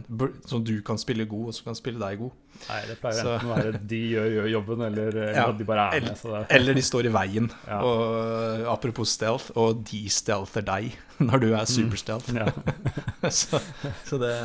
som 0.46 0.64
du 0.64 0.76
kan 0.86 1.00
spille 1.02 1.26
god, 1.26 1.48
og 1.50 1.56
som 1.58 1.66
kan 1.72 1.78
spille 1.80 1.98
deg 2.02 2.20
god. 2.22 2.36
Nei, 2.68 2.80
det 2.92 2.98
pleier 3.02 3.24
Så- 3.24 3.32
enten 3.40 3.50
å 3.50 3.56
være 3.56 3.80
de 3.90 4.02
gjør, 4.12 4.28
gjør 4.36 4.50
jobben, 4.52 4.82
eller, 4.86 5.18
Ja, 5.34 5.46
de 5.52 5.66
bare 5.66 5.86
er 5.96 6.02
med. 6.06 6.18
Så 6.20 6.30
det, 6.36 6.42
Eller 6.60 6.78
de 6.78 6.84
står 6.86 7.06
i 7.10 7.14
veien. 7.16 7.50
Ja. 7.68 7.80
Og 7.82 8.68
apropos 8.76 9.10
stealth, 9.10 9.50
og 9.58 9.82
de 9.90 10.04
stealther 10.14 10.62
deg 10.62 10.92
når 11.20 11.40
du 11.42 11.48
er 11.56 11.66
superstealth. 11.66 12.30
ja. 12.38 12.46
så 13.30 13.60
så 14.06 14.20
det, 14.22 14.36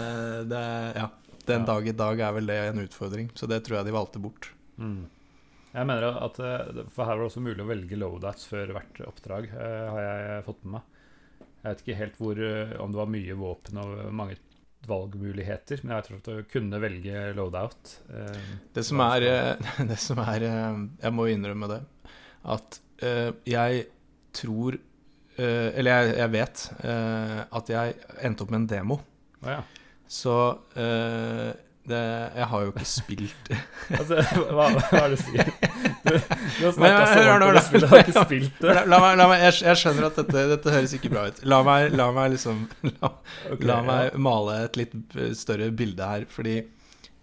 det 0.48 0.64
Ja. 0.96 1.10
Den 1.46 1.62
dag 1.68 1.86
i 1.86 1.92
dag 1.94 2.18
er 2.26 2.32
vel 2.34 2.46
det 2.50 2.56
en 2.72 2.80
utfordring, 2.82 3.28
så 3.38 3.46
det 3.46 3.60
tror 3.62 3.76
jeg 3.78 3.86
de 3.86 3.92
valgte 3.94 4.18
bort. 4.18 4.48
Mm. 4.82 5.04
Jeg 5.76 5.86
mener 5.86 6.16
at 6.24 6.38
eh, 6.40 6.82
For 6.90 7.04
her 7.04 7.14
var 7.18 7.26
det 7.26 7.30
også 7.30 7.42
mulig 7.44 7.60
å 7.62 7.68
velge 7.68 7.98
loadouts 8.00 8.48
før 8.48 8.72
hvert 8.74 8.98
oppdrag, 9.06 9.46
eh, 9.52 9.84
har 9.92 10.00
jeg 10.08 10.44
fått 10.48 10.64
med 10.64 10.72
meg. 10.78 10.82
Jeg 11.62 11.68
vet 11.74 11.80
ikke 11.84 11.98
helt 12.00 12.18
hvor, 12.18 12.40
eh, 12.48 12.74
om 12.82 12.90
det 12.94 12.98
var 12.98 13.12
mye 13.12 13.36
våpen 13.38 13.78
og 13.82 14.12
mange 14.14 14.38
valgmuligheter, 14.88 15.80
men 15.84 15.96
jeg 15.96 16.06
tror 16.06 16.16
at 16.20 16.30
du 16.30 16.48
kunne 16.52 16.80
velge 16.82 17.24
loadout. 17.36 17.92
eh, 18.10 18.40
Det 18.74 18.84
som 18.86 19.00
er, 19.04 19.26
eh, 19.30 19.70
det 19.90 19.98
som 20.02 20.18
er 20.24 20.46
eh, 20.46 20.80
Jeg 21.02 21.12
må 21.16 21.26
innrømme 21.32 21.68
det. 21.74 21.80
At 22.56 22.80
eh, 23.02 23.32
jeg 23.50 23.86
tror 24.36 24.76
eh, 24.76 25.68
Eller 25.74 25.90
jeg, 26.06 26.16
jeg 26.22 26.32
vet 26.36 26.64
eh, 26.84 27.40
at 27.60 27.72
jeg 27.72 27.94
endte 28.22 28.44
opp 28.46 28.50
med 28.54 28.62
en 28.64 28.70
demo. 28.76 29.00
Å 29.44 29.54
ja. 29.56 29.62
Så 30.06 30.34
eh, 30.78 31.50
det, 31.90 32.00
jeg 32.36 32.46
har 32.50 32.62
jo 32.66 32.72
ikke 32.72 32.86
spilt 32.88 33.50
Altså, 33.98 34.18
hva, 34.50 34.66
hva 34.74 35.00
er 35.00 35.14
det 35.14 35.18
du 35.18 35.22
sier? 35.24 35.50
Du, 36.06 36.12
du 36.14 36.60
har 36.62 36.74
snakka 36.76 37.06
så 37.10 37.22
varmt 37.26 37.44
om 37.48 37.56
det 37.56 37.62
spillet, 37.66 37.82
du 37.82 37.90
har 37.90 38.02
ikke 38.04 38.24
spilt 38.28 38.60
det. 38.62 38.74
La, 38.76 38.82
la 38.86 38.98
meg, 39.02 39.16
la 39.18 39.24
meg, 39.32 39.40
jeg, 39.42 39.56
jeg 39.66 39.80
skjønner 39.80 40.06
at 40.06 40.20
dette, 40.20 40.44
dette 40.52 40.74
høres 40.76 40.94
ikke 40.94 41.10
bra 41.10 41.24
ut. 41.26 41.40
La 41.50 41.58
meg, 41.66 41.96
la 41.98 42.06
meg 42.14 42.30
liksom 42.36 42.60
La, 42.92 43.10
Ok, 43.50 43.64
la 43.66 43.78
ja. 43.80 43.86
meg 43.88 44.20
male 44.28 44.58
et 44.68 44.78
litt 44.78 44.94
større 45.40 45.66
bilde 45.74 46.06
her, 46.12 46.28
fordi 46.30 46.60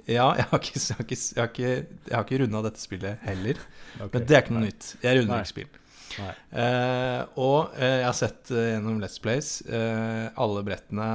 ja, 0.03 0.25
jeg 0.35 0.49
har 0.49 0.59
ikke, 0.59 0.81
jeg 0.83 0.97
har 0.97 1.05
ikke, 1.07 1.19
jeg 1.23 1.39
har 1.39 1.47
ikke, 1.53 1.71
jeg 2.09 2.17
har 2.17 2.25
ikke 2.27 2.41
runda 2.43 2.63
dette 2.65 2.83
spillet 2.83 3.23
heller. 3.23 3.61
Okay, 4.01 4.09
Men 4.17 4.27
det 4.27 4.35
er 4.35 4.43
ikke 4.43 4.55
noe 4.57 4.65
nei, 4.65 4.71
nytt. 4.73 4.89
Jeg 5.05 5.21
runder 5.21 5.45
ikke 5.45 5.53
spill. 5.53 5.69
Eh, 6.19 7.21
og 7.41 7.73
uh, 7.73 7.83
jeg 7.83 8.05
har 8.05 8.15
sett 8.17 8.51
uh, 8.53 8.59
gjennom 8.73 8.99
Let's 9.01 9.19
Plays 9.23 9.49
alle 9.65 10.63
brettene 10.65 11.07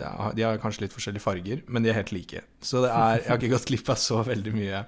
ja, 0.00 0.12
De 0.34 0.44
har 0.46 0.58
kanskje 0.62 0.84
litt 0.86 0.94
forskjellige 0.94 1.22
farger, 1.24 1.62
men 1.68 1.84
de 1.84 1.92
er 1.92 1.98
helt 2.00 2.12
like. 2.14 2.42
Så 2.64 2.82
det 2.84 2.90
er, 2.90 3.20
jeg 3.20 3.28
har 3.30 3.40
ikke 3.40 3.52
gått 3.54 3.68
glipp 3.70 3.90
av 3.92 4.00
så 4.00 4.20
veldig 4.26 4.52
mye. 4.56 4.82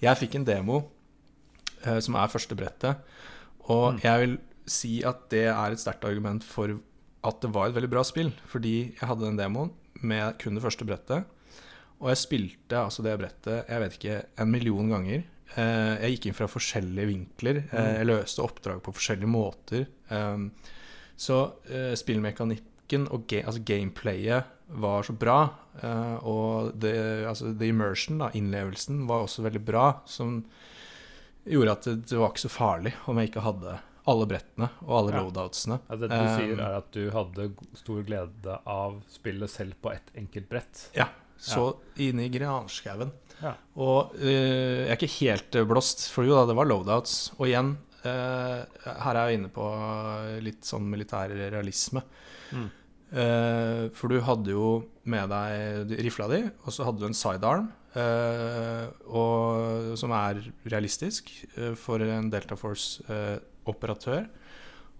Jeg 0.00 0.20
fikk 0.20 0.38
en 0.38 0.46
demo 0.48 0.82
som 1.80 2.16
er 2.20 2.32
første 2.32 2.56
brettet, 2.58 3.00
og 3.70 3.94
Mm. 3.94 4.00
jeg 4.04 4.20
vil 4.20 4.38
si 4.70 4.92
at 5.06 5.28
det 5.32 5.46
er 5.48 5.72
et 5.72 5.80
sterkt 5.80 6.04
argument 6.04 6.44
for 6.44 6.76
at 7.24 7.40
det 7.40 7.50
var 7.52 7.68
et 7.68 7.76
veldig 7.76 7.90
bra 7.92 8.02
spill. 8.04 8.32
Fordi 8.48 8.92
jeg 8.96 9.08
hadde 9.08 9.26
den 9.26 9.38
demoen 9.40 9.72
med 10.00 10.38
kun 10.40 10.56
det 10.56 10.64
første 10.64 10.86
brettet, 10.88 11.24
og 12.00 12.08
jeg 12.12 12.20
spilte 12.20 12.78
altså 12.80 13.04
det 13.04 13.18
brettet 13.20 13.68
jeg 13.68 13.80
vet 13.82 13.96
ikke, 13.98 14.18
en 14.40 14.50
million 14.52 14.88
ganger. 14.92 15.24
Eh, 15.56 15.96
jeg 16.04 16.14
gikk 16.16 16.26
inn 16.30 16.36
fra 16.38 16.46
forskjellige 16.50 17.08
vinkler. 17.10 17.62
Eh, 17.72 17.92
jeg 17.98 18.06
løste 18.06 18.44
oppdrag 18.44 18.82
på 18.86 18.92
forskjellige 18.94 19.30
måter. 19.30 19.86
Um, 20.10 20.50
så 21.20 21.52
eh, 21.68 21.92
spillmekanikken 21.98 23.08
og 23.10 23.26
ga 23.30 23.42
altså 23.46 23.62
gameplayet 23.66 24.44
var 24.80 25.02
så 25.06 25.12
bra. 25.18 25.38
eh, 25.82 26.16
og 26.26 26.72
det, 26.80 26.94
altså 27.26 27.52
the 27.58 27.68
immersion, 27.72 28.18
da, 28.22 28.30
innlevelsen, 28.34 29.06
var 29.10 29.26
også 29.26 29.42
veldig 29.46 29.64
bra. 29.66 29.88
Som 30.06 30.44
gjorde 31.44 31.72
at 31.72 31.84
det, 32.06 32.16
var 32.18 32.30
ikke 32.30 32.46
så 32.46 32.52
farlig 32.52 32.92
om 33.10 33.18
jeg 33.18 33.30
ikke 33.30 33.42
hadde 33.44 33.78
alle 34.10 34.26
brettene 34.26 34.68
og 34.86 34.94
alle 34.96 35.12
Ja. 35.14 35.22
loadoutsene. 35.22 35.80
Altså, 35.88 36.00
det 36.06 36.10
du 36.10 36.14
Um, 36.16 36.38
sier, 36.38 36.60
er 36.60 36.76
at 36.78 36.90
du 36.92 37.10
hadde 37.10 37.50
stor 37.74 38.02
glede 38.06 38.58
av 38.66 39.02
spillet 39.12 39.50
selv 39.50 39.74
på 39.82 39.92
ett 39.92 40.10
enkelt 40.16 40.48
brett. 40.48 40.90
Ja, 40.96 41.08
så 41.38 41.76
inne 41.96 42.24
i 42.26 42.28
granskauen. 42.32 43.12
Ja. 43.40 43.54
Og 43.80 44.16
uh, 44.20 44.26
jeg 44.26 44.88
er 44.88 44.98
ikke 44.98 45.14
helt 45.20 45.56
eh, 45.56 45.68
blåst, 45.68 46.08
for 46.12 46.28
jo 46.28 46.36
da, 46.36 46.46
det 46.50 46.56
var 46.58 46.68
loadouts. 46.68 47.32
Og 47.38 47.48
igjen, 47.48 47.74
uh, 48.04 48.60
her 49.04 49.16
er 49.16 49.30
jeg 49.30 49.40
inne 49.40 49.52
på 49.54 49.66
litt 50.44 50.68
sånn 50.68 50.88
militær 50.90 51.32
realisme. 51.40 52.04
Mm. 52.52 52.68
Uh, 53.10 53.84
for 53.96 54.12
du 54.12 54.20
hadde 54.22 54.54
jo 54.54 54.72
med 55.10 55.32
deg 55.32 55.96
rifla 56.06 56.28
di, 56.30 56.44
og 56.62 56.74
så 56.74 56.86
hadde 56.86 57.02
du 57.02 57.08
en 57.10 57.16
sidearm, 57.16 57.70
og, 59.10 59.96
som 59.98 60.12
er 60.14 60.38
realistisk 60.70 61.32
for 61.74 61.98
en 62.04 62.28
Delta 62.30 62.54
Force-operatør. 62.54 64.28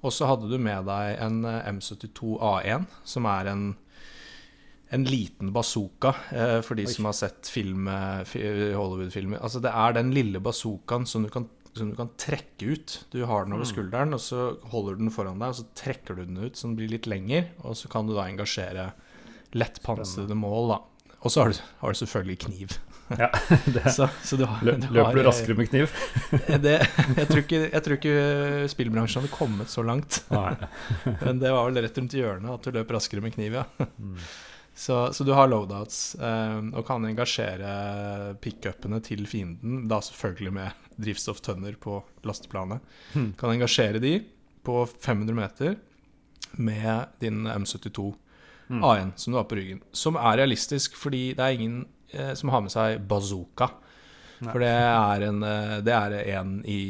og 0.01 0.15
så 0.15 0.27
hadde 0.31 0.49
du 0.51 0.57
med 0.59 0.89
deg 0.89 1.21
en 1.23 1.45
eh, 1.47 1.69
M72 1.71 2.39
A1, 2.41 2.89
som 3.05 3.29
er 3.31 3.53
en 3.53 3.65
en 4.91 5.05
liten 5.07 5.53
bazooka, 5.55 6.15
eh, 6.35 6.61
for 6.67 6.75
de 6.75 6.83
Oi. 6.89 6.93
som 6.93 7.05
har 7.07 7.15
sett 7.15 7.47
film, 7.51 7.87
eh, 7.89 8.25
Hollywood-filmer. 8.75 9.39
Altså, 9.41 9.61
det 9.63 9.71
er 9.71 9.93
den 9.95 10.11
lille 10.17 10.41
bazookaen 10.43 11.07
som 11.07 11.23
du, 11.23 11.29
kan, 11.31 11.47
som 11.77 11.91
du 11.93 11.97
kan 11.97 12.11
trekke 12.19 12.73
ut. 12.75 12.97
Du 13.13 13.21
har 13.25 13.45
den 13.47 13.55
over 13.55 13.63
Mm. 13.65 13.71
skulderen, 13.71 14.15
og 14.15 14.21
så 14.21 14.57
holder 14.73 14.97
du 14.99 15.05
den 15.05 15.11
foran 15.15 15.39
deg, 15.39 15.49
og 15.55 15.55
så 15.61 15.67
trekker 15.79 16.17
du 16.19 16.25
den 16.25 16.39
ut 16.43 16.57
så 16.59 16.67
den 16.67 16.77
blir 16.77 16.91
litt 16.91 17.07
lengre, 17.07 17.45
og 17.63 17.77
så 17.79 17.89
kan 17.89 18.07
du 18.11 18.15
da 18.17 18.27
engasjere 18.27 18.93
lettpansrede 19.55 20.35
mål, 20.39 20.69
da. 20.75 20.79
Og 21.23 21.31
så 21.31 21.43
har 21.45 21.51
du, 21.53 21.59
har 21.83 21.93
du 21.93 21.99
selvfølgelig 22.01 22.39
kniv. 22.47 22.79
Ja, 23.19 23.27
Så, 23.91 24.07
så 24.23 24.37
du 24.39 24.45
har, 24.47 24.61
du 24.63 24.87
Løper 24.95 25.17
du 25.19 25.23
raskere 25.27 25.57
med 25.59 25.67
kniv? 25.69 25.91
Det, 26.63 26.77
jeg, 27.17 27.27
tror 27.27 27.41
ikke, 27.43 27.59
jeg 27.73 27.83
tror 27.83 27.97
ikke 27.97 28.69
spillbransjen 28.71 29.23
hadde 29.25 29.33
kommet 29.35 29.69
så 29.73 29.83
langt. 29.83 30.21
Men 31.25 31.41
det 31.43 31.51
var 31.51 31.67
vel 31.67 31.83
rett 31.83 31.99
rundt 31.99 32.15
hjørnet 32.15 32.55
at 32.55 32.63
du 32.63 32.71
løp 32.79 32.91
raskere 32.95 33.21
med 33.25 33.35
kniv, 33.35 33.59
ja. 33.59 33.65
Så, 34.75 35.13
så 35.13 35.25
du 35.25 35.33
har 35.37 35.51
loadouts 35.51 36.15
eh, 36.15 36.59
og 36.73 36.87
kan 36.89 37.05
engasjere 37.05 38.35
pickupene 38.41 39.01
til 39.05 39.27
fienden, 39.29 39.87
da 39.91 39.99
selvfølgelig 40.05 40.53
med 40.57 40.87
drivstofftønner 41.01 41.77
på 41.81 41.99
lasteplanet. 42.27 42.85
Hmm. 43.13 43.33
Kan 43.39 43.55
engasjere 43.57 44.01
de 44.03 44.19
på 44.65 44.83
500 44.87 45.37
meter. 45.37 45.77
med 46.53 47.07
din 47.19 47.47
M72 47.47 48.15
hmm. 48.67 48.85
A1 48.85 49.13
som 49.17 49.33
du 49.33 49.37
har 49.39 49.45
på 49.45 49.55
ryggen. 49.55 49.81
Som 49.93 50.17
er 50.17 50.41
realistisk 50.41 50.97
fordi 50.99 51.35
det 51.39 51.45
er 51.45 51.55
ingen 51.55 51.85
eh, 52.11 52.33
som 52.35 52.51
har 52.51 52.65
med 52.65 52.73
seg 52.73 53.05
bazooka. 53.07 53.71
Nei. 54.41 54.51
For 54.51 54.63
det 54.65 54.73
er 54.73 55.27
en 55.29 55.43
eh, 55.45 55.77
Det 55.85 55.95
er 55.95 56.17
en 56.39 56.57
i 56.65 56.81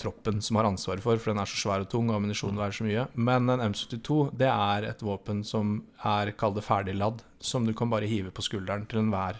troppen 0.00 0.40
som 0.42 0.56
har 0.56 0.64
ansvaret 0.68 1.02
for, 1.04 1.16
for 1.20 1.32
den 1.32 1.40
er 1.42 1.46
så 1.50 1.58
svær 1.60 1.84
og 1.84 1.90
tung, 1.92 2.08
og 2.10 2.16
ammunisjonen 2.18 2.56
veier 2.60 2.72
så 2.76 2.84
mye. 2.86 3.06
Men 3.14 3.48
en 3.52 3.60
M72 3.70 4.30
det 4.40 4.48
er 4.50 4.88
et 4.90 5.02
våpen 5.04 5.42
som 5.44 5.82
er, 6.02 6.32
kall 6.38 6.54
det 6.56 6.64
ferdigladd, 6.66 7.22
som 7.40 7.66
du 7.68 7.72
kan 7.76 7.90
bare 7.92 8.08
hive 8.10 8.30
på 8.34 8.42
skulderen 8.46 8.86
til 8.88 9.02
enhver 9.04 9.36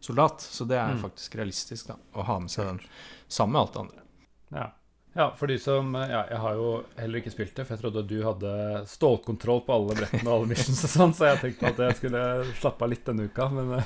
soldat. 0.00 0.40
Så 0.40 0.64
det 0.66 0.78
er 0.78 0.94
Mm. 0.94 1.02
faktisk 1.02 1.34
realistisk 1.36 1.88
da, 1.88 1.96
å 2.14 2.22
ha 2.24 2.38
med 2.40 2.50
seg 2.50 2.66
den 2.70 2.80
sammen 3.28 3.52
med 3.52 3.60
alt 3.60 3.72
det 3.74 3.80
andre. 3.80 4.00
Ja. 4.54 4.66
ja, 5.14 5.26
for 5.36 5.46
de 5.46 5.58
som 5.58 5.92
Ja, 5.94 6.24
jeg 6.30 6.38
har 6.38 6.54
jo 6.54 6.84
heller 6.96 7.18
ikke 7.20 7.30
spilt 7.34 7.54
det, 7.54 7.66
for 7.66 7.76
jeg 7.76 7.82
trodde 7.84 8.06
du 8.08 8.22
hadde 8.24 8.86
stålkontroll 8.86 9.60
på 9.66 9.74
alle 9.74 9.94
brettene 9.98 10.26
og 10.30 10.34
alle 10.40 10.50
missions 10.54 10.84
og 10.86 10.90
sånn, 10.94 11.12
så 11.14 11.28
jeg 11.34 11.40
tenkte 11.44 11.68
at 11.74 11.78
jeg 11.84 11.96
skulle 12.00 12.22
slappe 12.60 12.82
av 12.86 12.90
litt 12.94 13.04
denne 13.04 13.28
uka, 13.28 13.48
men 13.50 13.76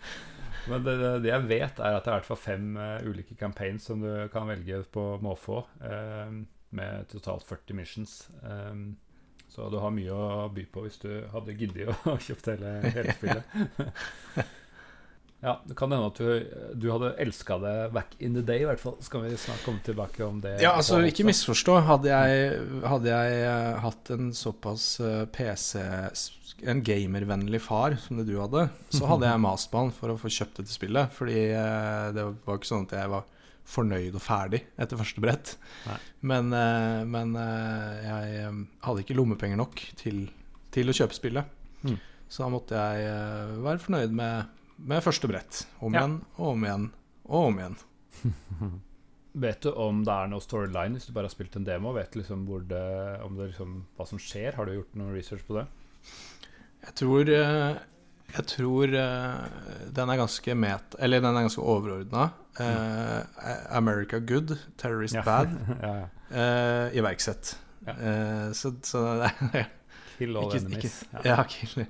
Men 0.68 0.84
det, 0.84 0.96
det 1.24 1.30
jeg 1.32 1.46
vet, 1.48 1.78
er 1.80 1.96
at 1.96 2.04
det 2.04 2.10
er 2.10 2.16
i 2.16 2.20
hvert 2.20 2.28
fall 2.28 2.40
fem 2.40 2.72
uh, 2.76 2.98
ulike 3.06 3.36
campaigns 3.40 3.88
som 3.88 4.02
du 4.04 4.10
kan 4.32 4.48
velge 4.50 4.82
på 4.92 5.12
måfå, 5.24 5.62
Uh, 5.80 6.42
med 6.70 7.08
totalt 7.10 7.42
40 7.42 7.74
missions. 7.74 8.30
Um, 8.46 8.92
så 9.50 9.66
du 9.66 9.80
har 9.82 9.90
mye 9.90 10.14
å 10.14 10.44
by 10.54 10.62
på 10.70 10.84
hvis 10.84 11.00
du 11.02 11.08
hadde 11.32 11.56
giddet 11.58 11.90
å 11.90 12.14
kjøpt 12.26 12.52
hele, 12.52 12.76
hele 12.94 13.16
spillet. 13.16 14.44
Ja, 15.40 15.60
Det 15.64 15.74
kan 15.76 15.92
hende 15.92 16.10
at 16.10 16.18
du, 16.20 16.50
du 16.76 16.90
hadde 16.92 17.14
elska 17.22 17.56
det 17.62 17.74
back 17.94 18.12
in 18.18 18.34
the 18.36 18.42
day, 18.44 18.60
i 18.60 18.66
hvert 18.68 18.80
fall. 18.82 18.98
Skal 19.00 19.24
vi 19.24 19.36
snart 19.40 19.62
komme 19.64 19.80
tilbake 19.84 20.24
om 20.26 20.40
det. 20.44 20.58
Ja, 20.60 20.74
altså, 20.76 21.00
ikke 21.08 21.24
misforstå. 21.28 21.78
Hadde 21.88 22.12
jeg, 22.12 22.58
hadde 22.84 23.08
jeg 23.08 23.38
eh, 23.46 23.78
hatt 23.80 24.12
en 24.12 24.34
såpass 24.36 24.84
eh, 25.00 25.24
PC 25.32 25.80
En 26.68 26.82
gamervennlig 26.84 27.62
far 27.64 27.96
som 28.02 28.20
det 28.20 28.26
du 28.28 28.34
hadde, 28.36 28.66
så 28.92 29.08
hadde 29.08 29.30
jeg 29.30 29.40
mast 29.40 29.70
på 29.72 29.80
han 29.80 29.94
for 29.96 30.12
å 30.12 30.18
få 30.20 30.28
kjøpt 30.28 30.60
dette 30.60 30.74
spillet. 30.74 31.16
Fordi 31.16 31.38
eh, 31.56 32.10
det 32.12 32.26
var 32.44 32.60
ikke 32.60 32.72
sånn 32.74 32.84
at 32.90 32.98
jeg 33.00 33.14
var 33.16 33.24
fornøyd 33.70 34.18
og 34.18 34.24
ferdig 34.24 34.64
etter 34.82 34.98
første 34.98 35.22
brett. 35.22 35.54
Men, 36.26 36.50
men 37.06 37.36
jeg 37.38 38.48
hadde 38.82 39.04
ikke 39.04 39.14
lommepenger 39.14 39.60
nok 39.60 39.78
til, 40.00 40.24
til 40.74 40.90
å 40.90 40.96
kjøpe 40.96 41.14
spillet. 41.14 41.52
Mm. 41.86 41.94
Så 42.26 42.42
da 42.42 42.48
måtte 42.50 42.80
jeg 42.82 43.60
være 43.62 43.84
fornøyd 43.84 44.16
med, 44.18 44.50
med 44.80 45.02
første 45.04 45.28
brett. 45.28 45.66
Om 45.80 45.94
Ja. 45.94 46.00
igjen 46.04 46.20
og 46.38 46.46
om 46.54 46.64
igjen 46.64 46.86
og 47.28 47.46
om 47.50 47.58
igjen. 47.58 47.76
Vet 49.32 49.60
du 49.62 49.70
om 49.78 50.00
det 50.04 50.10
er 50.12 50.26
noe 50.32 50.42
storyline 50.42 50.96
hvis 50.96 51.06
du 51.06 51.12
bare 51.14 51.28
har 51.28 51.34
spilt 51.34 51.54
en 51.56 51.64
demo? 51.64 51.92
Vet 51.94 52.10
du 52.12 52.18
liksom 52.18 52.46
hvor 52.48 52.64
det, 52.66 53.20
om 53.22 53.36
det 53.38 53.52
liksom, 53.52 53.76
hva 53.96 54.06
som 54.08 54.18
skjer? 54.18 54.56
Har 54.58 54.66
du 54.66 54.74
gjort 54.74 54.96
noe 54.98 55.12
research 55.14 55.44
på 55.46 55.54
det? 55.60 55.66
Jeg 56.82 56.94
tror 56.98 57.28
eh, 57.30 57.76
Jeg 58.34 58.46
tror 58.46 58.94
eh, 58.94 59.44
den 59.94 60.10
er 60.10 60.16
ganske 60.18 60.54
met... 60.58 60.96
Eller 60.98 61.20
den 61.22 61.36
er 61.36 61.46
ganske 61.46 61.62
overordna. 61.62 62.28
America 63.70 64.18
good, 64.18 64.56
terrorist 64.78 65.14
Ja. 65.14 65.22
bad. 65.26 65.54
ja, 65.82 65.94
ja. 65.94 66.06
eh, 66.30 66.96
iverksett. 66.98 67.56
Ja. 67.86 67.92
Eh, 67.94 68.52
så, 68.52 68.72
så 68.82 69.04
det 69.22 69.30
er 69.54 69.68
Kill 70.18 70.36
all 70.36 70.50
Ikke- 70.50 70.58
enemies. 70.66 71.02
ikke- 71.02 71.22
ja, 71.24 71.42
ikke, 71.44 71.86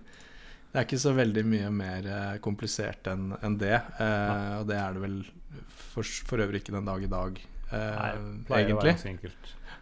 det 0.71 0.79
er 0.79 0.87
ikke 0.87 1.01
så 1.03 1.13
veldig 1.17 1.43
mye 1.51 1.71
mer 1.75 2.07
eh, 2.07 2.35
komplisert 2.45 3.09
enn 3.11 3.33
en 3.43 3.57
det. 3.59 3.75
Eh, 4.01 4.59
og 4.61 4.69
det 4.71 4.77
er 4.79 4.95
det 4.95 5.03
vel 5.03 5.17
for, 5.91 6.07
for 6.29 6.39
øvrig 6.45 6.61
ikke 6.63 6.77
den 6.77 6.87
dag 6.87 7.03
i 7.03 7.11
dag, 7.11 7.41
eh, 7.73 8.19
Nei, 8.49 8.61
egentlig. 8.69 9.33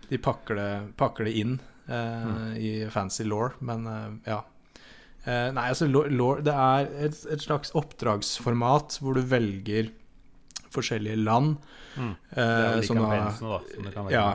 De 0.09 0.19
pakker 0.25 0.57
det, 0.57 0.71
pakker 0.97 1.29
det 1.29 1.35
inn 1.43 1.59
eh, 1.59 2.25
Mm. 2.29 2.57
i 2.61 2.71
fancy 2.93 3.25
law, 3.25 3.51
men 3.61 3.87
eh, 3.87 4.33
ja. 4.33 4.43
Eh, 5.25 5.51
nei, 5.53 5.67
altså 5.73 5.89
lore, 5.91 6.11
law, 6.15 6.41
Det 6.45 6.53
er 6.55 6.89
et, 7.09 7.17
et 7.33 7.43
slags 7.45 7.73
oppdragsformat 7.77 8.99
hvor 9.03 9.17
du 9.19 9.23
velger 9.29 9.91
forskjellige 10.75 11.17
land. 11.25 11.57
Mm. 11.97 12.11
eh, 12.11 12.35
Det 12.37 12.45
er 12.45 12.77
de 12.81 12.87
som 12.87 12.97
da- 12.97 13.09
da. 13.41 13.59
Som 13.93 14.11
ja, 14.11 14.27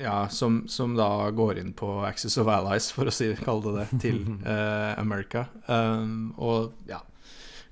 ja 0.00 0.28
som, 0.28 0.68
som 0.68 0.94
da 0.96 1.30
går 1.30 1.58
inn 1.58 1.72
på 1.72 2.04
Axis 2.06 2.36
of 2.38 2.48
Allies, 2.48 2.90
for 2.92 3.04
å 3.06 3.12
si, 3.12 3.34
kalle 3.44 3.62
det 3.62 3.86
det, 3.92 4.00
til 4.00 4.22
eh, 4.46 4.94
America. 4.98 5.46
Um, 5.68 6.34
og 6.38 6.72
ja, 6.88 7.00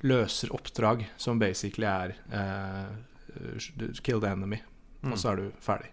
løser 0.03 0.53
oppdrag 0.57 1.07
som 1.21 1.39
basically 1.39 1.87
er 1.87 2.15
eh, 2.33 3.95
kill 4.03 4.21
the 4.21 4.29
enemy, 4.29 4.61
Mm. 5.03 5.13
og 5.15 5.19
så 5.19 5.31
er 5.33 5.37
du 5.37 5.51
ferdig. 5.65 5.89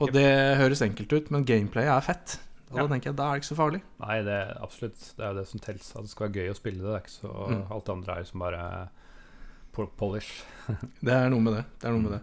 Og 0.00 0.10
det 0.12 0.56
høres 0.56 0.80
enkelt 0.84 1.12
ut, 1.12 1.30
men 1.30 1.44
gameplayet 1.44 1.92
er 1.92 2.00
fett. 2.00 2.38
Og 2.70 2.78
Ja. 2.78 2.86
da 2.86 2.94
tenker 2.94 3.10
jeg, 3.10 3.16
da 3.16 3.26
er 3.28 3.34
det 3.34 3.42
ikke 3.42 3.54
så 3.54 3.56
farlig. 3.56 3.80
Nei, 4.00 4.22
det 4.22 4.32
er 4.32 4.58
absolutt. 4.62 4.98
Det 5.16 5.22
er 5.24 5.32
jo 5.34 5.38
det 5.40 5.46
som 5.48 5.60
teller. 5.60 5.80
At 5.96 6.02
det 6.02 6.10
skal 6.10 6.26
være 6.28 6.34
gøy 6.40 6.50
å 6.50 6.56
spille 6.56 6.80
det. 6.80 6.82
Det 6.82 6.96
er 6.96 7.04
ikke 7.04 7.20
så 7.20 7.48
Mm. 7.48 7.70
Alt 7.70 7.84
det 7.84 7.92
andre 7.94 8.12
er 8.16 8.22
liksom 8.24 8.40
bare 8.40 8.88
polish. 9.98 10.42
Det 11.04 11.12
er 11.12 11.30
noe 11.30 11.44
med 11.44 11.58
det. 11.58 11.66
Det 11.78 11.88
er 11.88 11.94
noe 11.94 12.04
med 12.06 12.16
det. 12.16 12.22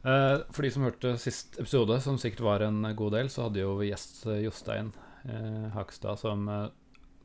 Uh, 0.00 0.40
for 0.48 0.64
de 0.64 0.70
som 0.72 0.84
hørte 0.86 1.12
sist 1.20 1.58
episode, 1.60 1.98
som 2.00 2.16
sikkert 2.20 2.44
var 2.46 2.64
en 2.64 2.82
god 2.96 3.12
del, 3.18 3.28
så 3.32 3.46
hadde 3.46 3.60
jo 3.60 3.74
vi 3.82 3.90
gjest 3.90 4.22
eh, 4.32 4.42
Jostein 4.46 4.94
uh, 5.28 5.66
Hakstad 5.74 6.22
som 6.22 6.46
uh, 6.48 6.70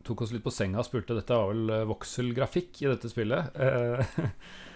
tok 0.04 0.26
oss 0.26 0.34
litt 0.36 0.44
på 0.44 0.52
senga 0.52 0.82
og 0.82 0.88
spurte 0.90 1.16
Dette 1.16 1.38
var 1.40 1.54
vel 1.54 1.88
vokselgrafikk 1.88 2.84
i 2.84 2.90
dette 2.92 3.10
spillet. 3.10 3.56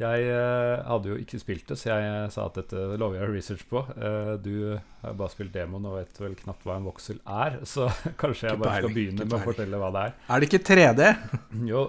Jeg 0.00 0.28
eh, 0.32 0.82
hadde 0.86 1.10
jo 1.10 1.16
ikke 1.20 1.40
spilt 1.42 1.66
det, 1.68 1.76
så 1.76 1.90
jeg 1.90 2.06
eh, 2.08 2.30
sa 2.32 2.46
at 2.48 2.56
dette 2.56 2.84
lover 3.00 3.18
jeg 3.18 3.32
research 3.34 3.66
på. 3.68 3.82
Eh, 3.96 4.32
du 4.40 4.54
har 5.02 5.18
bare 5.18 5.32
spilt 5.34 5.52
demoen 5.52 5.88
og 5.90 5.98
vet 5.98 6.22
vel 6.22 6.38
knapt 6.38 6.64
hva 6.64 6.78
en 6.78 6.88
voksel 6.88 7.20
er, 7.20 7.58
så 7.72 7.90
kanskje 8.20 8.48
jeg 8.48 8.62
bare 8.62 8.80
skal 8.80 8.96
begynne 8.96 9.28
med 9.28 9.36
å 9.36 9.42
fortelle 9.44 9.82
hva 9.82 9.92
det 9.96 10.06
er. 10.08 10.16
Er 10.30 10.40
det 10.40 10.50
ikke 10.50 10.64
3D? 10.70 11.10
Jo. 11.70 11.84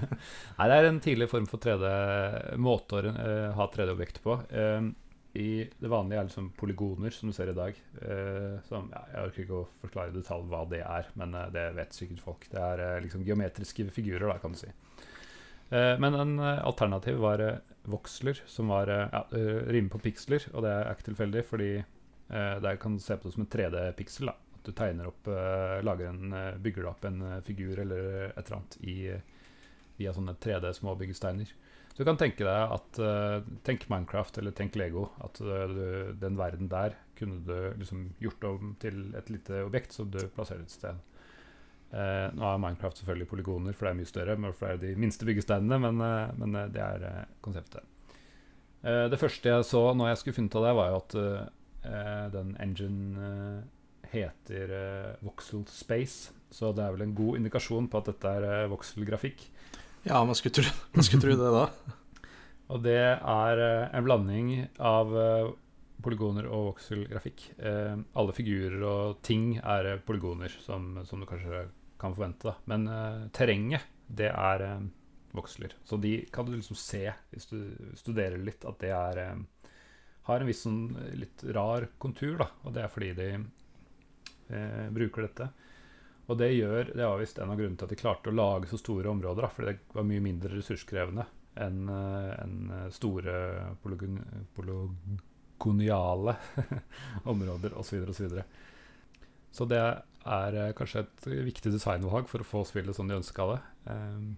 Nei, 0.58 0.70
det 0.70 0.78
er 0.78 0.88
en 0.88 1.02
tidlig 1.02 1.28
form 1.32 1.50
for 1.50 1.62
3D 1.62 1.90
måte 2.62 3.02
å 3.02 3.12
ha 3.58 3.68
3D-objekt 3.74 4.22
på. 4.24 4.38
I 5.38 5.68
det 5.78 5.90
vanlige 5.90 6.22
er 6.22 6.28
liksom 6.28 6.48
polygoner, 6.56 7.12
som 7.14 7.28
du 7.28 7.36
ser 7.36 7.52
i 7.52 7.56
dag. 7.56 7.76
Eh, 8.00 8.56
som, 8.66 8.88
ja, 8.94 9.02
jeg 9.12 9.28
orker 9.28 9.44
ikke 9.44 9.58
å 9.58 9.66
forklare 9.82 10.12
i 10.12 10.16
detalj 10.16 10.46
hva 10.50 10.62
det 10.70 10.80
er, 10.82 11.10
men 11.20 11.36
eh, 11.36 11.50
det 11.54 11.66
vet 11.76 11.94
sikkert 11.94 12.22
folk. 12.24 12.46
Det 12.50 12.62
er 12.62 12.84
eh, 12.84 13.00
liksom 13.04 13.26
geometriske 13.26 13.86
figurer, 13.94 14.26
da, 14.30 14.38
kan 14.42 14.56
du 14.56 14.60
si. 14.60 14.70
Eh, 15.68 15.94
men 16.00 16.14
en 16.14 16.38
eh, 16.38 16.66
alternativ 16.66 17.20
var 17.24 17.42
voxler, 17.42 17.64
voksler, 17.88 18.42
som 18.46 18.68
var 18.68 18.88
eh, 18.88 19.08
ja, 19.12 19.22
eh, 19.32 19.62
rimer 19.72 19.92
på 19.92 20.02
piksler. 20.08 20.44
Og 20.54 20.64
det 20.64 20.74
er 20.74 20.92
ikke 20.92 21.10
tilfeldig, 21.10 21.44
fordi 21.48 21.70
eh, 21.78 22.56
der 22.64 22.76
kan 22.80 22.96
du 22.96 23.02
se 23.02 23.16
på 23.16 23.28
det 23.28 23.36
som 23.36 23.46
en 23.46 23.52
3D-piksel. 23.54 24.32
At 24.32 24.68
du 24.68 24.72
tegner 24.76 25.10
opp, 25.10 25.28
eh, 25.32 25.78
lager 25.84 26.10
en, 26.10 26.32
eh, 26.36 26.60
bygger 26.64 26.90
opp 26.90 27.08
en 27.08 27.22
eh, 27.24 27.40
figur 27.46 27.80
eller 27.84 28.28
et 28.30 28.44
eller 28.44 28.60
annet 28.60 28.78
i, 28.84 28.98
via 29.98 30.14
sånne 30.14 30.36
3D-små 30.40 30.94
byggesteiner. 31.00 31.52
Så 31.92 32.04
du 32.04 32.06
kan 32.06 32.20
tenke 32.20 32.46
deg 32.46 32.74
at 32.76 32.98
eh, 33.02 33.46
Tenk 33.66 33.88
Minecraft 33.90 34.36
eller 34.38 34.54
tenk 34.54 34.76
Lego. 34.78 35.08
At 35.24 35.40
eh, 35.42 35.64
du, 35.72 35.86
den 36.20 36.38
verden 36.38 36.70
der 36.70 36.96
kunne 37.18 37.40
du 37.42 37.80
liksom 37.80 38.12
gjort 38.22 38.44
om 38.46 38.76
til 38.78 39.08
et 39.18 39.32
lite 39.32 39.64
objekt 39.66 39.96
som 39.96 40.10
du 40.12 40.20
plasserer 40.36 40.62
et 40.62 40.74
sted. 40.74 41.00
Eh, 41.88 42.26
nå 42.36 42.44
er 42.44 42.58
Minecraft 42.60 43.00
selvfølgelig 43.00 43.28
polygoner, 43.30 43.76
for 43.76 43.86
det 43.88 43.92
er 43.92 43.98
mye 44.00 44.10
større. 44.10 44.36
Men 44.40 44.54
for 44.56 44.68
det 44.68 44.76
er 44.76 44.96
de 44.96 45.00
minste 45.00 45.28
byggesteinene, 45.28 45.78
men, 45.86 46.02
eh, 46.04 46.34
men 46.40 46.58
eh, 46.60 46.70
det 46.74 46.82
er 46.84 47.06
eh, 47.08 47.22
konseptet. 47.44 47.86
Eh, 48.84 49.06
det 49.10 49.20
første 49.20 49.54
jeg 49.54 49.66
så 49.66 49.82
når 49.96 50.12
jeg 50.12 50.22
skulle 50.22 50.38
funnet 50.38 50.58
av 50.60 50.66
det, 50.68 50.74
var 50.78 50.90
jo 50.90 50.98
at 51.02 51.18
eh, 51.22 52.26
den 52.34 52.56
engine 52.60 53.62
heter 54.08 54.72
Voxel 55.24 55.64
Space. 55.72 56.34
Så 56.52 56.72
det 56.72 56.84
er 56.84 56.94
vel 56.94 57.04
en 57.04 57.16
god 57.16 57.40
indikasjon 57.40 57.88
på 57.92 58.00
at 58.00 58.08
dette 58.08 58.34
er 58.40 58.68
vokselgrafikk. 58.72 59.42
Ja, 60.06 60.22
man 60.24 60.36
skulle 60.38 60.56
tro, 60.56 60.72
man 60.94 61.04
skulle 61.04 61.24
tro 61.24 61.36
det 61.36 61.50
da. 61.52 61.64
Og 62.72 62.84
det 62.84 63.00
er 63.00 63.60
en 63.96 64.04
blanding 64.04 64.52
av 64.76 65.12
polygoner 66.04 66.46
og 66.48 66.72
vokselgrafikk. 66.72 67.44
Eh, 67.58 67.96
alle 68.18 68.34
figurer 68.36 68.82
og 68.86 69.18
ting 69.26 69.56
er 69.58 69.98
polygoner, 70.06 70.52
som, 70.62 70.94
som 71.08 71.20
du 71.20 71.26
kanskje 71.28 71.66
kan 72.00 72.14
forvente. 72.14 72.50
Da. 72.50 72.56
Men 72.70 72.88
uh, 72.88 73.28
terrenget, 73.34 73.86
det 74.08 74.30
er 74.32 74.62
eh, 74.64 74.84
voksler. 75.36 75.74
Så 75.84 75.98
de 76.00 76.22
kan 76.32 76.46
du 76.46 76.54
liksom 76.54 76.78
se, 76.80 77.02
hvis 77.30 77.50
du 77.50 77.58
studerer 77.98 78.40
litt, 78.40 78.64
at 78.64 78.78
det 78.80 78.92
er 78.96 79.20
eh, 79.20 79.72
har 80.28 80.40
en 80.40 80.48
viss 80.48 80.62
sånn 80.64 80.82
litt 81.16 81.44
rar 81.56 81.88
kontur, 82.00 82.38
da. 82.40 82.48
Og 82.64 82.74
det 82.76 82.84
er 82.84 82.92
fordi 82.92 83.10
de 83.16 83.28
uh, 83.38 84.86
bruker 84.92 85.24
dette. 85.24 85.48
Og 86.28 86.36
det 86.36 86.50
gjør, 86.52 86.90
det 86.92 87.04
er 87.04 87.20
visst 87.22 87.38
en 87.40 87.52
av 87.54 87.56
grunnene 87.56 87.80
til 87.80 87.88
at 87.88 87.94
de 87.94 88.00
klarte 88.02 88.28
å 88.28 88.36
lage 88.36 88.68
så 88.68 88.80
store 88.80 89.08
områder. 89.08 89.46
Da, 89.46 89.48
fordi 89.54 89.72
det 89.78 89.96
var 89.96 90.08
mye 90.10 90.24
mindre 90.24 90.52
ressurskrevende 90.52 91.24
enn 91.58 91.88
uh, 91.88 92.34
eh, 92.44 92.90
store 92.94 93.32
polygon, 93.82 94.20
polygoniale 94.54 96.36
områder 97.32 97.72
osv. 97.72 97.88
Så, 97.88 97.96
videre, 97.96 98.12
og 98.12 98.18
så, 98.18 98.26
videre. 98.26 98.44
så 99.50 99.68
det 99.72 99.82
er 100.28 100.56
eh, 100.68 100.72
kanskje 100.78 101.02
et 101.06 101.26
viktig 101.48 101.72
designvalg 101.74 102.28
for 102.30 102.44
å 102.44 102.46
få 102.46 102.62
spillet 102.68 102.96
som 102.96 103.08
de 103.08 103.16
ønska 103.18 103.46
det. 103.54 103.58
Um, 103.88 104.36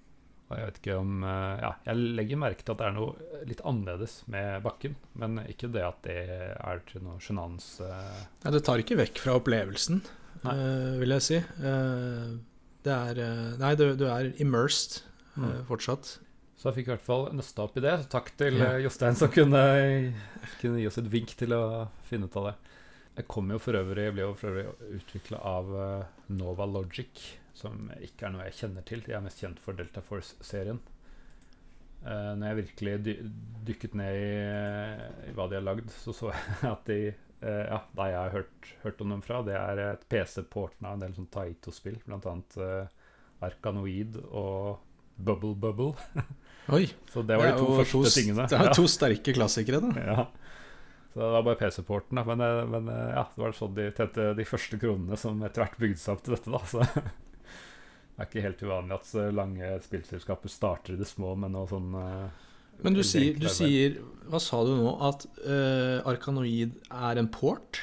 og 0.51 0.57
jeg 0.59 0.67
vet 0.67 0.79
ikke 0.81 0.95
om 0.99 1.23
eh, 1.23 1.61
Ja, 1.63 1.73
jeg 1.87 2.01
legger 2.19 2.41
merke 2.43 2.65
til 2.67 2.75
at 2.75 2.81
det 2.81 2.87
er 2.89 2.95
noe 2.97 3.43
litt 3.47 3.61
annerledes 3.67 4.17
med 4.31 4.63
bakken, 4.65 4.97
men 5.15 5.39
ikke 5.47 5.71
det 5.75 5.85
at 5.87 6.01
det 6.07 6.17
er 6.57 6.81
til 6.91 7.05
noe 7.07 7.21
sjenans. 7.23 7.69
eh, 7.87 8.25
Nei, 8.45 8.55
det 8.57 8.65
tar 8.67 8.83
ikke 8.83 8.99
vekk 8.99 9.21
fra 9.23 9.37
opplevelsen. 9.39 10.01
Eh, 10.41 10.97
vil 11.03 11.15
jeg 11.19 11.27
si. 11.27 11.39
Uh, 11.63 12.39
det 12.87 12.97
er 12.97 13.23
Nei, 13.61 13.75
du, 13.79 13.91
du 14.01 14.07
er 14.11 14.33
immersed 14.43 15.03
Mm. 15.41 15.61
fortsatt. 15.69 16.17
Så 16.59 16.67
jeg 16.69 16.75
fikk 16.81 16.89
i 16.89 16.91
hvert 16.91 17.05
fall 17.07 17.23
nøsta 17.33 17.63
opp 17.63 17.77
i 17.79 17.83
det. 17.85 17.93
Så 18.03 18.09
takk 18.13 18.33
til 18.37 18.57
Ja. 18.59 18.73
Jostein 18.83 19.15
som 19.17 19.31
kunne, 19.33 19.61
kunne 20.61 20.81
gi 20.83 20.89
oss 20.91 20.99
et 21.01 21.07
vink 21.09 21.31
til 21.39 21.55
å 21.57 21.87
finne 22.11 22.27
ut 22.27 22.35
av 22.37 22.49
det. 22.51 22.55
Jeg 23.19 23.27
kom 23.29 23.51
jo 23.53 23.59
for 23.61 23.77
øvrig, 23.77 24.07
ble 24.15 24.25
jo 24.25 24.37
for 24.39 24.55
øvrig 24.55 24.97
utvikla 25.01 25.41
av 25.51 25.71
eh, 25.77 26.05
Nova 26.39 26.67
Logic, 26.71 27.25
som 27.57 27.91
ikke 28.01 28.29
er 28.29 28.35
noe 28.35 28.47
jeg 28.49 28.59
kjenner 28.63 28.87
til. 28.87 29.03
Jeg 29.07 29.19
er 29.19 29.25
mest 29.25 29.43
kjent 29.43 29.61
for 29.63 29.77
Delta 29.77 30.03
Force-serien. 30.05 30.81
Uh, 32.01 32.33
når 32.33 32.47
jeg 32.47 32.57
virkelig 32.63 32.93
dy 33.05 33.15
dykket 33.69 33.97
ned 34.01 34.15
i, 34.17 34.29
i 35.29 35.33
hva 35.37 35.45
de 35.51 35.59
har 35.59 35.67
lagd, 35.67 35.91
så 35.93 36.15
så 36.17 36.31
jeg 36.33 36.71
at 36.71 36.87
de 36.89 37.01
eh, 37.11 37.65
Ja, 37.69 37.83
da 37.97 38.07
jeg 38.09 38.17
har 38.17 38.37
hørt, 38.39 38.71
hørt 38.85 39.03
om 39.05 39.13
dem 39.13 39.25
fra, 39.25 39.43
det 39.45 39.57
er 39.59 39.83
et 39.91 40.07
PC-porten 40.09 40.89
av 40.89 40.97
en 40.97 41.05
del 41.05 41.17
sånn 41.19 41.29
Taito-spill, 41.35 41.99
annet 42.09 42.57
eh, 42.57 42.89
Arkanoid 43.45 44.17
og 44.31 44.81
Bubble 45.21 45.55
Bubble. 45.61 45.93
Oi! 46.77 46.87
Så 47.13 47.23
det 47.27 47.37
var 47.37 47.51
de 47.51 47.61
to 47.61 47.77
første 47.83 48.15
tingene. 48.15 48.47
Det 48.49 48.61
er 48.61 48.73
to 48.77 48.87
sterke 48.89 49.35
klassikere, 49.37 49.83
da. 49.85 49.93
Ja. 50.11 50.27
Så 51.13 51.19
det 51.19 51.31
var 51.35 51.43
bare 51.43 51.59
PC-porten. 51.59 52.21
Men, 52.27 52.41
eh, 52.41 52.67
men 52.71 52.89
eh, 52.89 53.15
ja, 53.17 53.25
det 53.35 53.43
var 53.43 53.57
sånn 53.57 53.75
de 53.75 53.89
tjente 53.97 54.29
de 54.39 54.47
første 54.47 54.79
kronene 54.81 55.19
som 55.19 55.41
etter 55.47 55.65
hvert 55.65 55.81
bygde 55.81 56.03
seg 56.03 56.15
opp 56.17 56.23
til 56.27 56.37
dette, 56.37 56.53
da. 56.55 56.61
Så 56.71 56.85
det 58.15 58.21
er 58.21 58.29
ikke 58.29 58.45
helt 58.45 58.63
uvanlig 58.63 58.99
at 58.99 59.09
så 59.09 59.27
lange 59.35 59.73
spillselskaper 59.87 60.53
starter 60.53 60.95
i 60.95 61.01
det 61.01 61.09
små 61.11 61.35
med 61.41 61.55
noe 61.57 61.67
sånn 61.71 61.91
eh, 61.99 62.47
Men 62.87 62.99
du 62.99 63.03
sier, 63.07 63.35
du 63.41 63.49
sier 63.51 63.99
Hva 64.31 64.41
sa 64.43 64.63
du 64.65 64.75
nå? 64.79 64.93
At 65.09 65.27
uh, 65.43 66.07
Arkanoid 66.09 66.79
er 66.89 67.21
en 67.21 67.31
port? 67.33 67.83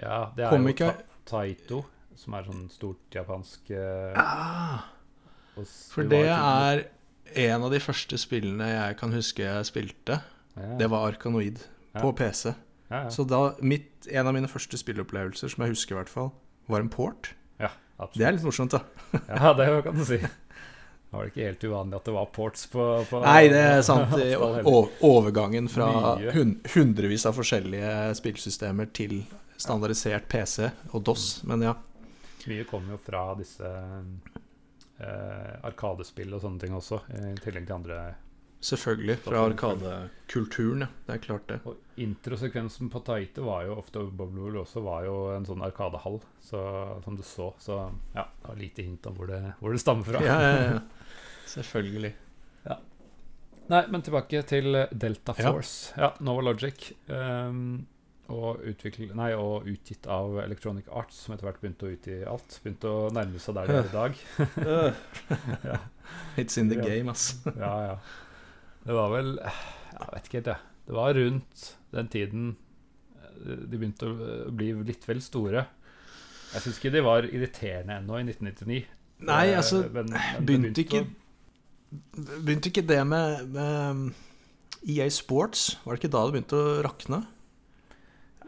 Ja, 0.00 0.28
det 0.36 0.48
er 0.48 0.52
Kom 0.56 0.68
jo 0.68 0.74
ta 0.80 0.92
Taito, 1.28 1.82
som 2.16 2.36
er 2.38 2.46
sånn 2.48 2.66
stort 2.72 3.14
japansk 3.14 3.70
uh, 3.76 4.16
Ah, 4.16 4.86
for 5.90 6.06
det 6.08 6.22
er 6.30 6.84
en 7.48 7.64
av 7.66 7.72
de 7.74 7.80
første 7.82 8.16
spillene 8.20 8.68
jeg 8.70 8.98
kan 9.00 9.12
huske 9.12 9.44
jeg 9.44 9.66
spilte. 9.68 10.20
ja, 10.56 10.76
Det 10.80 10.88
var 10.88 11.10
Arkanoid. 11.10 11.60
På 12.02 12.12
PC. 12.18 12.54
Så 13.12 13.24
da, 13.28 13.40
mitt, 13.60 14.08
en 14.08 14.26
av 14.30 14.34
mine 14.36 14.48
første 14.48 14.78
spilleopplevelser, 14.80 15.50
som 15.52 15.64
jeg 15.64 15.74
husker 15.74 15.96
i 15.96 15.98
hvert 16.00 16.12
fall, 16.12 16.30
var 16.72 16.84
en 16.84 16.88
port. 16.92 17.34
ja, 17.60 17.70
Det 18.14 18.24
er 18.24 18.36
litt 18.36 18.46
morsomt, 18.46 18.72
da. 18.72 18.82
Ja, 19.28 19.52
det 19.56 19.66
kan 19.84 19.96
du 19.96 20.04
si. 20.08 20.20
Det 20.22 21.16
var 21.16 21.24
det 21.24 21.32
ikke 21.32 21.44
helt 21.46 21.62
uvanlig 21.64 21.96
at 21.96 22.04
det 22.04 22.12
var 22.12 22.26
ports 22.36 22.66
på, 22.68 22.86
på 23.08 23.20
Nei, 23.24 23.48
det 23.48 23.60
er 23.64 23.82
sant. 23.84 24.12
Overgangen 25.08 25.68
fra 25.72 25.88
Mye. 26.20 26.32
hun, 26.36 26.50
hundrevis 26.74 27.24
av 27.28 27.36
forskjellige 27.38 27.92
spillsystemer 28.18 28.90
til 28.92 29.22
standardisert 29.56 30.28
PC 30.28 30.68
og 30.92 31.04
DOS. 31.08 31.28
Men 31.48 31.64
ja. 31.64 31.74
Mye 32.48 32.66
kommer 32.68 32.96
jo 32.96 33.00
fra 33.00 33.22
disse 33.40 33.72
eh, 35.00 35.54
arkadespill 35.64 36.36
og 36.36 36.44
sånne 36.44 36.60
ting 36.66 36.76
også, 36.76 37.00
i 37.16 37.34
tillegg 37.40 37.68
til 37.68 37.78
andre. 37.78 38.00
Selvfølgelig. 38.60 39.18
Fra 39.22 39.44
Arkadekulturen, 39.46 40.82
ja. 40.82 40.88
Det 41.06 41.14
er 41.14 41.20
klart, 41.22 41.44
det. 41.48 41.58
Og 41.64 42.00
introsekvensen 42.02 42.90
på 42.90 43.02
Taite 43.06 43.44
var 43.46 43.66
jo 43.68 43.76
ofte 43.78 44.02
Bubble 44.02 44.58
også 44.60 44.82
var 44.82 45.04
jo 45.06 45.18
en 45.36 45.46
sånn 45.46 45.62
arkadehall, 45.62 46.18
så, 46.42 46.62
som 47.04 47.18
du 47.18 47.22
så. 47.22 47.52
Så 47.62 47.78
ja, 48.16 48.26
det 48.26 48.48
var 48.50 48.58
lite 48.58 48.86
hint 48.86 49.06
om 49.06 49.18
hvor 49.18 49.30
det, 49.30 49.42
hvor 49.60 49.74
det 49.74 49.82
stammer 49.82 50.10
fra. 50.10 50.24
Ja, 50.26 50.40
ja, 50.42 50.56
ja. 50.72 51.12
Selvfølgelig. 51.54 52.16
Nei, 53.68 53.82
men 53.92 54.00
tilbake 54.00 54.40
til 54.48 54.72
Delta 54.96 55.34
Force. 55.36 55.92
Ja, 56.00 56.14
Nova 56.24 56.46
Logic. 56.46 56.86
Um, 57.12 57.82
og, 58.32 58.62
nei, 59.16 59.28
og 59.36 59.68
utgitt 59.68 60.08
av 60.12 60.38
Electronic 60.40 60.88
Arts, 60.92 61.18
som 61.24 61.34
etter 61.34 61.48
hvert 61.48 61.60
begynte 61.60 61.88
å 61.88 61.92
utgi 61.92 62.16
alt. 62.28 62.56
Begynte 62.64 62.92
å 62.92 63.02
nærme 63.12 63.40
seg 63.40 63.58
der 63.58 63.68
de 63.68 63.76
er 63.76 63.90
i 63.90 63.92
dag. 63.92 64.22
Ja. 65.68 65.82
It's 66.40 66.56
in 66.60 66.72
the 66.72 66.80
game, 66.80 67.12
ass. 67.12 67.34
Ja, 67.58 67.74
ja. 67.90 67.98
Det 68.88 68.96
var 68.96 69.10
vel 69.12 69.34
Jeg 69.42 70.08
vet 70.14 70.28
ikke 70.30 70.38
helt, 70.40 70.46
jeg. 70.54 70.64
Det 70.88 70.94
var 70.96 71.12
rundt 71.18 71.64
den 71.92 72.08
tiden 72.08 72.44
eh, 73.20 73.58
de 73.68 73.76
begynte 73.76 74.08
å 74.08 74.52
bli 74.56 74.70
litt 74.88 75.04
vel 75.08 75.20
store. 75.24 75.66
Jeg 76.54 76.64
syns 76.64 76.78
ikke 76.80 76.94
de 76.94 77.02
var 77.04 77.26
irriterende 77.28 77.98
ennå, 78.00 78.16
i 78.22 78.24
1999. 78.24 78.86
Nei, 79.28 79.42
Eh, 79.50 79.58
altså 79.58 79.82
men- 79.92 80.08
men 80.08 80.46
det 80.46 80.46
Begynte 80.46 80.84
ikke 80.86 81.06
Begynte 82.44 82.68
ikke 82.70 82.86
det 82.88 83.00
med, 83.06 83.48
med 83.52 84.14
EA 84.88 85.08
Sports? 85.10 85.76
Var 85.84 85.94
det 85.96 86.02
ikke 86.04 86.12
da 86.12 86.24
det 86.26 86.34
begynte 86.36 86.56
å 86.60 86.82
rakne? 86.84 87.20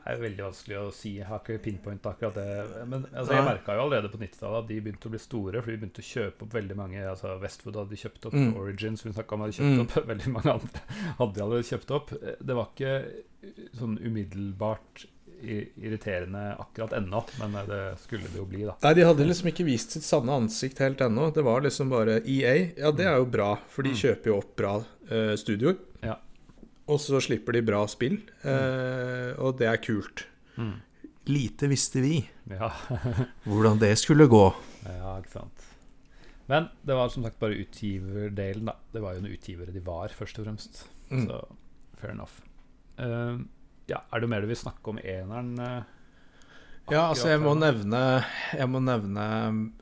Det 0.05 0.15
er 0.15 0.21
veldig 0.23 0.43
vanskelig 0.47 0.77
å 0.81 0.87
si. 0.97 1.11
Jeg 1.19 1.27
har 1.29 1.39
ikke 1.43 1.59
pinpoint 1.63 2.07
akkurat 2.09 2.35
det. 2.35 2.47
Men 2.89 3.05
altså, 3.13 3.35
jeg 3.37 3.45
merka 3.47 3.75
jo 3.77 3.83
allerede 3.85 4.09
på 4.11 4.19
90-tallet 4.23 4.63
at 4.65 4.69
de 4.71 4.81
begynte 4.81 5.07
å 5.09 5.13
bli 5.13 5.21
store. 5.21 5.61
For 5.63 5.71
de 5.71 5.77
begynte 5.83 6.03
å 6.03 6.09
kjøpe 6.09 6.47
opp 6.47 6.55
veldig 6.57 6.77
mange 6.81 7.05
altså 7.11 7.35
Westwood 7.43 7.77
hadde 7.77 8.01
kjøpt 8.01 8.27
opp 8.31 8.33
Mm. 8.41 8.57
Origins, 8.57 9.05
vi 9.05 9.13
snakket 9.13 9.33
om 9.37 9.41
hadde 9.45 9.57
kjøpt 9.59 9.77
Mm. 9.77 9.81
opp. 9.85 9.95
Veldig 10.13 10.33
mange 10.33 10.53
andre 10.57 10.83
hadde 11.21 11.35
de 11.35 11.43
allerede 11.45 11.69
kjøpt 11.71 11.91
opp. 11.99 12.11
Det 12.41 12.55
var 12.57 12.71
ikke 12.75 12.95
sånn 13.79 13.99
umiddelbart 14.01 15.07
irriterende 15.41 16.57
akkurat 16.61 16.93
ennå, 16.93 17.23
men 17.41 17.55
det 17.69 17.81
skulle 18.03 18.29
det 18.29 18.37
jo 18.41 18.45
bli, 18.49 18.65
da. 18.69 18.75
Nei, 18.85 18.93
de 18.99 19.07
hadde 19.09 19.25
liksom 19.29 19.49
ikke 19.49 19.65
vist 19.65 19.95
sitt 19.97 20.05
sanne 20.05 20.35
ansikt 20.37 20.83
helt 20.85 21.01
ennå. 21.01 21.31
Det 21.33 21.45
var 21.47 21.63
liksom 21.65 21.89
bare 21.93 22.19
EA. 22.29 22.55
Ja, 22.77 22.91
det 22.93 23.07
er 23.09 23.17
jo 23.21 23.25
bra, 23.31 23.55
for 23.69 23.83
de 23.87 23.91
Mm. 23.95 24.01
kjøper 24.03 24.27
jo 24.33 24.37
opp 24.43 24.57
bra 24.57 24.75
uh, 25.11 25.35
studioer. 25.41 25.79
Og 26.91 26.99
så 27.03 27.21
slipper 27.23 27.55
de 27.55 27.63
bra 27.63 27.85
spill, 27.91 28.17
eh, 28.43 29.31
og 29.39 29.59
det 29.61 29.69
er 29.71 29.79
kult. 29.83 30.25
Lite 31.31 31.69
visste 31.71 32.01
vi 32.03 32.17
Ja. 32.51 32.71
hvordan 33.49 33.79
det 33.79 33.93
skulle 34.01 34.27
gå. 34.31 34.45
ja, 34.89 35.13
ikke 35.21 35.37
sant. 35.37 35.67
Men 36.51 36.67
det 36.83 36.97
var 36.99 37.13
som 37.15 37.23
sagt 37.23 37.39
bare 37.39 37.55
utgiverdelen, 37.63 38.67
da. 38.67 38.75
Det 38.91 39.03
var 39.05 39.15
jo 39.15 39.23
noen 39.23 39.37
utgivere 39.37 39.71
de 39.71 39.83
var, 39.87 40.11
først 40.11 40.41
og 40.41 40.49
fremst. 40.49 40.81
Mm. 41.13 41.29
Så 41.29 41.39
fair 42.01 42.11
enough. 42.17 42.41
Uh, 42.99 43.39
ja, 43.87 44.01
er 44.11 44.21
det 44.25 44.31
mer 44.33 44.43
du 44.43 44.49
vil 44.51 44.59
snakke 44.59 44.91
om 44.91 44.99
eneren? 44.99 45.53
Uh, 45.61 45.83
Ja, 46.91 47.05
altså, 47.13 47.29
jeg 47.31 47.39
må 47.45 47.53
nevne, 47.55 48.01
jeg 48.57 48.67
må 48.67 48.81
nevne 48.83 49.25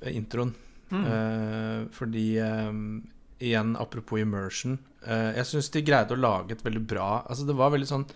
eh, 0.02 0.10
introen. 0.18 0.50
Mm. 0.90 1.04
Uh, 1.08 1.86
fordi 1.92 2.26
eh, 2.40 2.68
Igjen, 3.40 3.76
apropos 3.78 4.18
immersion. 4.20 4.78
eh, 5.06 5.36
jeg 5.38 5.46
syns 5.46 5.70
de 5.70 5.82
greide 5.86 6.14
å 6.16 6.18
lage 6.18 6.56
et 6.56 6.64
veldig 6.64 6.82
bra 6.90 7.22
Altså, 7.28 7.46
det 7.46 7.54
var 7.54 7.70
veldig 7.70 7.86
sånn 7.86 8.06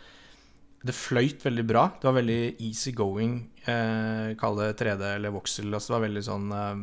Det 0.83 0.95
fløyt 0.99 1.45
veldig 1.47 1.65
bra. 1.69 1.85
Det 2.01 2.09
var 2.09 2.17
veldig 2.19 2.57
easy 2.59 2.91
going. 2.91 3.37
Eh, 3.71 4.33
Kall 4.41 4.57
det 4.59 4.73
3D 4.81 5.13
eller 5.15 5.31
voxel. 5.31 5.71
Altså, 5.71 5.93
det 5.93 5.99
var 5.99 6.07
veldig 6.09 6.25
sånn 6.27 6.49
eh, 6.59 6.83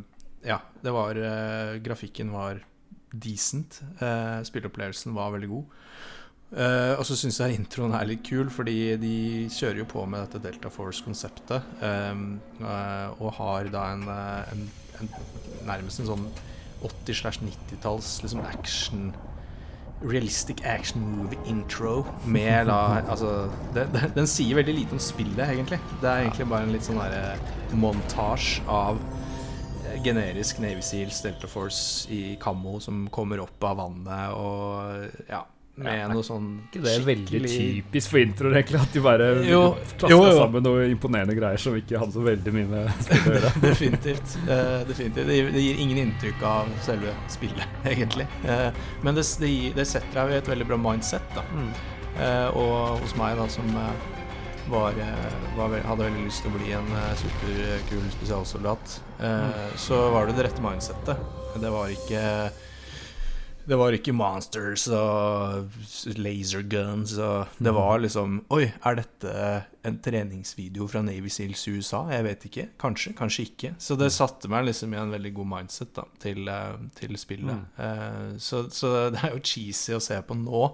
Ja, 0.53 0.61
det 0.85 0.93
var 0.95 1.19
eh, 1.19 1.79
Grafikken 1.83 2.31
var 2.31 2.61
decent. 3.11 3.81
Spilleopplevelsen 4.45 5.15
var 5.17 5.31
veldig 5.33 5.47
god. 5.49 5.75
Eh, 6.49 6.93
og 6.95 7.03
så 7.05 7.15
syns 7.17 7.39
jeg 7.41 7.57
introen 7.59 7.91
er 7.97 8.07
litt 8.09 8.23
kul, 8.25 8.47
fordi 8.53 8.95
de 9.01 9.13
kjører 9.53 9.81
jo 9.81 9.87
på 9.89 10.03
med 10.09 10.23
dette 10.23 10.39
Delta 10.45 10.69
Force-konseptet. 10.73 11.67
eh, 11.83 13.09
og 13.19 13.33
har 13.41 13.67
da 13.73 13.83
en, 13.97 14.07
en, 14.53 14.63
en 15.01 15.11
nærmest 15.67 15.99
en 16.05 16.09
sånn 16.13 16.25
80-90-talls 16.83 18.21
liksom 18.23 18.45
action 18.45 19.11
Realistic 20.01 20.61
action 20.63 21.01
movie 21.01 21.39
intro 21.45 22.05
med 22.23 22.69
da 22.69 23.01
Altså, 23.11 23.49
det, 23.75 23.89
det, 23.93 24.13
den 24.15 24.29
sier 24.31 24.55
veldig 24.55 24.75
lite 24.77 24.95
om 24.95 25.01
spillet, 25.03 25.43
egentlig. 25.43 25.79
Det 25.99 26.07
er 26.07 26.23
egentlig 26.23 26.47
bare 26.47 26.67
en 26.67 26.71
litt 26.71 26.87
sånn 26.87 27.01
derre 27.01 27.75
montasje 27.75 28.63
av 28.71 29.01
eh, 29.89 29.99
generisk 30.05 30.61
Navy 30.63 30.85
Seals 30.85 31.19
Delta 31.25 31.51
Force 31.51 32.07
i 32.15 32.37
kammo 32.39 32.79
som 32.83 33.07
kommer 33.11 33.43
opp 33.43 33.67
av 33.67 33.81
vannet 33.81 34.39
og 34.39 35.27
ja, 35.27 35.43
med 35.79 35.95
Ja, 35.95 36.07
noe 36.11 36.25
sånn 36.25 36.47
ikke 36.67 36.81
det 36.83 36.91
er 36.93 37.05
veldig 37.07 37.39
typisk 37.45 38.13
for 38.13 38.21
introer, 38.21 38.57
egentlig? 38.59 38.81
At 38.83 38.95
de 38.95 39.03
bare 39.03 39.29
jo. 39.47 39.61
sammen 40.37 40.65
noe 40.65 40.87
imponerende 40.91 41.35
greier 41.37 41.61
som 41.61 41.77
ikke 41.77 42.01
hadde 42.01 42.15
så 42.15 42.23
veldig 42.25 42.53
mye 42.55 42.69
med 42.69 42.91
spillet 43.05 43.29
å 43.29 43.35
gjøre. 43.35 43.53
Definitivt. 43.67 44.35
Uh, 44.43 44.59
definitivt. 44.89 45.29
Det, 45.29 45.39
gir, 45.39 45.51
det 45.55 45.63
gir 45.63 45.81
ingen 45.85 46.01
inntrykk 46.05 46.45
av 46.49 46.71
selve 46.85 47.15
spillet, 47.31 47.79
egentlig. 47.93 48.27
Uh, 48.45 48.69
men 49.05 49.17
det, 49.17 49.25
det, 49.41 49.51
det 49.79 49.87
setter 49.89 50.21
deg 50.21 50.35
i 50.35 50.39
et 50.43 50.53
veldig 50.53 50.69
bra 50.69 50.79
mindset, 50.89 51.35
da. 51.35 51.45
Mm. 51.55 51.73
Uh, 52.19 52.47
og 52.59 53.03
hos 53.03 53.15
meg, 53.19 53.39
da, 53.39 53.47
som 53.51 53.69
var, 54.69 54.97
var, 55.57 55.77
hadde 55.87 56.09
veldig 56.09 56.25
lyst 56.27 56.43
til 56.45 56.51
å 56.51 56.57
bli 56.59 56.73
en 56.77 56.89
superkul 57.17 58.03
spesialsoldat, 58.19 58.99
mm. 59.17 59.77
så 59.81 60.03
var 60.13 60.29
det 60.29 60.35
det 60.37 60.45
rette 60.45 60.61
mindsettet. 60.61 61.23
Det 61.57 61.71
var 61.73 61.89
ikke 61.89 62.21
det 63.69 63.77
var 63.77 63.93
ikke 63.93 64.13
monsters 64.17 64.87
og 64.95 65.75
laser 66.17 66.63
guns 66.69 67.13
og 67.21 67.59
Det 67.61 67.73
var 67.75 68.01
liksom 68.01 68.39
Oi, 68.55 68.65
er 68.65 68.97
dette 68.97 69.33
en 69.85 69.99
treningsvideo 70.03 70.87
fra 70.89 71.03
Navy 71.05 71.29
Seals 71.31 71.67
i 71.69 71.75
USA? 71.77 72.01
Jeg 72.11 72.25
vet 72.25 72.45
ikke. 72.49 72.65
Kanskje, 72.81 73.13
kanskje 73.17 73.45
ikke. 73.47 73.71
Så 73.79 73.95
det 73.99 74.09
satte 74.11 74.49
meg 74.51 74.65
liksom 74.67 74.93
i 74.93 74.99
en 74.99 75.13
veldig 75.13 75.31
god 75.37 75.49
mindset 75.53 75.93
da 75.95 76.03
til, 76.19 76.49
eh, 76.51 76.75
til 76.97 77.15
spillet. 77.21 77.79
Eh, 77.79 78.35
så, 78.43 78.65
så 78.73 78.91
det 79.13 79.23
er 79.23 79.37
jo 79.37 79.45
cheesy 79.45 79.95
å 79.95 80.03
se 80.03 80.19
på 80.25 80.37
nå, 80.37 80.65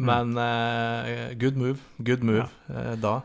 men 0.00 0.36
uh, 0.38 1.32
good 1.40 1.58
move. 1.58 1.80
Good 1.98 2.26
move 2.26 2.46
eh, 2.68 2.94
da. 3.00 3.20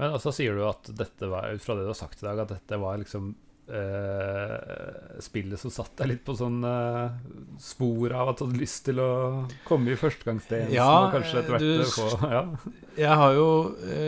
Men 0.00 0.16
så 0.22 0.32
sier 0.34 0.56
du 0.56 0.64
at 0.66 0.88
dette 0.96 1.28
var, 1.28 1.52
ut 1.52 1.62
fra 1.62 1.76
det 1.76 1.84
du 1.84 1.92
har 1.92 1.98
sagt 1.98 2.22
i 2.22 2.26
dag, 2.26 2.40
at 2.46 2.54
dette 2.54 2.80
var 2.80 3.02
liksom 3.02 3.34
eh, 3.70 5.20
spillet 5.22 5.60
som 5.60 5.72
satt 5.72 5.92
deg 6.00 6.08
litt 6.14 6.24
på 6.26 6.34
sånn 6.38 6.58
eh, 6.66 7.10
spor 7.62 8.12
av 8.16 8.32
at 8.32 8.40
du 8.40 8.46
hadde 8.46 8.60
lyst 8.60 8.84
til 8.88 9.00
å 9.02 9.10
komme 9.68 9.92
i 9.94 9.98
førstegangstjenesten 10.00 10.74
Ja, 10.76 10.88
og 11.06 11.14
kanskje 11.16 11.42
etter 11.42 11.56
hvert 11.56 11.66
du- 11.66 11.80
eh, 11.80 11.92
få 11.94 12.30
ja. 12.30 12.42
Jeg 13.00 13.20
har 13.22 13.34
jo 13.38 13.48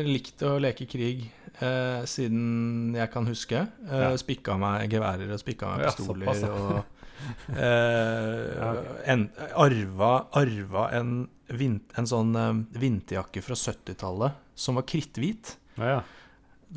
likt 0.08 0.42
å 0.48 0.56
leke 0.62 0.86
krig 0.90 1.26
eh, 1.60 2.02
siden 2.08 2.94
jeg 2.96 3.10
kan 3.12 3.26
huske. 3.28 3.66
Eh, 3.88 4.00
Ja. 4.02 4.16
Spikka 4.18 4.56
meg 4.58 4.90
geværer 4.90 5.30
og 5.32 5.38
spikka 5.42 5.76
meg 5.76 5.86
pistoler 5.86 6.34
ja. 6.42 6.50
og 6.50 6.82
Ja, 7.54 8.72
en, 9.06 9.28
arva, 9.54 10.26
arva 10.34 10.88
en, 10.96 11.28
vin, 11.54 11.76
en 11.98 12.08
sånn 12.10 12.32
vinterjakke 12.74 13.42
fra 13.44 13.54
70-tallet 13.58 14.40
som 14.58 14.74
var 14.78 14.86
kritthvit. 14.90 15.56
Ja, 15.78 15.86
ja. 15.96 16.00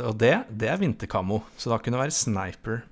Og 0.03 0.17
det, 0.19 0.33
det 0.51 0.67
er 0.67 0.79
vinterkammo, 0.81 1.39
så 1.57 1.71
da 1.71 1.77
kunne 1.79 1.95
det 1.97 2.05
være 2.07 2.19
sniper. 2.19 2.83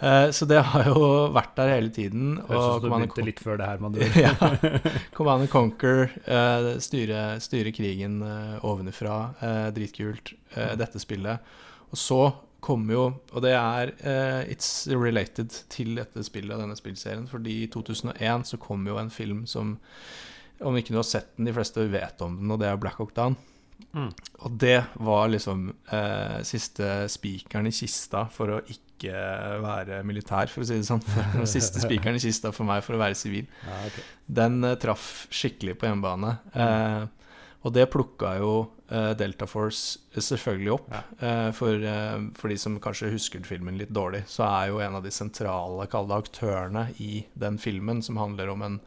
Eh, 0.00 0.30
så 0.30 0.46
det 0.46 0.60
har 0.62 0.86
jo 0.86 1.00
vært 1.34 1.56
der 1.58 1.72
hele 1.74 1.90
tiden. 1.92 2.36
Høres 2.46 2.52
ut 2.62 2.68
som 2.76 2.84
du 2.84 2.92
begynte 2.92 3.24
litt 3.26 3.40
før 3.42 3.58
det 3.58 3.66
her, 3.66 3.80
man 3.82 3.96
ja. 4.14 4.30
Command 5.16 5.44
and 5.44 5.50
Conquer, 5.50 6.04
eh, 6.22 6.68
styre, 6.80 7.24
styre 7.42 7.72
krigen 7.74 8.20
eh, 8.22 8.54
ovenifra. 8.64 9.16
Eh, 9.42 9.66
dritkult, 9.74 10.32
eh, 10.54 10.76
dette 10.78 11.02
spillet. 11.02 11.50
Og 11.90 11.98
så 11.98 12.20
kommer 12.62 12.94
jo 12.94 13.04
Og 13.32 13.42
det 13.42 13.54
er 13.56 13.90
eh, 14.04 14.52
It's 14.52 14.84
related 14.92 15.50
til 15.72 15.96
dette 15.98 16.22
spillet, 16.24 16.54
denne 16.60 16.78
spillserien. 16.78 17.26
Fordi 17.28 17.64
i 17.64 17.68
2001 17.72 18.52
så 18.52 18.60
kom 18.62 18.86
jo 18.86 19.00
en 19.00 19.10
film 19.10 19.46
som 19.50 19.78
Om 20.60 20.76
ikke 20.78 20.94
du 20.94 21.00
har 21.00 21.08
sett 21.08 21.34
den, 21.36 21.48
de 21.48 21.56
fleste 21.56 21.88
vet 21.90 22.20
om 22.22 22.36
den, 22.38 22.50
og 22.52 22.60
det 22.60 22.68
er 22.68 22.80
Black 22.80 23.00
Hawk 23.00 23.14
Down. 23.16 23.36
Mm. 23.92 24.10
Og 24.44 24.56
det 24.62 24.78
var 25.02 25.28
liksom 25.32 25.68
eh, 25.92 26.38
siste 26.46 27.04
spikeren 27.12 27.68
i 27.70 27.74
kista 27.74 28.26
for 28.32 28.56
å 28.56 28.60
ikke 28.68 29.20
være 29.64 30.02
militær, 30.04 30.50
for 30.52 30.64
å 30.64 30.68
si 30.68 30.76
det 30.80 30.88
sånn. 30.88 31.04
Siste 31.48 31.80
spikeren 31.82 32.18
i 32.18 32.22
kista 32.22 32.52
for 32.52 32.68
meg 32.68 32.84
for 32.84 32.98
å 32.98 33.00
være 33.00 33.16
sivil. 33.18 33.48
Ja, 33.64 33.78
okay. 33.88 34.04
Den 34.40 34.60
eh, 34.66 34.76
traff 34.80 35.24
skikkelig 35.32 35.78
på 35.80 35.88
hjemmebane. 35.88 36.36
Eh, 36.52 37.08
og 37.60 37.74
det 37.76 37.90
plukka 37.92 38.34
jo 38.40 38.52
eh, 38.88 39.10
Delta 39.20 39.44
Force 39.48 40.00
selvfølgelig 40.16 40.72
opp. 40.72 40.86
Ja. 40.92 41.02
Eh, 41.20 41.48
for, 41.56 41.84
eh, 41.92 42.22
for 42.38 42.52
de 42.52 42.56
som 42.60 42.78
kanskje 42.80 43.12
husker 43.12 43.44
filmen 43.44 43.76
litt 43.80 43.92
dårlig, 43.92 44.22
så 44.32 44.46
er 44.48 44.70
jo 44.70 44.80
en 44.84 44.96
av 44.96 45.04
de 45.04 45.12
sentrale 45.12 45.88
kalde 45.92 46.16
aktørene 46.24 46.86
i 47.04 47.26
den 47.40 47.60
filmen, 47.60 48.00
som 48.04 48.20
handler 48.20 48.52
om 48.54 48.64
en 48.64 48.80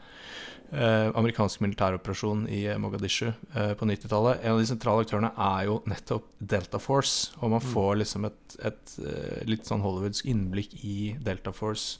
eh, 0.72 1.10
amerikansk 1.16 1.62
militæroperasjon 1.66 2.46
i 2.50 2.64
eh, 2.72 2.78
Mogadishu 2.82 3.28
eh, 3.30 3.74
på 3.80 3.86
90-tallet. 3.90 4.44
En 4.44 4.54
av 4.56 4.62
de 4.62 4.70
sentrale 4.70 5.04
aktørene 5.06 5.32
er 5.38 5.66
jo 5.70 5.80
nettopp 5.90 6.30
Delta 6.40 6.80
Force, 6.80 7.32
og 7.42 7.50
man 7.56 7.62
Mm. 7.64 7.72
får 7.74 7.96
liksom 8.04 8.26
et, 8.30 8.58
et 8.64 8.96
eh, 9.06 9.44
litt 9.50 9.66
sånn 9.66 9.82
hollywoodsk 9.84 10.26
innblikk 10.32 10.78
i 10.84 11.16
Delta 11.22 11.52
Force. 11.52 12.00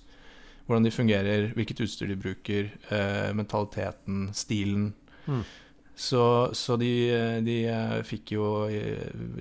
Hvordan 0.68 0.84
de 0.88 0.92
fungerer, 0.96 1.50
hvilket 1.58 1.82
utstyr 1.84 2.08
de 2.08 2.16
bruker, 2.16 2.72
eh, 2.90 3.34
mentaliteten, 3.36 4.30
stilen. 4.34 4.94
Mm. 5.28 5.44
Så, 5.96 6.50
så 6.58 6.74
de, 6.82 6.90
de 7.46 7.58
eh, 7.70 8.00
fikk 8.08 8.32
jo 8.34 8.46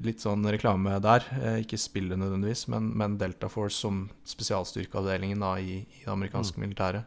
litt 0.05 0.21
sånn 0.21 0.45
reklame 0.53 0.99
der. 1.01 1.25
Ikke 1.63 1.79
spillet 1.81 2.19
nødvendigvis, 2.21 2.67
men, 2.69 2.91
men 2.99 3.15
Delta 3.17 3.49
Force 3.49 3.79
som 3.81 4.03
spesialstyrkeavdelingen 4.29 5.41
da, 5.41 5.55
i, 5.63 5.79
i 5.87 6.03
det 6.05 6.11
amerikanske 6.13 6.61
militæret. 6.61 7.07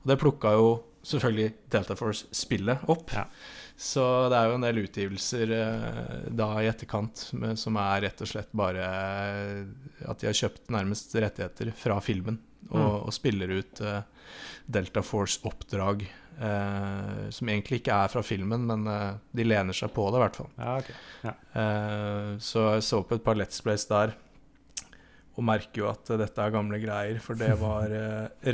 Og 0.00 0.08
det 0.12 0.16
plukka 0.22 0.54
jo 0.56 0.70
selvfølgelig 1.06 1.52
Delta 1.72 1.96
Force-spillet 1.98 2.84
opp. 2.92 3.12
Ja. 3.14 3.24
Så 3.76 4.02
det 4.32 4.38
er 4.38 4.48
jo 4.48 4.54
en 4.56 4.64
del 4.64 4.78
utgivelser 4.86 5.50
eh, 5.52 6.28
da 6.32 6.46
i 6.64 6.68
etterkant 6.70 7.26
med, 7.36 7.58
som 7.60 7.76
er 7.80 8.06
rett 8.06 8.22
og 8.24 8.30
slett 8.30 8.52
bare 8.56 8.86
eh, 8.88 10.08
at 10.08 10.22
de 10.22 10.30
har 10.30 10.38
kjøpt 10.38 10.70
nærmest 10.72 11.12
rettigheter 11.20 11.72
fra 11.76 11.98
filmen 12.04 12.38
og, 12.40 12.44
Mm. 12.66 12.86
og 13.06 13.12
spiller 13.14 13.52
ut 13.60 13.78
eh, 13.84 14.00
Delta 14.66 14.98
Force-oppdrag 15.06 16.00
eh, 16.02 17.20
som 17.30 17.50
egentlig 17.52 17.78
ikke 17.82 17.94
er 17.94 18.10
fra 18.10 18.24
filmen, 18.26 18.64
men 18.66 18.88
eh, 18.90 19.12
de 19.38 19.44
lener 19.46 19.76
seg 19.76 19.92
på 19.94 20.08
det, 20.10 20.18
i 20.18 20.24
hvert 20.24 20.38
fall. 20.40 20.48
Ja, 20.58 20.72
ok. 20.80 20.90
Eh, 21.60 22.32
så 22.42 22.64
jeg 22.74 22.82
så 22.88 23.04
på 23.06 23.20
et 23.20 23.22
par 23.28 23.38
Let's 23.38 23.62
Plays 23.62 23.86
der, 23.92 24.16
og 25.36 25.44
merker 25.46 25.82
jo 25.84 25.88
at 25.92 26.10
dette 26.18 26.42
er 26.42 26.54
gamle 26.56 26.80
greier, 26.82 27.20
for 27.22 27.38
det 27.38 27.52
var 27.62 27.92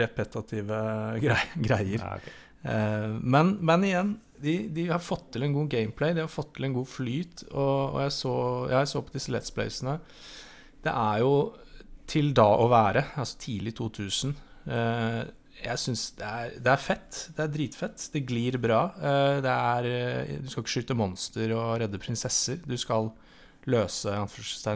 repetative 0.02 0.82
grei 1.22 1.42
greier. 1.62 2.02
Ja, 2.02 2.12
ok. 2.18 2.30
Eh, 2.62 3.08
men, 3.20 3.56
men 3.64 3.88
igjen, 3.88 4.14
de, 4.42 4.56
de 4.74 4.86
har 4.90 5.02
fått 5.02 5.32
til 5.34 5.46
en 5.46 5.54
god 5.54 5.70
gameplay, 5.72 6.14
de 6.16 6.24
har 6.24 6.30
fått 6.30 6.54
til 6.56 6.68
en 6.68 6.76
god 6.76 6.88
flyt, 6.90 7.44
og, 7.52 7.94
og 7.94 8.00
jeg, 8.04 8.14
så, 8.18 8.32
jeg 8.72 8.90
så 8.90 9.02
på 9.04 9.14
disse 9.16 9.34
Let's 9.34 9.54
Playsene. 9.54 9.98
Det 10.82 10.94
er 10.94 11.22
jo 11.22 11.36
til 12.10 12.32
da 12.36 12.48
å 12.58 12.66
være, 12.70 13.06
altså 13.20 13.38
tidlig 13.44 13.76
2000. 13.78 14.34
Eh, 14.66 15.22
jeg 15.62 15.78
syns 15.78 16.08
det, 16.18 16.30
det 16.64 16.72
er 16.72 16.82
fett. 16.82 17.18
Det 17.36 17.44
er 17.44 17.52
dritfett. 17.54 18.06
Det 18.10 18.24
glir 18.26 18.56
bra. 18.62 18.80
Eh, 18.98 19.36
det 19.44 19.52
er 19.52 20.40
Du 20.42 20.48
skal 20.50 20.64
ikke 20.64 20.74
skyte 20.74 20.96
monster 20.98 21.54
og 21.54 21.76
redde 21.84 22.00
prinsesser. 22.02 22.58
Du 22.66 22.74
skal 22.80 23.12
løse, 23.70 24.16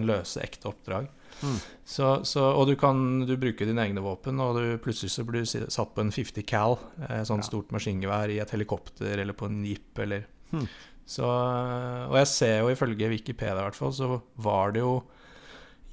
løse 0.07 0.45
ekte 0.45 0.71
oppdrag. 0.71 1.09
Mm. 1.43 1.57
Så, 1.85 2.25
så, 2.25 2.43
og 2.57 2.67
du 2.71 2.75
kan 2.81 3.27
du 3.29 3.35
bruker 3.37 3.67
dine 3.69 3.83
egne 3.85 4.01
våpen, 4.03 4.41
og 4.41 4.57
du, 4.57 4.79
plutselig 4.83 5.11
så 5.13 5.25
blir 5.29 5.45
du 5.45 5.67
satt 5.71 5.93
på 5.95 6.01
en 6.01 6.11
50 6.15 6.43
cal, 6.49 6.79
eh, 7.09 7.21
sånn 7.29 7.43
Ja. 7.45 7.49
stort 7.51 7.71
maskingevær 7.77 8.31
i 8.33 8.39
et 8.41 8.51
helikopter 8.55 9.19
eller 9.21 9.33
på 9.37 9.47
en 9.51 9.63
jeep 9.65 9.99
eller 9.99 10.25
mm. 10.53 10.67
Så 11.07 11.23
Og 11.23 12.17
jeg 12.19 12.27
ser 12.27 12.57
jo 12.65 12.71
ifølge 12.73 13.09
Wikipedia 13.13 13.53
i 13.61 13.63
hvert 13.69 13.77
fall, 13.79 13.93
så 13.95 14.23
var 14.43 14.73
det 14.73 14.81
jo 14.81 15.03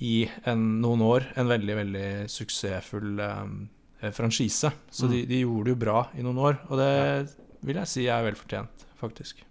i 0.01 0.27
en, 0.49 0.81
noen 0.81 1.01
år 1.05 1.27
en 1.37 1.47
veldig, 1.51 1.75
veldig 1.77 2.07
suksessfull 2.33 3.19
um, 3.21 3.69
franchise. 4.11 4.71
Så 4.89 5.07
de, 5.07 5.21
Mm. 5.21 5.27
de 5.29 5.41
gjorde 5.43 5.63
det 5.65 5.73
jo 5.75 5.81
bra 5.85 5.99
i 6.17 6.23
noen 6.25 6.37
år, 6.41 6.57
og 6.67 6.77
det 6.81 7.35
vil 7.63 7.75
jeg 7.77 7.87
si 7.87 8.07
er 8.07 8.23
velfortjent, 8.25 8.87
faktisk. 8.99 9.43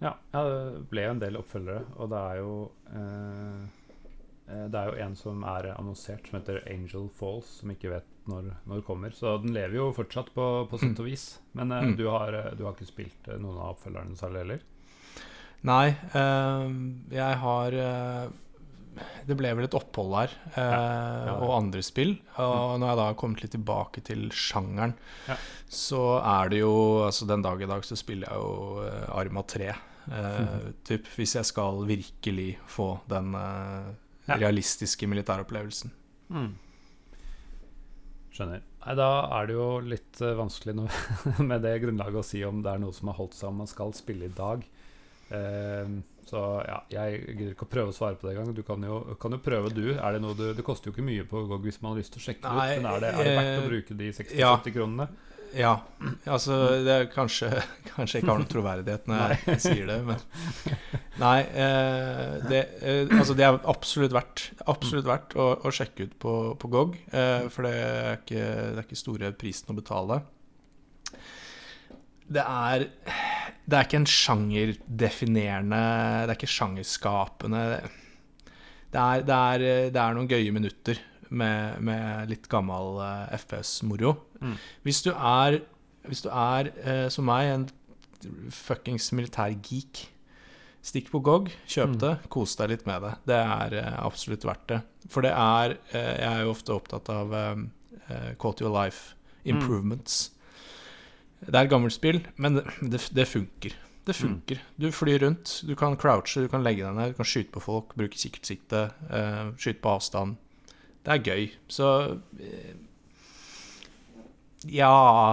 Ja, 0.00 0.14
ja, 0.32 0.44
det 0.46 0.88
ble 0.92 1.02
jo 1.08 1.10
en 1.10 1.18
del 1.24 1.36
oppfølgere, 1.42 1.82
og 1.98 2.08
det 2.14 2.18
er 2.22 2.36
jo 2.38 2.52
eh, 2.94 3.66
Det 4.48 4.78
er 4.80 4.86
jo 4.88 4.96
en 5.04 5.14
som 5.18 5.42
er 5.44 5.66
annonsert, 5.74 6.24
som 6.30 6.38
heter 6.38 6.62
Angel 6.72 7.08
Falls, 7.12 7.50
som 7.60 7.70
ikke 7.74 7.90
vet 7.92 8.06
når, 8.28 8.46
når 8.68 8.82
kommer. 8.86 9.10
Så 9.12 9.34
den 9.42 9.52
lever 9.56 9.76
jo 9.76 9.90
fortsatt 9.96 10.30
på, 10.34 10.46
på 10.70 10.78
sett 10.80 10.98
og 11.02 11.08
vis. 11.08 11.26
Men 11.52 11.72
eh, 11.72 11.82
Mm. 11.84 11.96
du, 12.00 12.06
har, 12.08 12.32
eh, 12.32 12.50
du 12.56 12.64
har 12.64 12.72
ikke 12.76 12.88
spilt 12.88 13.28
eh, 13.28 13.36
noen 13.40 13.58
av 13.60 13.74
oppfølgerne 13.76 14.16
særlig 14.16 14.42
heller? 14.44 14.62
Nei, 15.68 15.88
øh, 16.14 16.68
jeg 17.12 17.38
har 17.42 17.74
øh, 17.74 18.28
Det 19.28 19.36
ble 19.38 19.50
vel 19.58 19.66
et 19.68 19.74
opphold 19.78 20.14
her, 20.16 20.32
øh, 20.48 20.56
Ja, 20.56 21.26
ja, 21.28 21.34
og 21.44 21.52
andre 21.58 21.82
spill. 21.86 22.16
Og 22.38 22.78
når 22.80 22.88
jeg 22.92 22.98
da 23.02 23.06
har 23.10 23.18
kommet 23.20 23.42
litt 23.44 23.52
tilbake 23.54 24.00
til 24.06 24.28
sjangeren, 24.34 24.94
Ja. 25.28 25.36
så 25.68 26.02
er 26.24 26.48
det 26.50 26.60
jo 26.64 26.72
Altså 27.06 27.26
den 27.28 27.42
dag 27.44 27.60
i 27.62 27.68
dag 27.70 27.84
så 27.84 27.96
spiller 28.00 28.28
jeg 28.32 28.38
jo 28.40 28.82
eh, 28.88 29.06
Arma 29.18 29.42
3. 29.42 29.68
Eh, 30.08 30.58
typ, 30.88 31.06
hvis 31.16 31.34
jeg 31.36 31.44
skal 31.44 31.84
virkelig 31.86 32.56
få 32.66 32.94
den 33.12 33.34
eh, 33.34 33.92
Ja. 34.28 34.36
realistiske 34.36 35.08
militæropplevelsen. 35.10 35.94
Skjønner. 38.34 38.60
Nei, 38.84 38.94
Da 38.98 39.08
er 39.38 39.48
det 39.48 39.56
jo 39.56 39.68
litt 39.82 40.20
eh, 40.22 40.36
vanskelig 40.38 40.76
nå, 40.78 40.86
med 41.50 41.64
det 41.64 41.78
grunnlaget 41.82 42.20
å 42.20 42.26
si 42.26 42.44
om 42.46 42.60
det 42.64 42.74
er 42.74 42.82
noe 42.82 42.94
som 42.94 43.10
har 43.10 43.18
holdt 43.18 43.36
seg 43.38 43.50
om 43.50 43.64
man 43.64 43.70
skal 43.70 43.94
spille 43.96 44.28
i 44.28 44.36
dag. 44.36 44.62
Ehm, 45.34 46.00
så 46.28 46.42
ja, 46.64 46.78
jeg 46.92 47.22
gidder 47.24 47.54
ikke 47.54 47.66
å 47.66 47.70
prøve 47.72 47.92
å 47.92 47.96
svare 47.96 48.18
på 48.20 48.28
det 48.28 48.34
engang. 48.34 48.52
Du 48.56 48.62
kan 48.66 48.84
jo, 48.84 49.00
kan 49.20 49.32
jo 49.32 49.40
prøve, 49.42 49.72
du. 49.72 49.94
Er 49.96 50.16
det, 50.16 50.20
noe 50.24 50.36
du. 50.36 50.46
Det 50.56 50.64
koster 50.64 50.90
jo 50.90 50.94
ikke 50.94 51.06
mye 51.06 51.24
på 51.28 51.44
GOG 51.48 51.68
hvis 51.70 51.80
man 51.82 51.94
har 51.94 52.02
lyst 52.02 52.14
til 52.14 52.22
å 52.22 52.26
sjekke 52.28 52.44
det 52.44 52.52
ut. 52.52 52.82
Men 52.82 52.90
er 52.92 53.04
det, 53.04 53.12
er 53.14 53.28
det 53.28 53.34
verdt 53.38 53.52
å 53.52 53.64
eh, 53.64 53.68
bruke 53.72 53.98
de 53.98 54.10
60-70 54.20 54.42
ja. 54.42 54.52
kronene? 54.76 55.08
Ja, 55.56 55.72
altså 56.28 56.56
det 56.84 56.94
er 56.94 57.06
kanskje, 57.12 57.48
kanskje 57.94 58.20
ikke 58.20 58.32
har 58.32 58.40
noen 58.40 58.50
troverdighet 58.50 59.06
når 59.08 59.34
jeg 59.34 59.60
sier 59.66 59.88
det, 59.88 59.98
men 60.06 60.20
Nei, 61.18 61.38
eh, 61.50 62.34
det, 62.46 62.60
eh, 62.78 63.10
altså 63.10 63.34
det 63.38 63.46
er 63.46 63.56
absolutt 63.70 64.14
verdt, 64.14 64.44
absolutt 64.70 65.08
verdt 65.08 65.34
å, 65.40 65.48
å 65.66 65.72
sjekke 65.74 66.06
ut 66.06 66.18
på, 66.22 66.34
på 66.60 66.70
GOG, 66.70 66.98
eh, 67.10 67.48
for 67.50 67.66
det 67.66 67.74
er, 67.74 68.20
ikke, 68.20 68.44
det 68.44 68.76
er 68.76 68.84
ikke 68.84 69.00
store 69.00 69.32
prisen 69.40 69.72
å 69.72 69.78
betale. 69.78 70.20
Det 72.28 72.44
er 72.44 72.90
Det 73.64 73.76
er 73.76 73.86
ikke 73.86 73.98
en 74.02 74.10
sjangerdefinerende 74.12 75.78
Det 76.28 76.34
er 76.34 76.36
ikke 76.36 76.50
sjangerskapende 76.52 77.62
det 78.92 79.00
er, 79.00 79.22
det, 79.24 79.38
er, 79.38 79.64
det 79.92 80.00
er 80.00 80.16
noen 80.16 80.28
gøye 80.28 80.52
minutter 80.52 81.00
med, 81.30 81.80
med 81.84 82.30
litt 82.30 82.48
gammel 82.48 83.00
uh, 83.00 83.26
FPS-moro. 83.36 84.14
Mm. 84.40 84.54
Hvis 84.86 85.02
du 85.06 85.10
er, 85.12 85.60
hvis 86.08 86.22
du 86.24 86.30
er 86.30 86.70
uh, 86.84 87.08
som 87.12 87.28
meg, 87.28 87.50
en 87.52 87.68
fuckings 88.50 89.10
militærgeek, 89.14 90.06
stikk 90.88 91.10
på 91.12 91.20
GOG, 91.20 91.50
kjøp 91.68 91.94
Mm. 91.94 91.98
det, 92.00 92.14
kos 92.32 92.56
deg 92.56 92.70
litt 92.70 92.86
med 92.86 93.02
det. 93.04 93.12
Det 93.28 93.36
er 93.38 93.76
uh, 93.82 93.98
absolutt 94.06 94.46
verdt 94.48 94.66
det. 94.72 94.80
For 95.08 95.24
det 95.24 95.30
er 95.32 95.76
eh, 95.96 96.14
Jeg 96.20 96.28
er 96.28 96.40
jo 96.44 96.50
ofte 96.52 96.74
opptatt 96.74 97.08
av 97.08 97.30
eh, 97.34 97.60
eh, 98.12 98.32
quality 98.36 98.64
of 98.68 98.74
life 98.74 99.14
improvements. 99.48 100.30
Det 101.40 101.54
er 101.54 101.64
et 101.64 101.70
gammelt 101.70 101.94
spill, 101.94 102.18
men 102.36 102.58
det, 102.58 102.64
det, 102.82 103.00
det 103.16 103.24
funker. 103.30 103.76
Det 104.04 104.16
funker. 104.16 104.60
Du 104.76 104.90
flyr 104.92 105.22
rundt, 105.22 105.62
du 105.68 105.74
kan 105.76 105.96
crouche, 105.96 106.42
du 106.42 106.48
kan 106.48 106.64
legge 106.64 106.84
deg 106.84 106.96
ned, 106.96 107.12
du 107.12 107.16
kan 107.20 107.28
skyte 107.28 107.52
på 107.54 107.60
folk, 107.62 107.94
bruke 107.96 108.16
kikkertsikte, 108.18 108.86
uh, 109.12 109.50
skyte 109.60 109.80
på 109.84 109.92
avstand. 109.92 110.36
Det 111.08 111.16
er 111.16 111.24
gøy. 111.24 111.44
Så 111.72 111.88
eh, 112.36 112.74
Ja, 114.68 114.90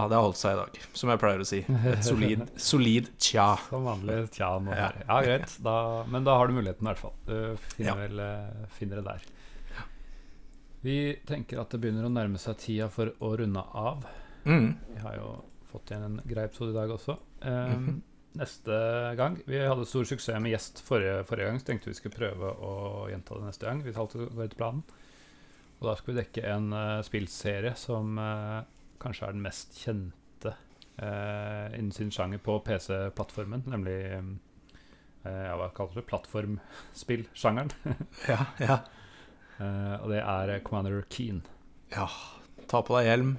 det 0.07 0.15
har 0.15 0.23
holdt 0.23 0.39
seg 0.39 0.55
i 0.55 0.59
dag, 0.61 0.77
som 0.95 1.11
jeg 1.11 1.19
pleier 1.19 1.41
å 1.43 1.47
si. 1.49 1.59
Et 1.91 2.05
solid, 2.05 2.45
solid 2.71 3.09
tja. 3.19 3.49
Som 3.67 3.89
vanlig 3.89 4.21
tja 4.37 4.53
nå. 4.63 4.71
Ja. 4.71 4.91
Ja, 5.03 5.17
greit. 5.25 5.57
Da, 5.65 5.77
men 6.07 6.27
da 6.27 6.37
har 6.39 6.47
du 6.47 6.55
muligheten, 6.55 6.85
i 6.85 6.91
hvert 6.93 7.01
fall. 7.01 7.15
Du 7.27 7.35
finner, 7.73 7.89
Ja. 7.89 7.97
vel, 8.05 8.23
eh, 8.23 8.69
finner 8.77 9.01
det 9.01 9.07
der. 9.09 9.27
Vi 10.85 10.97
tenker 11.25 11.59
at 11.59 11.73
det 11.73 11.81
begynner 11.81 12.05
å 12.05 12.13
nærme 12.13 12.39
seg 12.39 12.59
tida 12.61 12.87
for 12.93 13.11
å 13.19 13.35
runde 13.41 13.63
av. 13.73 14.05
Mm. 14.45 14.75
Vi 14.93 14.99
har 15.01 15.15
jo 15.17 15.31
fått 15.65 15.89
igjen 15.91 16.05
en 16.05 16.19
grei 16.29 16.45
episode 16.45 16.75
i 16.75 16.77
dag 16.77 16.93
også. 16.93 17.17
Um, 17.41 17.49
mm 17.51 17.87
-hmm. 17.87 18.03
Neste 18.35 19.15
gang 19.15 19.37
Vi 19.45 19.59
hadde 19.63 19.85
stor 19.85 20.03
suksess 20.03 20.39
med 20.39 20.51
gjest 20.51 20.81
forrige, 20.83 21.23
forrige 21.23 21.47
gang, 21.47 21.59
så 21.59 21.65
tenkte 21.65 21.89
vi 21.89 21.93
skulle 21.93 22.15
prøve 22.15 22.51
å 22.51 23.09
gjenta 23.09 23.37
det 23.39 23.45
neste 23.45 23.65
gang. 23.65 23.81
Hvis 23.83 23.97
alt 23.97 24.13
går 24.13 24.43
etter 24.45 24.57
planen. 24.59 24.83
Og 25.79 25.89
da 25.89 25.95
skal 25.99 26.13
vi 26.13 26.19
dekke 26.21 26.43
en 26.49 26.69
uh, 26.73 27.01
spillserie 27.05 27.73
som 27.79 28.17
uh, 28.21 28.61
kanskje 29.01 29.27
er 29.27 29.35
den 29.35 29.43
mest 29.43 29.75
kjente 29.81 30.53
uh, 31.01 31.67
innen 31.75 31.91
sin 31.95 32.11
sjanger 32.15 32.39
på 32.43 32.57
PC-plattformen, 32.65 33.65
nemlig 33.69 33.97
eh, 34.15 34.29
ja, 35.25 35.55
hva 35.59 35.67
kaller 35.75 35.99
det? 35.99 36.05
Plattformspillsjangeren. 36.11 37.73
Ja, 38.31 38.45
ja. 38.61 38.77
Og 40.01 40.09
det 40.11 40.19
er 40.19 40.51
Commander 40.67 41.03
Keen. 41.09 41.43
ja. 41.95 42.07
Ta 42.67 42.79
på 42.81 42.95
deg 42.97 43.05
hjelm, 43.11 43.35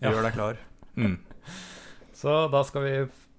Ja. 0.00 0.10
gjør 0.14 0.24
deg 0.24 0.32
klar. 0.34 0.60
Mm. 0.96 1.18
Så 2.22 2.34
da 2.52 2.62
skal 2.64 2.84
vi 2.86 2.92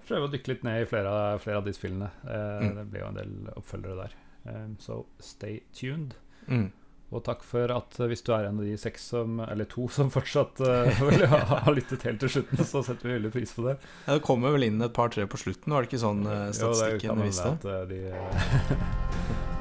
prøve 0.05 0.27
å 0.27 0.31
dykke 0.31 0.51
litt 0.51 0.63
ned 0.67 0.83
i 0.83 0.87
flere, 0.89 1.13
flere 1.41 1.57
av 1.61 1.65
de 1.65 1.73
spillene. 1.73 2.09
Mm. 2.27 2.75
Det 2.77 2.85
blir 2.91 3.01
jo 3.01 3.09
en 3.09 3.17
del 3.17 3.33
oppfølgere 3.55 3.97
der. 4.03 4.15
Um, 4.45 4.73
så 4.79 4.99
stay 5.23 5.61
tuned. 5.73 6.13
Mm. 6.51 6.67
Og 7.13 7.21
takk 7.25 7.43
for 7.45 7.69
at 7.75 7.99
eh, 8.01 8.07
hvis 8.09 8.23
du 8.25 8.31
er 8.33 8.47
en 8.49 8.57
av 8.59 8.65
de 8.65 8.73
seks 8.81 9.05
som, 9.13 9.37
eller 9.45 9.67
to 9.69 9.85
som 9.93 10.09
fortsatt 10.13 10.61
uh, 10.65 10.89
vil 11.09 11.25
ha, 11.29 11.39
ha 11.67 11.73
lyttet 11.75 12.03
helt 12.07 12.19
til 12.23 12.31
slutten, 12.37 12.63
så 12.65 12.81
setter 12.85 13.07
vi 13.09 13.17
veldig 13.19 13.31
pris 13.35 13.53
på 13.53 13.67
det. 13.67 13.77
Ja, 14.07 14.17
det 14.17 14.23
kommer 14.25 14.55
vel 14.55 14.65
inn 14.67 14.81
et 14.81 14.95
par-tre 14.97 15.27
på 15.29 15.37
slutten, 15.37 15.73
var 15.75 15.85
det 15.85 15.91
ikke 15.91 16.01
sånn 16.03 16.25
Jo, 16.25 16.33
eh, 16.33 16.45
det 16.49 16.57
statistikken 16.57 17.13
hende 17.13 17.29
viste? 17.29 17.53
at 17.53 17.65
eh, 17.69 17.83
de 17.93 17.99
eh, 18.11 18.77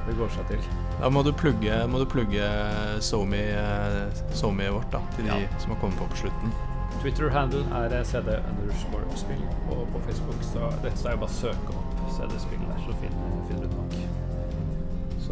Det 0.06 0.16
går 0.18 0.32
seg 0.34 0.48
til. 0.50 0.64
Da 0.98 1.08
må 1.14 1.20
du 1.22 1.30
plugge, 1.38 1.76
må 1.86 2.00
du 2.02 2.08
plugge 2.10 2.42
SoMe-et 3.06 4.24
vårt 4.74 4.90
da, 4.90 4.98
til 5.14 5.28
de 5.28 5.36
Ja. 5.44 5.58
som 5.62 5.70
har 5.70 5.78
kommet 5.84 6.00
på 6.00 6.08
på 6.10 6.24
slutten. 6.24 6.50
Twitter-handle 7.02 7.62
er 7.74 7.94
eh, 7.98 8.04
CD 8.06 8.28
underscore 8.50 9.16
spill, 9.16 9.42
og 9.70 9.86
på 9.94 10.02
Facebook 10.06 10.42
så 10.46 10.68
dette 10.84 11.06
er 11.08 11.16
jo 11.16 11.22
bare 11.22 11.30
å 11.30 11.38
søke 11.38 11.74
opp 11.74 12.02
CD-spill 12.16 12.60
der, 12.66 12.78
så 12.84 12.92
finner, 13.00 13.38
finner 13.48 13.66
du 13.66 13.71
det. 13.71 13.71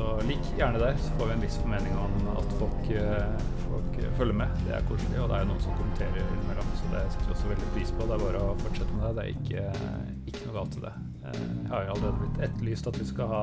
Så 0.01 0.21
lik 0.29 0.47
gjerne 0.57 0.79
der, 0.81 0.95
så 0.97 1.11
får 1.19 1.27
vi 1.29 1.33
en 1.35 1.43
viss 1.45 1.57
formening 1.61 1.97
om 2.01 2.29
at 2.33 2.53
folk, 2.57 2.87
eh, 2.97 3.41
folk 3.67 3.99
eh, 4.01 4.07
følger 4.17 4.37
med. 4.39 4.55
Det 4.65 4.73
er 4.79 4.87
koselig, 4.89 5.19
og 5.21 5.27
det 5.29 5.37
er 5.37 5.43
jo 5.45 5.49
noen 5.51 5.61
som 5.61 5.75
kommenterer 5.77 6.23
innimellom, 6.23 6.71
så 6.79 6.89
det 6.95 7.03
setter 7.13 7.27
vi 7.29 7.35
også 7.35 7.51
veldig 7.51 7.69
pris 7.75 7.93
på. 7.99 8.07
Det 8.09 8.17
er 8.17 8.23
bare 8.25 8.41
å 8.47 8.55
fortsette 8.63 8.97
med 8.97 9.05
det. 9.05 9.13
Det 9.19 9.27
er 9.27 9.35
ikke, 9.35 9.93
ikke 10.33 10.47
noe 10.47 10.57
galt 10.57 10.79
i 10.81 10.83
det. 10.87 10.95
Eh, 11.21 11.37
Jeg 11.43 11.69
har 11.75 11.85
jo 11.85 11.93
allerede 11.99 12.23
blitt 12.23 12.41
etterlyst 12.49 12.89
at 12.95 13.01
vi 13.03 13.09
skal 13.11 13.31
ha 13.35 13.43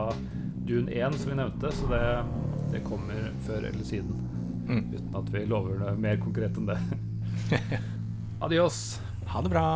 Dune 0.72 0.98
1, 0.98 1.20
som 1.22 1.30
vi 1.36 1.40
nevnte, 1.44 1.74
så 1.78 1.92
det, 1.94 2.04
det 2.74 2.84
kommer 2.90 3.30
før 3.46 3.70
eller 3.70 3.86
siden. 3.94 4.18
Mm. 4.66 4.84
Uten 4.98 5.22
at 5.22 5.34
vi 5.38 5.46
lover 5.54 5.78
noe 5.84 5.94
mer 6.10 6.18
konkret 6.26 6.58
enn 6.58 6.72
det. 6.74 6.80
Adios. 8.48 8.82
Ha 9.30 9.46
det 9.46 9.54
bra! 9.54 9.68